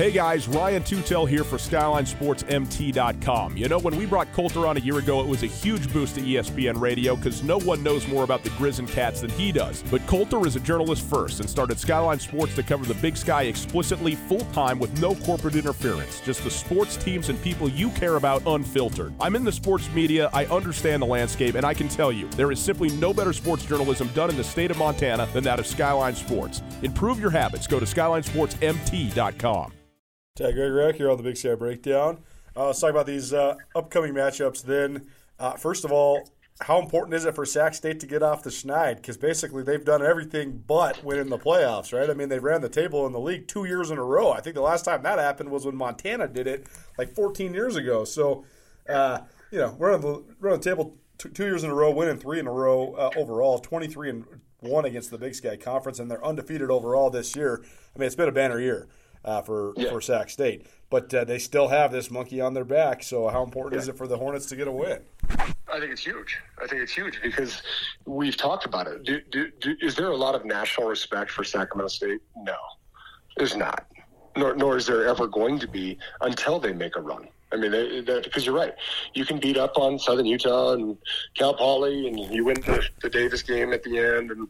Hey 0.00 0.10
guys, 0.10 0.48
Ryan 0.48 0.82
Tutel 0.82 1.28
here 1.28 1.44
for 1.44 1.58
SkylineSportsMT.com. 1.58 3.54
You 3.58 3.68
know, 3.68 3.78
when 3.78 3.94
we 3.98 4.06
brought 4.06 4.32
Colter 4.32 4.66
on 4.66 4.78
a 4.78 4.80
year 4.80 4.96
ago, 4.96 5.20
it 5.20 5.26
was 5.26 5.42
a 5.42 5.46
huge 5.46 5.92
boost 5.92 6.14
to 6.14 6.22
ESPN 6.22 6.80
radio 6.80 7.14
because 7.14 7.42
no 7.42 7.58
one 7.58 7.82
knows 7.82 8.08
more 8.08 8.24
about 8.24 8.42
the 8.42 8.48
Grizz 8.50 8.78
and 8.78 8.88
Cats 8.88 9.20
than 9.20 9.28
he 9.32 9.52
does. 9.52 9.84
But 9.90 10.06
Colter 10.06 10.46
is 10.46 10.56
a 10.56 10.60
journalist 10.60 11.04
first 11.04 11.40
and 11.40 11.50
started 11.50 11.78
Skyline 11.78 12.18
Sports 12.18 12.54
to 12.54 12.62
cover 12.62 12.86
the 12.86 12.94
Big 12.94 13.14
Sky 13.14 13.42
explicitly, 13.42 14.14
full 14.14 14.46
time, 14.54 14.78
with 14.78 14.98
no 15.02 15.16
corporate 15.16 15.54
interference. 15.54 16.22
Just 16.22 16.44
the 16.44 16.50
sports 16.50 16.96
teams 16.96 17.28
and 17.28 17.38
people 17.42 17.68
you 17.68 17.90
care 17.90 18.16
about 18.16 18.42
unfiltered. 18.46 19.12
I'm 19.20 19.36
in 19.36 19.44
the 19.44 19.52
sports 19.52 19.86
media, 19.92 20.30
I 20.32 20.46
understand 20.46 21.02
the 21.02 21.06
landscape, 21.08 21.56
and 21.56 21.66
I 21.66 21.74
can 21.74 21.88
tell 21.88 22.10
you, 22.10 22.26
there 22.30 22.50
is 22.50 22.58
simply 22.58 22.88
no 22.88 23.12
better 23.12 23.34
sports 23.34 23.66
journalism 23.66 24.08
done 24.14 24.30
in 24.30 24.38
the 24.38 24.44
state 24.44 24.70
of 24.70 24.78
Montana 24.78 25.28
than 25.34 25.44
that 25.44 25.60
of 25.60 25.66
Skyline 25.66 26.14
Sports. 26.14 26.62
Improve 26.82 27.20
your 27.20 27.28
habits. 27.28 27.66
Go 27.66 27.78
to 27.78 27.84
SkylineSportsMT.com. 27.84 29.72
Ty 30.40 30.52
Gregorak 30.52 30.94
here 30.94 31.10
on 31.10 31.18
the 31.18 31.22
Big 31.22 31.36
Sky 31.36 31.54
Breakdown. 31.54 32.18
Uh, 32.56 32.68
let's 32.68 32.80
talk 32.80 32.88
about 32.88 33.04
these 33.04 33.34
uh, 33.34 33.56
upcoming 33.74 34.14
matchups 34.14 34.62
then. 34.62 35.06
Uh, 35.38 35.52
first 35.52 35.84
of 35.84 35.92
all, 35.92 36.30
how 36.62 36.80
important 36.80 37.12
is 37.12 37.26
it 37.26 37.34
for 37.34 37.44
Sac 37.44 37.74
State 37.74 38.00
to 38.00 38.06
get 38.06 38.22
off 38.22 38.42
the 38.42 38.48
schneid? 38.48 38.96
Because 38.96 39.18
basically 39.18 39.62
they've 39.62 39.84
done 39.84 40.02
everything 40.02 40.64
but 40.66 41.04
win 41.04 41.18
in 41.18 41.28
the 41.28 41.36
playoffs, 41.36 41.92
right? 41.92 42.08
I 42.08 42.14
mean, 42.14 42.30
they 42.30 42.38
ran 42.38 42.62
the 42.62 42.70
table 42.70 43.06
in 43.06 43.12
the 43.12 43.20
league 43.20 43.48
two 43.48 43.66
years 43.66 43.90
in 43.90 43.98
a 43.98 44.02
row. 44.02 44.32
I 44.32 44.40
think 44.40 44.54
the 44.54 44.62
last 44.62 44.86
time 44.86 45.02
that 45.02 45.18
happened 45.18 45.50
was 45.50 45.66
when 45.66 45.76
Montana 45.76 46.26
did 46.26 46.46
it 46.46 46.66
like 46.96 47.14
14 47.14 47.52
years 47.52 47.76
ago. 47.76 48.06
So, 48.06 48.46
uh, 48.88 49.18
you 49.50 49.58
know, 49.58 49.76
we're 49.78 49.92
on 49.92 50.00
the, 50.00 50.24
we're 50.40 50.52
on 50.52 50.58
the 50.60 50.64
table 50.64 50.96
two, 51.18 51.28
two 51.28 51.44
years 51.44 51.64
in 51.64 51.70
a 51.70 51.74
row, 51.74 51.90
winning 51.90 52.16
three 52.16 52.38
in 52.38 52.46
a 52.46 52.52
row 52.52 52.94
uh, 52.94 53.10
overall, 53.14 53.58
23 53.58 54.08
and 54.08 54.24
one 54.60 54.86
against 54.86 55.10
the 55.10 55.18
Big 55.18 55.34
Sky 55.34 55.56
Conference, 55.56 55.98
and 55.98 56.10
they're 56.10 56.24
undefeated 56.24 56.70
overall 56.70 57.10
this 57.10 57.36
year. 57.36 57.62
I 57.94 57.98
mean, 57.98 58.06
it's 58.06 58.16
been 58.16 58.30
a 58.30 58.32
banner 58.32 58.58
year. 58.58 58.88
Uh, 59.24 59.42
for 59.42 59.72
Yeah. 59.76 59.90
for 59.90 60.00
Sac 60.00 60.30
State. 60.30 60.66
But 60.90 61.12
uh, 61.14 61.24
they 61.24 61.38
still 61.38 61.68
have 61.68 61.92
this 61.92 62.10
monkey 62.10 62.40
on 62.40 62.52
their 62.54 62.64
back. 62.64 63.02
So 63.02 63.28
how 63.28 63.44
important 63.44 63.80
is 63.80 63.88
it 63.88 63.96
for 63.96 64.08
the 64.08 64.16
Hornets 64.16 64.46
to 64.46 64.56
get 64.56 64.66
a 64.66 64.72
win? 64.72 65.00
I 65.72 65.78
think 65.78 65.92
it's 65.92 66.04
huge. 66.04 66.36
I 66.60 66.66
think 66.66 66.82
it's 66.82 66.92
huge 66.92 67.20
because 67.22 67.62
we've 68.06 68.36
talked 68.36 68.64
about 68.64 68.88
it. 68.88 69.04
Do, 69.04 69.20
do, 69.30 69.50
do, 69.60 69.76
is 69.80 69.94
there 69.94 70.08
a 70.08 70.16
lot 70.16 70.34
of 70.34 70.44
national 70.44 70.88
respect 70.88 71.30
for 71.30 71.44
Sacramento 71.44 71.88
State? 71.88 72.20
No, 72.36 72.56
there's 73.36 73.54
not. 73.56 73.86
Nor, 74.36 74.54
nor 74.56 74.76
is 74.76 74.86
there 74.86 75.06
ever 75.06 75.26
going 75.28 75.58
to 75.60 75.68
be 75.68 75.98
until 76.22 76.58
they 76.58 76.72
make 76.72 76.96
a 76.96 77.00
run. 77.00 77.28
I 77.52 77.56
mean, 77.56 77.72
because 78.04 78.46
you're 78.46 78.54
right. 78.54 78.74
You 79.14 79.24
can 79.24 79.38
beat 79.38 79.56
up 79.56 79.76
on 79.76 79.98
Southern 79.98 80.26
Utah 80.26 80.74
and 80.74 80.96
Cal 81.36 81.54
Poly, 81.54 82.06
and 82.06 82.18
you 82.18 82.44
win 82.44 82.60
the, 82.60 82.82
the 83.02 83.10
Davis 83.10 83.42
game 83.42 83.72
at 83.72 83.82
the 83.82 83.98
end, 83.98 84.30
and 84.30 84.48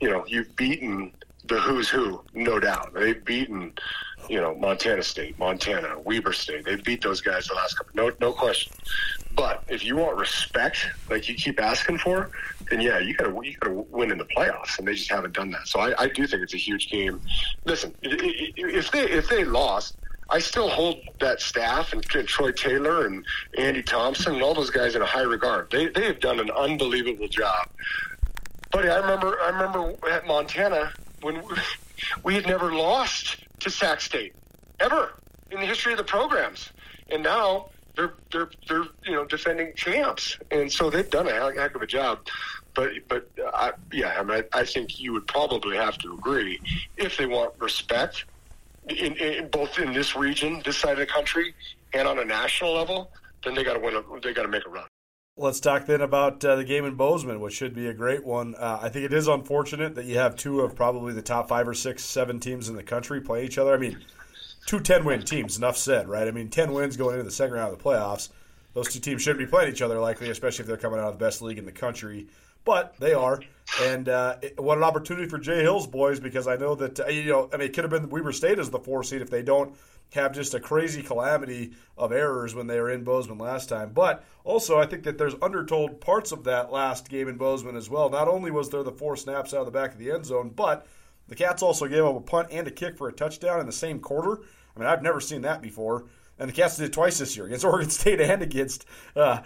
you 0.00 0.08
know 0.10 0.24
you've 0.28 0.54
beaten 0.54 1.12
the 1.48 1.58
who's 1.60 1.88
who, 1.88 2.22
no 2.34 2.60
doubt. 2.60 2.94
They've 2.94 3.24
beaten, 3.24 3.72
you 4.28 4.40
know, 4.40 4.54
Montana 4.54 5.02
State, 5.02 5.38
Montana, 5.38 5.98
Weber 6.00 6.32
State. 6.32 6.64
They 6.64 6.76
beat 6.76 7.02
those 7.02 7.20
guys 7.20 7.46
the 7.46 7.54
last 7.54 7.76
couple. 7.76 7.92
No, 7.94 8.12
no 8.20 8.32
question. 8.32 8.72
But 9.34 9.64
if 9.68 9.84
you 9.84 9.96
want 9.96 10.16
respect, 10.16 10.88
like 11.10 11.28
you 11.28 11.34
keep 11.34 11.60
asking 11.60 11.98
for, 11.98 12.30
then 12.70 12.80
yeah, 12.80 12.98
you 12.98 13.14
gotta 13.14 13.34
you 13.42 13.54
gotta 13.58 13.74
win 13.74 14.10
in 14.10 14.18
the 14.18 14.24
playoffs, 14.24 14.78
and 14.78 14.88
they 14.88 14.94
just 14.94 15.10
haven't 15.10 15.34
done 15.34 15.50
that. 15.50 15.68
So 15.68 15.80
I, 15.80 16.04
I 16.04 16.08
do 16.08 16.26
think 16.26 16.42
it's 16.42 16.54
a 16.54 16.58
huge 16.58 16.90
game. 16.90 17.20
Listen, 17.64 17.94
if 18.02 18.90
they 18.90 19.10
if 19.10 19.28
they 19.28 19.44
lost, 19.44 19.96
I 20.30 20.38
still 20.38 20.68
hold 20.68 20.96
that 21.20 21.40
staff 21.40 21.92
and 21.92 22.02
Troy 22.02 22.50
Taylor 22.52 23.06
and 23.06 23.24
Andy 23.58 23.82
Thompson 23.82 24.34
and 24.34 24.42
all 24.42 24.54
those 24.54 24.70
guys 24.70 24.96
in 24.96 25.02
a 25.02 25.06
high 25.06 25.22
regard. 25.22 25.70
They 25.70 25.88
they 25.88 26.06
have 26.06 26.20
done 26.20 26.40
an 26.40 26.50
unbelievable 26.50 27.28
job. 27.28 27.68
Buddy, 28.72 28.88
I 28.88 28.96
remember 28.96 29.38
I 29.40 29.50
remember 29.50 29.94
at 30.10 30.26
Montana 30.26 30.92
when 31.20 31.42
we, 32.22 32.34
had 32.34 32.46
never 32.46 32.72
lost 32.72 33.36
to 33.60 33.70
Sac 33.70 34.00
State 34.00 34.34
ever 34.80 35.14
in 35.50 35.60
the 35.60 35.66
history 35.66 35.92
of 35.92 35.98
the 35.98 36.04
programs, 36.04 36.70
and 37.10 37.22
now 37.22 37.68
they're 37.94 38.14
they're 38.30 38.50
they're 38.68 38.84
you 39.04 39.12
know 39.12 39.24
defending 39.24 39.72
champs, 39.74 40.38
and 40.50 40.70
so 40.70 40.90
they've 40.90 41.10
done 41.10 41.28
a 41.28 41.52
heck 41.54 41.74
of 41.74 41.82
a 41.82 41.86
job. 41.86 42.20
But 42.74 42.90
but 43.08 43.28
I, 43.54 43.72
yeah, 43.92 44.16
I 44.18 44.22
mean 44.22 44.42
I 44.52 44.64
think 44.64 45.00
you 45.00 45.12
would 45.12 45.26
probably 45.26 45.76
have 45.76 45.98
to 45.98 46.12
agree 46.14 46.60
if 46.96 47.16
they 47.16 47.26
want 47.26 47.54
respect 47.58 48.24
in, 48.88 49.16
in 49.16 49.48
both 49.48 49.78
in 49.78 49.92
this 49.92 50.14
region, 50.14 50.62
this 50.64 50.76
side 50.76 50.92
of 50.92 50.98
the 50.98 51.06
country, 51.06 51.54
and 51.92 52.06
on 52.06 52.18
a 52.18 52.24
national 52.24 52.74
level, 52.74 53.10
then 53.44 53.54
they 53.54 53.64
got 53.64 53.74
to 53.74 53.80
win. 53.80 53.96
A, 53.96 54.20
they 54.20 54.32
got 54.32 54.42
to 54.42 54.48
make 54.48 54.66
a 54.66 54.70
run. 54.70 54.86
Let's 55.38 55.60
talk 55.60 55.84
then 55.84 56.00
about 56.00 56.42
uh, 56.46 56.56
the 56.56 56.64
game 56.64 56.86
in 56.86 56.94
Bozeman, 56.94 57.40
which 57.40 57.52
should 57.52 57.74
be 57.74 57.88
a 57.88 57.92
great 57.92 58.24
one. 58.24 58.54
Uh, 58.54 58.78
I 58.80 58.88
think 58.88 59.04
it 59.04 59.12
is 59.12 59.28
unfortunate 59.28 59.94
that 59.94 60.06
you 60.06 60.16
have 60.16 60.34
two 60.34 60.62
of 60.62 60.74
probably 60.74 61.12
the 61.12 61.20
top 61.20 61.46
five 61.46 61.68
or 61.68 61.74
six, 61.74 62.02
seven 62.02 62.40
teams 62.40 62.70
in 62.70 62.74
the 62.74 62.82
country 62.82 63.20
play 63.20 63.44
each 63.44 63.58
other. 63.58 63.74
I 63.74 63.76
mean, 63.76 63.98
two 64.64 64.80
10 64.80 65.04
win 65.04 65.20
teams, 65.20 65.58
enough 65.58 65.76
said, 65.76 66.08
right? 66.08 66.26
I 66.26 66.30
mean, 66.30 66.48
10 66.48 66.72
wins 66.72 66.96
going 66.96 67.16
into 67.16 67.24
the 67.24 67.30
second 67.30 67.54
round 67.54 67.70
of 67.70 67.78
the 67.78 67.84
playoffs. 67.84 68.30
Those 68.72 68.90
two 68.90 68.98
teams 68.98 69.20
shouldn't 69.20 69.46
be 69.46 69.50
playing 69.50 69.70
each 69.70 69.82
other 69.82 70.00
likely, 70.00 70.30
especially 70.30 70.62
if 70.62 70.68
they're 70.68 70.78
coming 70.78 71.00
out 71.00 71.08
of 71.08 71.18
the 71.18 71.24
best 71.24 71.42
league 71.42 71.58
in 71.58 71.66
the 71.66 71.72
country. 71.72 72.28
But 72.66 72.96
they 72.98 73.14
are. 73.14 73.40
And 73.82 74.08
uh, 74.08 74.36
what 74.58 74.76
an 74.76 74.84
opportunity 74.84 75.28
for 75.28 75.38
Jay 75.38 75.62
Hill's 75.62 75.86
boys 75.86 76.20
because 76.20 76.46
I 76.46 76.56
know 76.56 76.74
that, 76.74 77.00
uh, 77.00 77.06
you 77.06 77.24
know, 77.24 77.48
I 77.52 77.56
mean, 77.56 77.68
it 77.68 77.72
could 77.72 77.84
have 77.84 77.90
been 77.90 78.10
Weber 78.10 78.32
State 78.32 78.58
as 78.58 78.68
the 78.68 78.78
four 78.78 79.02
seed 79.02 79.22
if 79.22 79.30
they 79.30 79.42
don't 79.42 79.74
have 80.12 80.32
just 80.32 80.54
a 80.54 80.60
crazy 80.60 81.02
calamity 81.02 81.72
of 81.96 82.12
errors 82.12 82.54
when 82.54 82.66
they 82.66 82.78
were 82.78 82.90
in 82.90 83.04
Bozeman 83.04 83.38
last 83.38 83.68
time. 83.68 83.92
But 83.92 84.24
also, 84.44 84.78
I 84.78 84.86
think 84.86 85.04
that 85.04 85.18
there's 85.18 85.34
undertold 85.42 86.00
parts 86.00 86.32
of 86.32 86.44
that 86.44 86.70
last 86.70 87.08
game 87.08 87.28
in 87.28 87.36
Bozeman 87.36 87.76
as 87.76 87.90
well. 87.90 88.10
Not 88.10 88.28
only 88.28 88.50
was 88.50 88.70
there 88.70 88.82
the 88.82 88.92
four 88.92 89.16
snaps 89.16 89.54
out 89.54 89.60
of 89.60 89.66
the 89.66 89.72
back 89.72 89.92
of 89.92 89.98
the 89.98 90.12
end 90.12 90.26
zone, 90.26 90.50
but 90.54 90.86
the 91.28 91.34
Cats 91.34 91.62
also 91.62 91.88
gave 91.88 92.04
up 92.04 92.16
a 92.16 92.20
punt 92.20 92.48
and 92.50 92.68
a 92.68 92.70
kick 92.70 92.96
for 92.96 93.08
a 93.08 93.12
touchdown 93.12 93.60
in 93.60 93.66
the 93.66 93.72
same 93.72 93.98
quarter. 93.98 94.42
I 94.76 94.78
mean, 94.78 94.88
I've 94.88 95.02
never 95.02 95.20
seen 95.20 95.42
that 95.42 95.60
before. 95.60 96.04
And 96.38 96.48
the 96.48 96.52
Cats 96.52 96.76
did 96.76 96.84
it 96.84 96.92
twice 96.92 97.18
this 97.18 97.36
year 97.36 97.46
against 97.46 97.64
Oregon 97.66 97.90
State 97.90 98.20
and 98.20 98.42
against 98.42 98.86
uh, 99.16 99.40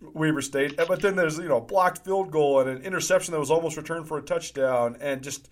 Weber 0.00 0.42
State. 0.42 0.76
But 0.76 1.00
then 1.00 1.16
there's 1.16 1.38
you 1.38 1.48
know 1.48 1.58
a 1.58 1.60
blocked 1.60 2.04
field 2.04 2.30
goal 2.30 2.60
and 2.60 2.70
an 2.70 2.82
interception 2.82 3.32
that 3.32 3.40
was 3.40 3.50
almost 3.50 3.76
returned 3.76 4.08
for 4.08 4.18
a 4.18 4.22
touchdown, 4.22 4.96
and 5.00 5.22
just 5.22 5.48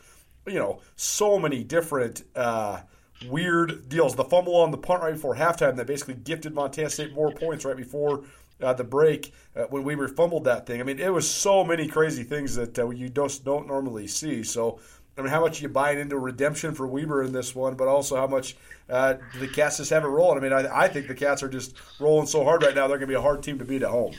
you 0.47 0.59
know 0.59 0.80
so 0.97 1.38
many 1.38 1.64
different 1.64 2.24
uh, 2.34 2.80
weird 3.28 3.88
deals. 3.88 4.14
The 4.14 4.24
fumble 4.24 4.57
on 4.57 4.70
the 4.70 4.78
punt 4.78 5.03
right 5.03 5.14
before 5.14 5.34
halftime 5.34 5.76
that 5.76 5.86
basically 5.86 6.14
gifted 6.14 6.55
Montana 6.55 6.90
State 6.90 7.12
more 7.12 7.32
points 7.32 7.64
right 7.64 7.76
before. 7.76 8.24
Uh, 8.62 8.72
the 8.72 8.84
break 8.84 9.34
uh, 9.57 9.64
when 9.64 9.82
Weber 9.82 10.07
fumbled 10.07 10.45
that 10.45 10.64
thing. 10.64 10.80
I 10.80 10.84
mean, 10.84 11.01
it 11.01 11.12
was 11.12 11.28
so 11.28 11.64
many 11.64 11.88
crazy 11.88 12.22
things 12.22 12.55
that 12.55 12.78
uh, 12.78 12.88
you 12.90 13.09
just 13.09 13.45
don't 13.45 13.66
normally 13.66 14.07
see. 14.07 14.45
So, 14.45 14.78
I 15.17 15.21
mean, 15.23 15.31
how 15.31 15.41
much 15.41 15.61
are 15.61 15.62
you 15.62 15.69
buying 15.69 16.01
into 16.01 16.19
redemption 16.19 16.75
for 16.75 16.87
Weber 16.87 17.23
in 17.23 17.33
this 17.33 17.55
one, 17.55 17.75
but 17.75 17.87
also 17.87 18.17
how 18.17 18.27
much 18.27 18.57
uh, 18.91 19.15
the 19.39 19.47
Cats 19.47 19.77
just 19.77 19.91
have 19.91 20.05
it 20.05 20.09
rolling? 20.09 20.39
I 20.39 20.41
mean, 20.41 20.53
I, 20.53 20.85
I 20.85 20.89
think 20.89 21.07
the 21.07 21.15
Cats 21.15 21.43
are 21.43 21.49
just 21.49 21.77
rolling 22.01 22.27
so 22.27 22.43
hard 22.43 22.62
right 22.62 22.75
now; 22.75 22.89
they're 22.89 22.99
going 22.99 23.09
to 23.09 23.12
be 23.12 23.15
a 23.15 23.21
hard 23.21 23.43
team 23.43 23.59
to 23.59 23.65
beat 23.65 23.83
at 23.83 23.91
home. 23.91 24.15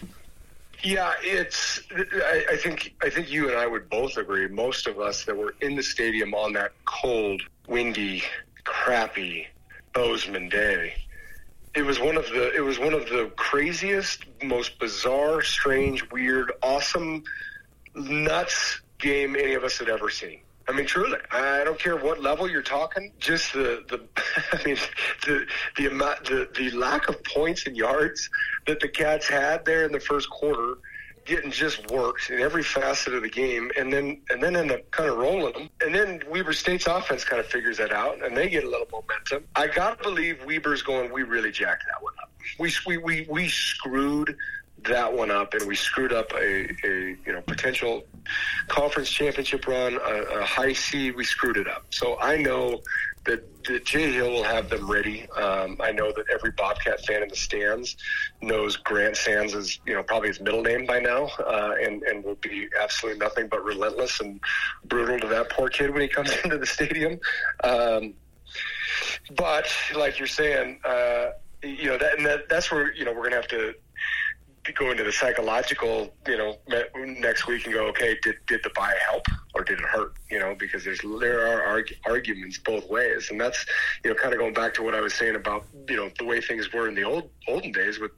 Yeah, 0.84 1.14
it's. 1.22 1.82
I, 1.92 2.46
I 2.52 2.58
think. 2.58 2.96
I 3.02 3.10
think 3.10 3.30
you 3.30 3.50
and 3.50 3.58
I 3.58 3.68
would 3.68 3.90
both 3.90 4.18
agree. 4.18 4.48
Most 4.48 4.88
of 4.88 5.00
us 5.00 5.26
that 5.26 5.36
were 5.36 5.54
in 5.62 5.76
the 5.76 5.84
stadium 5.84 6.34
on 6.34 6.54
that 6.54 6.72
cold, 6.86 7.42
windy, 7.68 8.24
crappy 8.64 9.48
Bozeman 9.94 10.48
day, 10.48 10.94
it 11.74 11.82
was 11.82 12.00
one 12.00 12.16
of 12.16 12.26
the. 12.28 12.56
It 12.56 12.62
was 12.62 12.80
one 12.80 12.94
of 12.94 13.06
the 13.10 13.32
craziest, 13.36 14.24
most 14.44 14.80
bizarre, 14.80 15.42
strange, 15.42 16.10
weird, 16.12 16.54
awesome, 16.64 17.24
nuts 17.96 18.80
game 18.98 19.36
any 19.36 19.56
of 19.56 19.64
us 19.66 19.78
had 19.78 19.90
ever 19.90 20.10
seen. 20.10 20.40
I 20.68 20.72
mean, 20.72 20.88
truly, 20.88 21.20
I 21.32 21.64
don't 21.64 21.78
care 21.78 21.96
what 21.96 22.22
level 22.22 22.50
you're 22.50 22.64
talking. 22.64 23.12
Just 23.20 23.54
the 23.54 23.84
the, 23.88 24.02
I 24.54 24.64
mean, 24.66 24.78
the 25.26 25.46
the 25.78 25.88
amount, 25.88 26.26
the 26.26 26.50
the 26.56 26.72
lack 26.72 27.08
of 27.08 27.24
points 27.24 27.68
and 27.68 27.78
yards 27.78 28.30
that 28.66 28.80
the 28.80 28.88
Cats 28.88 29.28
had 29.28 29.64
there 29.66 29.86
in 29.86 29.92
the 29.92 30.00
first 30.00 30.30
quarter, 30.30 30.78
getting 31.26 31.52
just 31.52 31.92
worked 31.92 32.30
in 32.32 32.40
every 32.40 32.64
facet 32.64 33.14
of 33.14 33.22
the 33.22 33.30
game, 33.30 33.72
and 33.78 33.94
then 33.94 34.22
and 34.32 34.42
then 34.42 34.56
end 34.56 34.72
up 34.72 34.90
kind 34.90 35.08
of 35.10 35.18
rolling 35.18 35.54
them. 35.54 35.70
And 35.82 35.94
then 35.94 36.24
Weber 36.30 36.54
State's 36.54 36.88
offense 36.88 37.24
kind 37.24 37.40
of 37.40 37.46
figures 37.46 37.78
that 37.78 37.92
out, 37.92 38.24
and 38.24 38.36
they 38.36 38.50
get 38.50 38.64
a 38.64 38.70
little 38.70 38.88
momentum. 38.92 39.48
I 39.56 39.68
gotta 39.68 40.02
believe 40.02 40.44
Weber's 40.46 40.82
going. 40.82 41.12
We 41.14 41.24
really 41.24 41.52
jacked 41.52 41.84
that 41.94 42.02
one 42.02 42.14
up. 42.24 42.32
We 42.58 42.72
we 42.88 42.98
we, 42.98 43.28
we 43.30 43.50
screwed 43.50 44.36
that 44.86 45.14
one 45.14 45.30
up, 45.30 45.54
and 45.54 45.68
we 45.68 45.76
screwed 45.76 46.14
up 46.14 46.32
a, 46.34 46.70
a 46.86 47.18
you 47.26 47.34
know 47.34 47.42
potential 47.42 48.04
conference 48.68 49.10
championship 49.10 49.68
run, 49.68 49.96
a, 49.96 50.40
a 50.40 50.46
high 50.46 50.74
seed. 50.74 51.16
We 51.16 51.24
screwed 51.24 51.58
it 51.58 51.68
up. 51.68 51.86
So 51.92 52.20
I 52.20 52.38
know 52.38 52.82
that, 53.26 53.64
that 53.66 53.86
Jay 53.86 54.12
Hill 54.12 54.32
will 54.32 54.44
have 54.44 54.70
them 54.70 54.90
ready. 54.90 55.28
Um, 55.32 55.78
I 55.82 55.92
know 55.92 56.12
that 56.12 56.26
every 56.32 56.52
Bobcat 56.52 57.06
fan 57.06 57.24
in 57.24 57.30
the 57.30 57.36
stands 57.36 57.98
knows 58.42 58.76
Grant 58.78 59.18
Sands 59.18 59.54
is 59.54 59.80
you 59.86 59.94
know 59.94 60.04
probably 60.04 60.30
his 60.30 60.40
middle 60.40 60.62
name 60.62 60.86
by 60.86 61.00
now, 61.00 61.26
uh, 61.40 61.76
and 61.82 62.04
and 62.04 62.24
will 62.24 62.36
be 62.36 62.68
absolutely 62.80 63.20
nothing 63.20 63.48
but 63.48 63.64
relentless 63.64 64.20
and 64.20 64.40
brutal 64.86 65.20
to 65.20 65.28
that 65.28 65.50
poor 65.50 65.70
kid 65.70 65.92
when 65.92 66.02
he 66.02 66.08
comes 66.08 66.32
into 66.44 66.58
the 66.58 66.66
stadium. 66.66 67.20
Um, 67.64 68.14
but 69.36 69.68
like 69.96 70.20
you're 70.20 70.28
saying, 70.28 70.80
uh, 70.86 71.32
you 71.64 71.90
know 71.90 71.98
that, 71.98 72.18
and 72.18 72.26
that 72.26 72.48
that's 72.50 72.72
where 72.72 72.94
you 72.94 73.06
know 73.06 73.12
we're 73.12 73.24
gonna 73.24 73.36
have 73.36 73.48
to 73.48 73.74
go 74.74 74.92
into 74.92 75.04
the 75.04 75.12
psychological, 75.12 76.14
you 76.28 76.38
know, 76.38 76.58
next 76.96 77.48
week 77.48 77.66
and 77.66 77.74
go, 77.74 77.88
okay, 77.88 78.18
did 78.24 78.36
did 78.48 78.62
the 78.64 78.72
buy 78.76 78.94
help 79.10 79.26
or 79.54 79.64
did 79.64 79.80
it 79.80 79.86
hurt? 79.86 80.14
You 80.30 80.40
know, 80.40 80.56
because 80.58 80.84
there's 80.84 81.02
there 81.20 81.48
are 81.48 81.62
arg- 81.62 81.96
arguments 82.06 82.58
both 82.60 82.90
ways, 82.90 83.30
and 83.30 83.40
that's 83.40 83.66
you 84.04 84.10
know 84.10 84.16
kind 84.16 84.34
of 84.34 84.40
going 84.40 84.54
back 84.54 84.74
to 84.76 84.84
what 84.84 84.96
I 84.96 85.02
was 85.02 85.14
saying 85.14 85.36
about 85.36 85.66
you 85.88 85.96
know 85.96 86.10
the 86.18 86.26
way 86.26 86.42
things 86.42 86.72
were 86.74 86.88
in 86.88 86.96
the 86.96 87.04
old 87.04 87.30
olden 87.48 87.72
days 87.72 88.00
with 88.00 88.12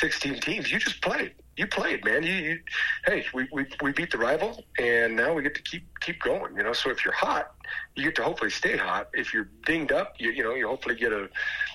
16 0.00 0.40
teams. 0.40 0.72
You 0.72 0.78
just 0.78 1.02
played, 1.02 1.34
you 1.56 1.66
played, 1.66 2.04
man. 2.04 2.22
You, 2.22 2.34
you 2.34 2.58
hey, 3.06 3.24
we, 3.34 3.48
we 3.52 3.66
we 3.82 3.92
beat 3.92 4.10
the 4.10 4.18
rival, 4.18 4.64
and 4.78 5.14
now 5.16 5.34
we 5.34 5.42
get 5.42 5.54
to 5.54 5.62
keep 5.62 5.86
keep 6.00 6.20
going. 6.20 6.56
You 6.56 6.62
know, 6.62 6.72
so 6.72 6.90
if 6.90 7.04
you're 7.04 7.14
hot, 7.14 7.52
you 7.96 8.04
get 8.04 8.16
to 8.16 8.22
hopefully 8.22 8.50
stay 8.50 8.76
hot. 8.76 9.08
If 9.12 9.34
you're 9.34 9.50
dinged 9.66 9.92
up, 9.92 10.14
you 10.18 10.30
you 10.30 10.42
know 10.42 10.54
you 10.54 10.68
hopefully 10.68 10.94
get 10.94 11.12
a 11.12 11.28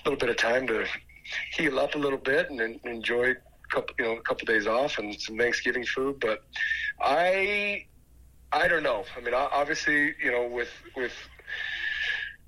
little 0.04 0.18
bit 0.18 0.28
of 0.28 0.36
time 0.36 0.66
to 0.66 0.86
heal 1.56 1.78
up 1.78 1.94
a 1.94 1.98
little 1.98 2.18
bit 2.18 2.50
and, 2.50 2.60
en- 2.60 2.80
enjoy 2.84 3.34
couple 3.70 3.94
you 3.98 4.04
know 4.04 4.16
a 4.16 4.22
couple 4.22 4.46
days 4.46 4.66
off 4.66 4.98
and 4.98 5.18
some 5.20 5.36
Thanksgiving 5.36 5.84
food. 5.84 6.20
But 6.20 6.44
I 7.00 7.86
I 8.52 8.68
don't 8.68 8.82
know. 8.82 9.04
I 9.16 9.20
mean, 9.20 9.34
obviously, 9.34 10.14
you 10.22 10.32
know, 10.32 10.46
with 10.48 10.70
with 10.96 11.12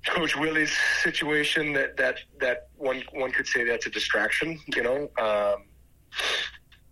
Coach 0.05 0.35
Willie's 0.35 0.75
situation, 1.03 1.73
that 1.73 1.97
that 1.97 2.19
that 2.39 2.69
one 2.75 3.03
one 3.13 3.31
could 3.31 3.47
say 3.47 3.63
that's 3.63 3.85
a 3.85 3.89
distraction. 3.89 4.59
You 4.75 4.83
know. 4.83 5.09
Um, 5.19 5.65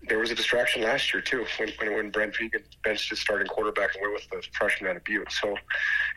there 0.07 0.17
was 0.17 0.31
a 0.31 0.35
distraction 0.35 0.81
last 0.81 1.13
year 1.13 1.21
too 1.21 1.45
when 1.57 1.69
when, 1.77 1.93
when 1.93 2.09
Brent 2.09 2.33
Vigen 2.35 2.63
benched 2.83 3.09
his 3.09 3.19
starting 3.19 3.47
quarterback 3.47 3.93
and 3.95 4.01
went 4.01 4.13
with 4.13 4.29
the 4.29 4.47
freshman 4.57 4.89
out 4.89 4.95
of 4.95 5.03
Butte. 5.03 5.31
So, 5.31 5.55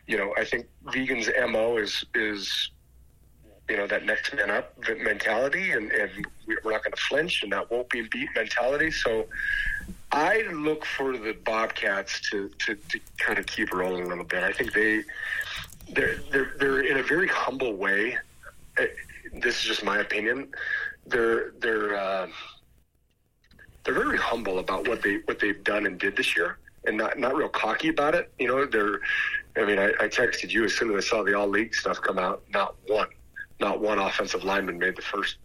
you 0.07 0.17
know, 0.17 0.33
I 0.39 0.45
think 0.45 0.67
Vigen's 0.87 1.29
mo 1.51 1.77
is 1.77 2.05
is 2.15 2.71
you 3.69 3.77
know 3.77 3.87
that 3.87 4.05
next 4.05 4.35
man 4.35 4.51
up 4.51 4.77
mentality, 5.01 5.71
and, 5.71 5.91
and 5.93 6.11
we're 6.47 6.73
not 6.73 6.83
going 6.85 6.93
to 6.93 7.03
flinch, 7.09 7.43
and 7.43 7.53
that 7.53 7.71
won't 7.71 7.89
be 7.89 8.03
beat 8.03 8.29
mentality. 8.35 8.91
So, 8.91 9.27
I 10.11 10.43
look 10.53 10.85
for 10.85 11.17
the 11.17 11.33
Bobcats 11.33 12.21
to, 12.31 12.51
to, 12.67 12.75
to 12.75 13.01
kind 13.19 13.39
of 13.39 13.47
keep 13.47 13.73
rolling 13.73 14.05
a 14.05 14.09
little 14.09 14.25
bit. 14.25 14.43
I 14.43 14.53
think 14.53 14.73
they 14.73 15.03
they're 15.91 16.17
they're, 16.31 16.53
they're 16.59 16.81
in 16.83 16.99
a 16.99 17.03
very 17.03 17.29
humble 17.29 17.75
way. 17.75 18.19
eh, 18.79 18.87
this 19.35 19.57
is 19.57 19.63
just 19.63 19.85
my 19.85 19.99
opinion. 19.99 20.49
They're 21.07 21.53
they're 21.61 21.95
uh, 21.97 22.29
they're 23.85 23.95
very 23.95 24.19
humble 24.19 24.59
about 24.59 24.87
what 24.89 25.03
they 25.03 25.17
what 25.25 25.39
they've 25.39 25.63
done 25.65 25.87
and 25.87 25.99
did 25.99 26.17
this 26.17 26.37
year, 26.37 26.59
and 26.85 26.97
not 26.97 27.19
not 27.19 27.35
real 27.35 27.49
cocky 27.49 27.89
about 27.89 28.15
it. 28.15 28.33
You 28.39 28.49
know, 28.49 28.67
they're. 28.67 29.01
I 29.57 29.67
mean, 29.67 29.79
I, 29.79 29.89
I 30.01 30.09
texted 30.09 30.51
you 30.51 30.65
as 30.65 30.75
soon 30.75 30.97
as 30.97 31.05
I 31.05 31.09
saw 31.09 31.23
the 31.23 31.35
all 31.35 31.47
league 31.47 31.75
stuff 31.75 32.01
come 32.01 32.19
out. 32.19 32.43
Not 32.55 32.75
one, 32.87 33.09
not 33.63 33.81
one 33.81 33.99
offensive 33.99 34.45
lineman 34.45 34.79
made 34.79 34.97
the 34.97 35.03
first. 35.03 35.37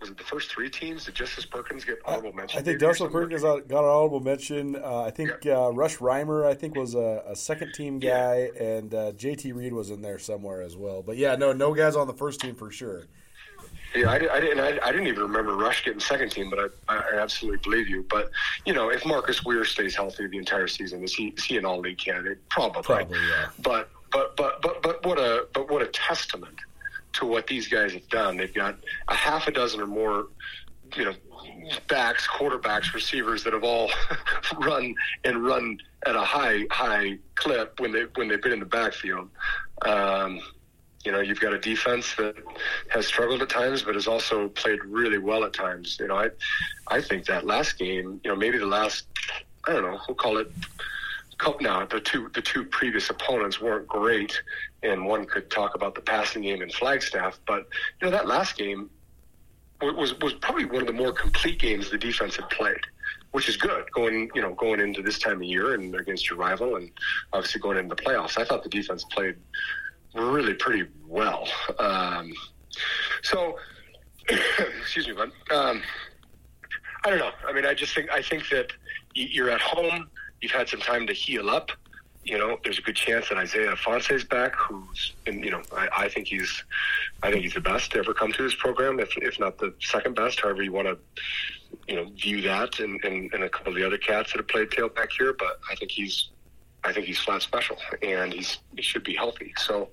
Was 0.00 0.10
it 0.10 0.18
the 0.18 0.24
first 0.24 0.50
three 0.50 0.68
teams? 0.68 1.04
Did 1.04 1.14
Justice 1.14 1.46
Perkins 1.46 1.84
get 1.84 1.98
honorable 2.04 2.32
mention? 2.32 2.58
I 2.58 2.62
think 2.62 2.80
Justice 2.80 3.08
Perkins 3.12 3.42
got 3.42 3.62
an 3.62 3.72
honorable 3.72 4.18
mention. 4.18 4.74
Uh, 4.74 5.02
I 5.02 5.10
think 5.10 5.30
uh, 5.46 5.72
Rush 5.72 5.98
Reimer, 5.98 6.44
I 6.44 6.54
think, 6.54 6.74
was 6.74 6.96
a, 6.96 7.22
a 7.28 7.36
second 7.36 7.72
team 7.72 8.00
guy, 8.00 8.50
yeah. 8.52 8.62
and 8.62 8.92
uh, 8.92 9.12
JT 9.12 9.54
Reed 9.54 9.72
was 9.72 9.90
in 9.90 10.02
there 10.02 10.18
somewhere 10.18 10.60
as 10.60 10.76
well. 10.76 11.02
But 11.02 11.18
yeah, 11.18 11.36
no, 11.36 11.52
no 11.52 11.72
guys 11.72 11.94
on 11.94 12.08
the 12.08 12.12
first 12.12 12.40
team 12.40 12.56
for 12.56 12.72
sure. 12.72 13.04
Yeah, 13.94 14.10
I, 14.10 14.14
I 14.14 14.40
didn't. 14.40 14.58
I, 14.58 14.78
I, 14.84 14.90
didn't 14.90 15.06
even 15.06 15.22
remember 15.22 15.54
Rush 15.54 15.84
getting 15.84 16.00
second 16.00 16.30
team, 16.30 16.50
but 16.50 16.74
I, 16.88 16.96
I, 16.96 17.18
absolutely 17.18 17.60
believe 17.62 17.88
you. 17.88 18.04
But 18.08 18.30
you 18.64 18.72
know, 18.72 18.88
if 18.88 19.04
Marcus 19.04 19.44
Wehr 19.44 19.64
stays 19.64 19.94
healthy 19.94 20.26
the 20.26 20.38
entire 20.38 20.66
season, 20.66 21.04
is 21.04 21.14
he 21.14 21.28
is 21.36 21.44
he 21.44 21.58
an 21.58 21.64
all 21.64 21.78
league 21.78 21.98
candidate? 21.98 22.38
Probably. 22.48 22.82
Probably, 22.82 23.18
yeah. 23.18 23.50
But 23.62 23.90
but 24.10 24.36
but 24.36 24.62
but 24.62 24.82
but 24.82 25.06
what 25.06 25.18
a 25.18 25.46
but 25.52 25.70
what 25.70 25.82
a 25.82 25.86
testament 25.88 26.56
to 27.14 27.26
what 27.26 27.46
these 27.46 27.68
guys 27.68 27.92
have 27.92 28.08
done. 28.08 28.36
They've 28.36 28.52
got 28.52 28.76
a 29.08 29.14
half 29.14 29.48
a 29.48 29.50
dozen 29.50 29.80
or 29.80 29.86
more, 29.86 30.28
you 30.96 31.04
know, 31.04 31.14
backs, 31.88 32.26
quarterbacks, 32.26 32.94
receivers 32.94 33.44
that 33.44 33.52
have 33.52 33.64
all 33.64 33.90
run 34.58 34.94
and 35.24 35.44
run 35.44 35.78
at 36.06 36.16
a 36.16 36.22
high 36.22 36.64
high 36.70 37.18
clip 37.34 37.78
when 37.80 37.92
they 37.92 38.04
when 38.14 38.28
they've 38.28 38.42
been 38.42 38.52
in 38.52 38.60
the 38.60 38.66
backfield. 38.66 39.28
Um, 39.84 40.40
you 41.04 41.10
know, 41.10 41.20
you've 41.20 41.40
got 41.40 41.52
a 41.52 41.58
defense 41.58 42.14
that 42.14 42.36
has 42.88 43.06
struggled 43.06 43.42
at 43.42 43.48
times, 43.48 43.82
but 43.82 43.94
has 43.94 44.06
also 44.06 44.48
played 44.48 44.84
really 44.84 45.18
well 45.18 45.44
at 45.44 45.52
times. 45.52 45.96
You 45.98 46.08
know, 46.08 46.16
I, 46.16 46.28
I 46.88 47.00
think 47.00 47.26
that 47.26 47.44
last 47.44 47.78
game, 47.78 48.20
you 48.22 48.30
know, 48.30 48.36
maybe 48.36 48.58
the 48.58 48.66
last, 48.66 49.06
I 49.66 49.72
don't 49.72 49.82
know, 49.82 49.98
we'll 50.06 50.14
call 50.14 50.38
it. 50.38 50.52
Now 51.60 51.84
the 51.86 52.00
two 52.00 52.30
the 52.34 52.42
two 52.42 52.64
previous 52.64 53.10
opponents 53.10 53.60
weren't 53.60 53.86
great, 53.88 54.40
and 54.82 55.06
one 55.06 55.24
could 55.26 55.50
talk 55.50 55.74
about 55.74 55.94
the 55.94 56.00
passing 56.00 56.42
game 56.42 56.62
in 56.62 56.70
Flagstaff, 56.70 57.40
but 57.46 57.66
you 58.00 58.06
know 58.06 58.10
that 58.10 58.26
last 58.26 58.56
game 58.56 58.90
was 59.80 60.18
was 60.20 60.34
probably 60.34 60.64
one 60.64 60.82
of 60.82 60.86
the 60.86 60.92
more 60.92 61.12
complete 61.12 61.58
games 61.58 61.90
the 61.90 61.98
defense 61.98 62.36
had 62.36 62.48
played 62.50 62.80
which 63.32 63.48
is 63.48 63.56
good 63.56 63.90
going 63.92 64.30
you 64.34 64.40
know 64.40 64.54
going 64.54 64.78
into 64.78 65.02
this 65.02 65.18
time 65.18 65.36
of 65.36 65.42
year 65.42 65.74
and 65.74 65.94
against 65.94 66.30
your 66.30 66.38
rival 66.38 66.76
and 66.76 66.90
obviously 67.32 67.60
going 67.60 67.76
into 67.76 67.94
the 67.94 68.02
playoffs. 68.02 68.38
I 68.38 68.44
thought 68.44 68.62
the 68.62 68.68
defense 68.68 69.04
played 69.04 69.36
really 70.14 70.54
pretty 70.54 70.88
well. 71.06 71.48
Um, 71.78 72.32
so, 73.22 73.58
excuse 74.28 75.08
me, 75.08 75.14
bud. 75.14 75.32
Um, 75.50 75.82
I 77.04 77.10
don't 77.10 77.18
know. 77.18 77.32
I 77.46 77.52
mean, 77.52 77.66
I 77.66 77.74
just 77.74 77.94
think 77.94 78.10
I 78.10 78.22
think 78.22 78.48
that 78.50 78.72
you're 79.14 79.50
at 79.50 79.60
home. 79.60 80.08
You've 80.42 80.52
had 80.52 80.68
some 80.68 80.80
time 80.80 81.06
to 81.06 81.12
heal 81.14 81.48
up. 81.48 81.70
You 82.24 82.38
know, 82.38 82.58
there's 82.62 82.78
a 82.78 82.82
good 82.82 82.94
chance 82.94 83.30
that 83.30 83.38
Isaiah 83.38 83.72
Ifanse's 83.72 84.22
back, 84.22 84.54
who's, 84.54 85.14
and 85.26 85.44
you 85.44 85.50
know, 85.50 85.62
I, 85.76 85.88
I 85.96 86.08
think 86.08 86.28
he's, 86.28 86.62
I 87.22 87.30
think 87.32 87.42
he's 87.42 87.54
the 87.54 87.60
best 87.60 87.92
to 87.92 87.98
ever 87.98 88.14
come 88.14 88.32
to 88.32 88.42
this 88.42 88.54
program, 88.54 89.00
if 89.00 89.16
if 89.16 89.40
not 89.40 89.58
the 89.58 89.74
second 89.80 90.14
best, 90.14 90.40
however 90.40 90.62
you 90.62 90.72
want 90.72 90.86
to, 90.88 90.98
you 91.88 91.96
know, 91.96 92.04
view 92.10 92.40
that, 92.42 92.78
and, 92.78 93.02
and, 93.04 93.32
and 93.32 93.42
a 93.42 93.48
couple 93.48 93.72
of 93.72 93.78
the 93.78 93.84
other 93.84 93.98
cats 93.98 94.32
that 94.32 94.38
have 94.38 94.48
played 94.48 94.68
tailback 94.68 95.08
here. 95.18 95.32
But 95.32 95.58
I 95.70 95.74
think 95.74 95.90
he's 95.90 96.28
I 96.84 96.92
think 96.92 97.06
he's 97.06 97.18
flat 97.18 97.42
special, 97.42 97.76
and 98.02 98.32
he's 98.32 98.58
he 98.74 98.82
should 98.82 99.04
be 99.04 99.14
healthy. 99.14 99.54
So, 99.56 99.90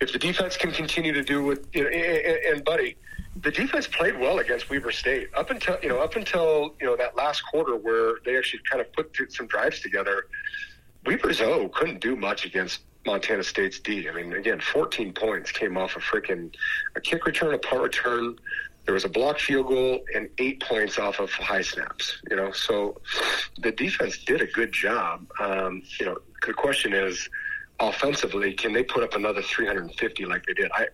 if 0.00 0.12
the 0.12 0.18
defense 0.18 0.56
can 0.56 0.72
continue 0.72 1.12
to 1.12 1.22
do 1.22 1.44
what 1.44 1.64
you 1.72 1.84
know, 1.84 1.88
and, 1.88 2.56
and 2.56 2.64
buddy, 2.64 2.96
the 3.42 3.50
defense 3.50 3.86
played 3.86 4.18
well 4.18 4.38
against 4.38 4.68
Weber 4.68 4.92
State 4.92 5.30
up 5.34 5.50
until 5.50 5.78
you 5.82 5.88
know 5.88 6.00
up 6.00 6.16
until 6.16 6.74
you 6.80 6.86
know 6.86 6.96
that 6.96 7.16
last 7.16 7.42
quarter 7.50 7.76
where 7.76 8.16
they 8.24 8.36
actually 8.36 8.60
kind 8.70 8.80
of 8.80 8.92
put 8.92 9.16
some 9.30 9.46
drives 9.46 9.80
together. 9.80 10.26
Weber's 11.06 11.40
O 11.40 11.68
couldn't 11.68 12.00
do 12.00 12.16
much 12.16 12.44
against 12.44 12.80
Montana 13.06 13.42
State's 13.42 13.78
D. 13.78 14.08
I 14.08 14.12
mean, 14.12 14.34
again, 14.34 14.60
14 14.60 15.12
points 15.14 15.50
came 15.50 15.78
off 15.78 15.96
a 15.96 16.00
freaking 16.00 16.54
a 16.96 17.00
kick 17.00 17.24
return, 17.24 17.54
a 17.54 17.58
punt 17.58 17.82
return, 17.82 18.36
there 18.88 18.94
was 18.94 19.04
a 19.04 19.08
blocked 19.10 19.42
field 19.42 19.66
goal 19.66 20.00
and 20.14 20.30
eight 20.38 20.62
points 20.62 20.98
off 20.98 21.20
of 21.20 21.30
high 21.30 21.60
snaps. 21.60 22.22
You 22.30 22.36
know, 22.36 22.52
so 22.52 22.98
the 23.58 23.70
defense 23.70 24.16
did 24.24 24.40
a 24.40 24.46
good 24.46 24.72
job. 24.72 25.26
Um, 25.38 25.82
you 26.00 26.06
know, 26.06 26.16
the 26.46 26.54
question 26.54 26.94
is, 26.94 27.28
offensively, 27.80 28.54
can 28.54 28.72
they 28.72 28.82
put 28.82 29.02
up 29.02 29.12
another 29.12 29.42
350 29.42 30.24
like 30.24 30.46
they 30.46 30.54
did? 30.54 30.70
I 30.74 30.86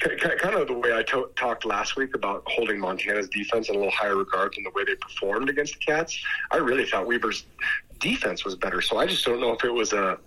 kind 0.00 0.54
of 0.54 0.68
the 0.68 0.72
way 0.72 0.96
I 0.96 1.02
to- 1.02 1.28
talked 1.36 1.66
last 1.66 1.96
week 1.96 2.14
about 2.14 2.44
holding 2.46 2.80
Montana's 2.80 3.28
defense 3.28 3.68
in 3.68 3.74
a 3.74 3.78
little 3.78 3.92
higher 3.92 4.16
regard 4.16 4.54
than 4.54 4.64
the 4.64 4.70
way 4.70 4.84
they 4.86 4.94
performed 4.94 5.50
against 5.50 5.74
the 5.74 5.80
Cats. 5.80 6.18
I 6.50 6.56
really 6.56 6.86
thought 6.86 7.06
Weber's 7.06 7.44
defense 8.00 8.46
was 8.46 8.54
better. 8.54 8.80
So 8.80 8.96
I 8.96 9.04
just 9.06 9.22
don't 9.22 9.42
know 9.42 9.52
if 9.52 9.62
it 9.64 9.70
was 9.70 9.92
a 9.92 10.18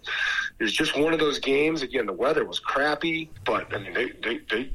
it 0.59 0.63
was 0.63 0.74
just 0.74 0.95
one 0.95 1.13
of 1.13 1.20
those 1.20 1.39
games. 1.39 1.82
Again, 1.82 2.05
the 2.05 2.13
weather 2.13 2.45
was 2.45 2.59
crappy, 2.59 3.32
but 3.43 3.74
I 3.74 3.80
mean 3.80 3.93
they 3.93 4.11
they 4.24 4.39
they 4.51 4.70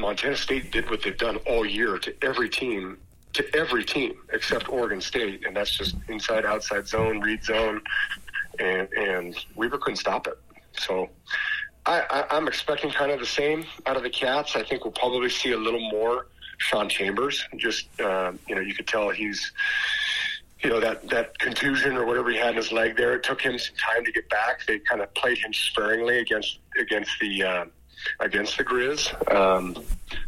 Montana 0.00 0.36
State 0.36 0.70
did 0.70 0.88
what 0.90 1.02
they've 1.02 1.16
done 1.16 1.36
all 1.46 1.64
year 1.64 1.98
to 1.98 2.14
every 2.22 2.48
team, 2.48 2.98
to 3.34 3.56
every 3.56 3.84
team 3.84 4.14
except 4.32 4.68
Oregon 4.68 5.00
State, 5.00 5.46
and 5.46 5.56
that's 5.56 5.76
just 5.76 5.96
inside, 6.08 6.44
outside 6.44 6.86
zone, 6.86 7.20
read 7.20 7.44
zone, 7.44 7.80
and 8.58 8.88
and 8.92 9.36
Weber 9.54 9.78
couldn't 9.78 9.96
stop 9.96 10.26
it. 10.26 10.38
So 10.78 11.08
I, 11.86 12.24
I, 12.30 12.36
am 12.36 12.48
expecting 12.48 12.90
kind 12.90 13.10
of 13.10 13.20
the 13.20 13.26
same 13.26 13.64
out 13.86 13.96
of 13.96 14.02
the 14.02 14.10
Cats. 14.10 14.56
I 14.56 14.62
think 14.62 14.84
we'll 14.84 14.92
probably 14.92 15.28
see 15.28 15.52
a 15.52 15.56
little 15.56 15.90
more 15.90 16.26
Sean 16.58 16.88
Chambers. 16.88 17.44
Just 17.56 17.88
uh, 18.00 18.32
you 18.48 18.54
know, 18.54 18.60
you 18.60 18.74
could 18.74 18.86
tell 18.86 19.10
he's 19.10 19.52
you 20.62 20.70
know 20.70 20.80
that 20.80 21.08
that 21.08 21.38
contusion 21.38 21.96
or 21.96 22.06
whatever 22.06 22.30
he 22.30 22.36
had 22.36 22.50
in 22.50 22.56
his 22.56 22.72
leg 22.72 22.96
there. 22.96 23.14
It 23.14 23.24
took 23.24 23.40
him 23.40 23.58
some 23.58 23.74
time 23.76 24.04
to 24.04 24.12
get 24.12 24.28
back. 24.28 24.64
They 24.66 24.78
kind 24.78 25.00
of 25.00 25.12
played 25.14 25.38
him 25.38 25.52
sparingly 25.52 26.18
against 26.18 26.58
against 26.80 27.10
the. 27.20 27.42
Uh, 27.42 27.64
against 28.20 28.56
the 28.56 28.64
Grizz. 28.64 29.32
Um, 29.32 29.76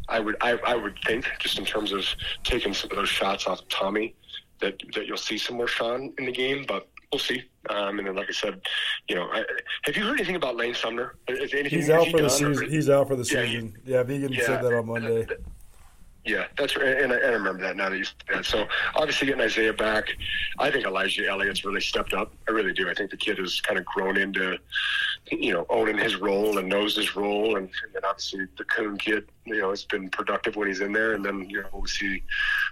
I 0.09 0.21
would 0.21 0.37
I, 0.41 0.59
I 0.67 0.75
would 0.75 0.99
think 1.07 1.27
just 1.39 1.59
in 1.59 1.65
terms 1.65 1.93
of 1.93 2.05
taking 2.43 2.75
some 2.75 2.91
of 2.91 2.97
those 2.97 3.09
shots 3.09 3.47
off 3.47 3.67
Tommy 3.69 4.15
that 4.61 4.81
that 4.95 5.07
you'll 5.07 5.17
see 5.17 5.39
some 5.39 5.57
more 5.57 5.69
Sean 5.69 6.13
in 6.19 6.27
the 6.27 6.33
game, 6.33 6.65
but 6.67 6.89
we'll 7.13 7.19
see. 7.21 7.43
Um, 7.71 7.99
and 7.99 8.09
then, 8.09 8.15
like 8.15 8.29
I 8.29 8.33
said, 8.33 8.61
you 9.09 9.15
know, 9.15 9.29
I, 9.33 9.45
have 9.85 9.97
you 9.97 10.05
heard 10.05 10.19
anything 10.19 10.37
about 10.37 10.57
Lane 10.57 10.75
Sumner? 10.75 11.15
he's 11.27 11.89
out 11.89 12.09
for 12.09 12.21
the 12.21 12.29
season. 12.29 12.65
Or, 12.65 12.69
he's 12.69 12.91
out 12.91 13.09
for 13.09 13.17
the 13.17 13.25
season. 13.25 13.75
Yeah, 13.85 14.05
he, 14.05 14.15
yeah 14.15 14.29
Vigen 14.29 14.35
yeah, 14.35 14.47
said 14.47 14.63
that 14.65 14.75
on 14.75 14.87
Monday. 14.87 15.27
Yeah, 16.25 16.47
that's 16.57 16.75
right. 16.75 16.87
And 17.03 17.13
I, 17.13 17.17
and 17.17 17.27
I 17.27 17.33
remember 17.33 17.63
that 17.65 17.77
now 17.77 17.91
that 17.91 17.99
you 17.99 18.05
said 18.05 18.15
that. 18.33 18.45
So 18.47 18.67
obviously 18.95 19.27
getting 19.27 19.43
Isaiah 19.43 19.75
back, 19.75 20.09
I 20.59 20.71
think 20.71 20.87
Elijah 20.87 21.29
Elliott's 21.29 21.67
really 21.67 21.83
stepped 21.83 22.15
up. 22.15 22.33
I 22.49 22.53
really 22.53 22.73
do. 22.73 22.89
I 22.89 22.95
think 22.95 23.11
the 23.11 23.19
kid 23.19 23.37
has 23.37 23.61
kind 23.61 23.79
of 23.79 23.85
grown 23.85 24.17
into, 24.17 24.59
you 25.31 25.53
know, 25.53 25.67
owning 25.69 25.99
his 25.99 26.17
role 26.17 26.57
and 26.57 26.67
knows 26.67 26.97
his 26.97 27.15
role. 27.15 27.57
And, 27.57 27.67
and 27.67 27.93
then 27.93 28.07
obviously 28.07 28.47
the 28.57 28.65
Coon 28.65 28.97
kid, 28.97 29.27
you 29.45 29.61
know, 29.61 29.69
has 29.69 29.85
been 29.85 30.09
productive 30.09 30.57
when 30.57 30.69
he's 30.69 30.81
in 30.81 30.93
there. 30.93 31.13
And 31.13 31.23
then, 31.23 31.47
you 31.51 31.61
know, 31.61 31.69
we 31.75 31.89
see 31.89 32.23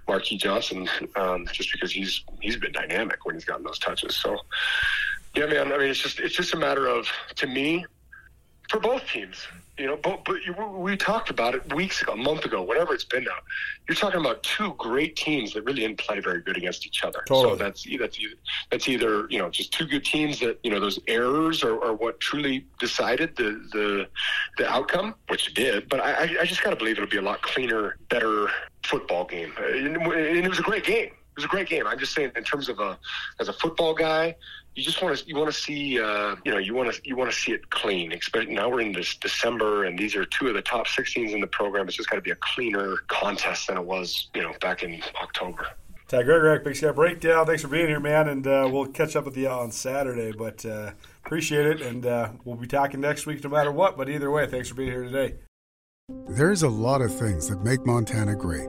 Marquis 0.09 0.39
Johnson 0.39 0.89
um, 1.17 1.47
just 1.53 1.73
because 1.73 1.93
he's 1.93 2.25
he's 2.41 2.57
been 2.57 2.73
dynamic 2.73 3.27
when 3.27 3.35
he's 3.35 3.45
gotten 3.45 3.65
those 3.65 3.79
touches. 3.79 4.17
So, 4.17 4.39
yeah, 5.37 5.45
man, 5.45 5.73
I 5.73 5.77
mean, 5.77 5.89
it's 5.89 6.01
just 6.01 6.21
it's 6.21 6.35
just 6.35 6.55
a 6.55 6.59
matter 6.59 6.87
of, 6.87 7.07
to 7.37 7.47
me, 7.47 7.85
for 8.71 8.81
both 8.81 9.07
teams, 9.09 9.47
you 9.79 9.87
know, 9.87 9.97
but, 9.97 10.25
but 10.25 10.37
you, 10.45 10.55
we 10.77 10.97
talked 10.97 11.31
about 11.31 11.55
it 11.55 11.75
weeks 11.75 12.03
ago, 12.03 12.13
a 12.13 12.17
month 12.17 12.45
ago, 12.45 12.63
whatever 12.63 12.93
it's 12.93 13.05
been 13.05 13.25
now. 13.25 13.39
You're 13.89 13.97
talking 13.97 14.21
about 14.21 14.43
two 14.43 14.75
great 14.77 15.17
teams 15.17 15.55
that 15.55 15.65
really 15.65 15.81
didn't 15.81 15.99
play 15.99 16.21
very 16.21 16.43
good 16.43 16.57
against 16.59 16.87
each 16.87 17.03
other. 17.05 17.23
Totally. 17.27 17.55
So 17.55 17.57
that's 17.57 17.87
that's 17.99 18.21
either, 18.21 18.35
that's 18.71 18.89
either 18.89 19.27
you 19.31 19.39
know 19.39 19.49
just 19.49 19.73
two 19.73 19.87
good 19.87 20.05
teams 20.05 20.41
that 20.41 20.59
you 20.63 20.71
know 20.71 20.79
those 20.79 20.99
errors 21.09 21.65
are, 21.65 21.83
are 21.83 21.95
what 21.95 22.21
truly 22.21 22.67
decided 22.79 23.35
the 23.37 23.67
the 23.73 24.09
the 24.59 24.69
outcome, 24.71 25.15
which 25.29 25.49
it 25.49 25.55
did. 25.55 25.89
But 25.89 26.01
I 26.01 26.39
I 26.41 26.45
just 26.45 26.63
got 26.63 26.71
to 26.71 26.77
believe 26.77 26.99
it'll 26.99 27.09
be 27.09 27.17
a 27.17 27.23
lot 27.23 27.41
cleaner, 27.43 27.97
better 28.11 28.49
football 28.85 29.25
game, 29.25 29.53
and 29.59 29.97
it 29.97 30.49
was 30.49 30.59
a 30.59 30.63
great 30.63 30.85
game. 30.85 31.13
It 31.33 31.37
was 31.37 31.45
a 31.47 31.49
great 31.49 31.69
game. 31.69 31.87
I'm 31.87 31.99
just 31.99 32.15
saying, 32.15 32.33
in 32.37 32.45
terms 32.45 32.69
of 32.69 32.79
a 32.79 32.99
as 33.41 33.49
a 33.49 33.55
football 33.55 33.95
guy, 33.95 34.37
you 34.75 34.83
just 34.83 35.03
want 35.03 35.17
to 35.17 35.27
you 35.27 35.35
want 35.35 35.53
to 35.53 35.59
see 35.59 35.99
uh, 35.99 36.37
you 36.45 36.53
know 36.53 36.59
you 36.59 36.75
want 36.75 36.93
to 36.93 37.01
you 37.05 37.17
want 37.17 37.31
to 37.31 37.37
see 37.37 37.53
it 37.53 37.71
clean. 37.71 38.13
Especially 38.13 38.55
now 38.55 38.69
we're 38.69 38.81
in 38.83 38.93
this 38.93 39.17
December, 39.17 39.85
and 39.85 39.99
these 39.99 40.15
are 40.15 40.27
two 40.27 40.49
of 40.49 40.55
the 40.55 40.63
top 40.63 40.87
16s 40.87 41.33
in 41.33 41.41
the 41.41 41.47
program. 41.47 41.89
It's 41.89 41.97
just 41.97 42.11
got 42.11 42.17
to 42.17 42.23
be 42.23 42.33
a 42.33 42.37
cleaner 42.37 42.99
contest 43.09 43.69
than 43.69 43.79
it 43.79 43.85
was 43.85 44.29
you 44.35 44.43
know 44.43 44.53
back 44.61 44.83
in 44.83 45.03
October. 45.23 45.67
Ty 46.09 46.25
Gregorak, 46.25 46.65
Big 46.65 46.77
Sky 46.77 46.91
Breakdown. 46.91 47.47
Thanks 47.47 47.63
for 47.63 47.69
being 47.69 47.87
here, 47.87 47.99
man, 47.99 48.29
and 48.29 48.47
uh, 48.47 48.69
we'll 48.71 48.85
catch 48.85 49.17
up 49.17 49.25
with 49.25 49.35
you 49.35 49.49
on 49.49 49.71
Saturday. 49.73 50.33
But 50.37 50.63
uh, 50.67 50.93
appreciate 51.25 51.65
it, 51.67 51.81
and 51.81 52.05
uh, 52.05 52.33
we'll 52.45 52.57
be 52.57 52.67
talking 52.67 53.01
next 53.01 53.25
week 53.25 53.43
no 53.43 53.49
matter 53.49 53.73
what. 53.73 53.97
But 53.97 54.11
either 54.11 54.31
way, 54.31 54.47
thanks 54.47 54.69
for 54.69 54.75
being 54.75 54.91
here 54.91 55.05
today. 55.05 55.37
There's 56.29 56.63
a 56.63 56.69
lot 56.69 57.01
of 57.01 57.19
things 57.19 57.49
that 57.49 57.65
make 57.65 57.87
Montana 57.87 58.37
great, 58.37 58.69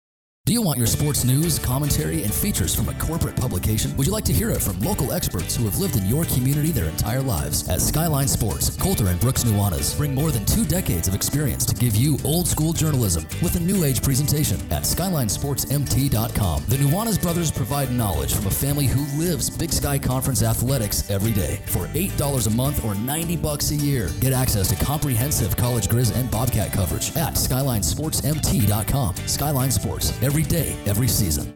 Do 0.47 0.53
you 0.53 0.63
want 0.63 0.79
your 0.79 0.87
sports 0.87 1.23
news, 1.23 1.59
commentary, 1.59 2.23
and 2.23 2.33
features 2.33 2.73
from 2.73 2.89
a 2.89 2.95
corporate 2.95 3.35
publication? 3.35 3.95
Would 3.95 4.07
you 4.07 4.11
like 4.11 4.25
to 4.25 4.33
hear 4.33 4.49
it 4.49 4.59
from 4.59 4.79
local 4.79 5.13
experts 5.13 5.55
who 5.55 5.65
have 5.65 5.77
lived 5.77 5.97
in 5.97 6.07
your 6.07 6.25
community 6.25 6.71
their 6.71 6.89
entire 6.89 7.21
lives? 7.21 7.69
At 7.69 7.79
Skyline 7.79 8.27
Sports, 8.27 8.75
Colter 8.75 9.09
and 9.09 9.19
Brooks 9.19 9.43
Nuanez 9.43 9.95
bring 9.95 10.15
more 10.15 10.31
than 10.31 10.43
two 10.45 10.65
decades 10.65 11.07
of 11.07 11.13
experience 11.13 11.63
to 11.67 11.75
give 11.75 11.95
you 11.95 12.17
old 12.25 12.47
school 12.47 12.73
journalism 12.73 13.27
with 13.43 13.55
a 13.55 13.59
new 13.59 13.83
age 13.83 14.01
presentation 14.01 14.59
at 14.71 14.81
SkylineSportsMT.com. 14.81 16.63
The 16.67 16.77
Nuanez 16.77 17.21
brothers 17.21 17.51
provide 17.51 17.91
knowledge 17.91 18.33
from 18.33 18.47
a 18.47 18.51
family 18.51 18.87
who 18.87 19.05
lives 19.23 19.47
Big 19.47 19.71
Sky 19.71 19.99
Conference 19.99 20.41
athletics 20.41 21.07
every 21.11 21.33
day. 21.33 21.61
For 21.67 21.85
$8 21.89 22.47
a 22.47 22.49
month 22.49 22.83
or 22.83 22.95
90 22.95 23.37
bucks 23.37 23.69
a 23.69 23.75
year, 23.75 24.09
get 24.19 24.33
access 24.33 24.69
to 24.69 24.85
comprehensive 24.85 25.55
college 25.55 25.87
Grizz 25.87 26.15
and 26.15 26.31
Bobcat 26.31 26.73
coverage 26.73 27.15
at 27.15 27.35
SkylineSportsMT.com. 27.35 29.15
Skyline 29.27 29.69
Sports, 29.69 30.19
every 30.41 30.63
day, 30.63 30.75
every 30.85 31.07
season. 31.07 31.53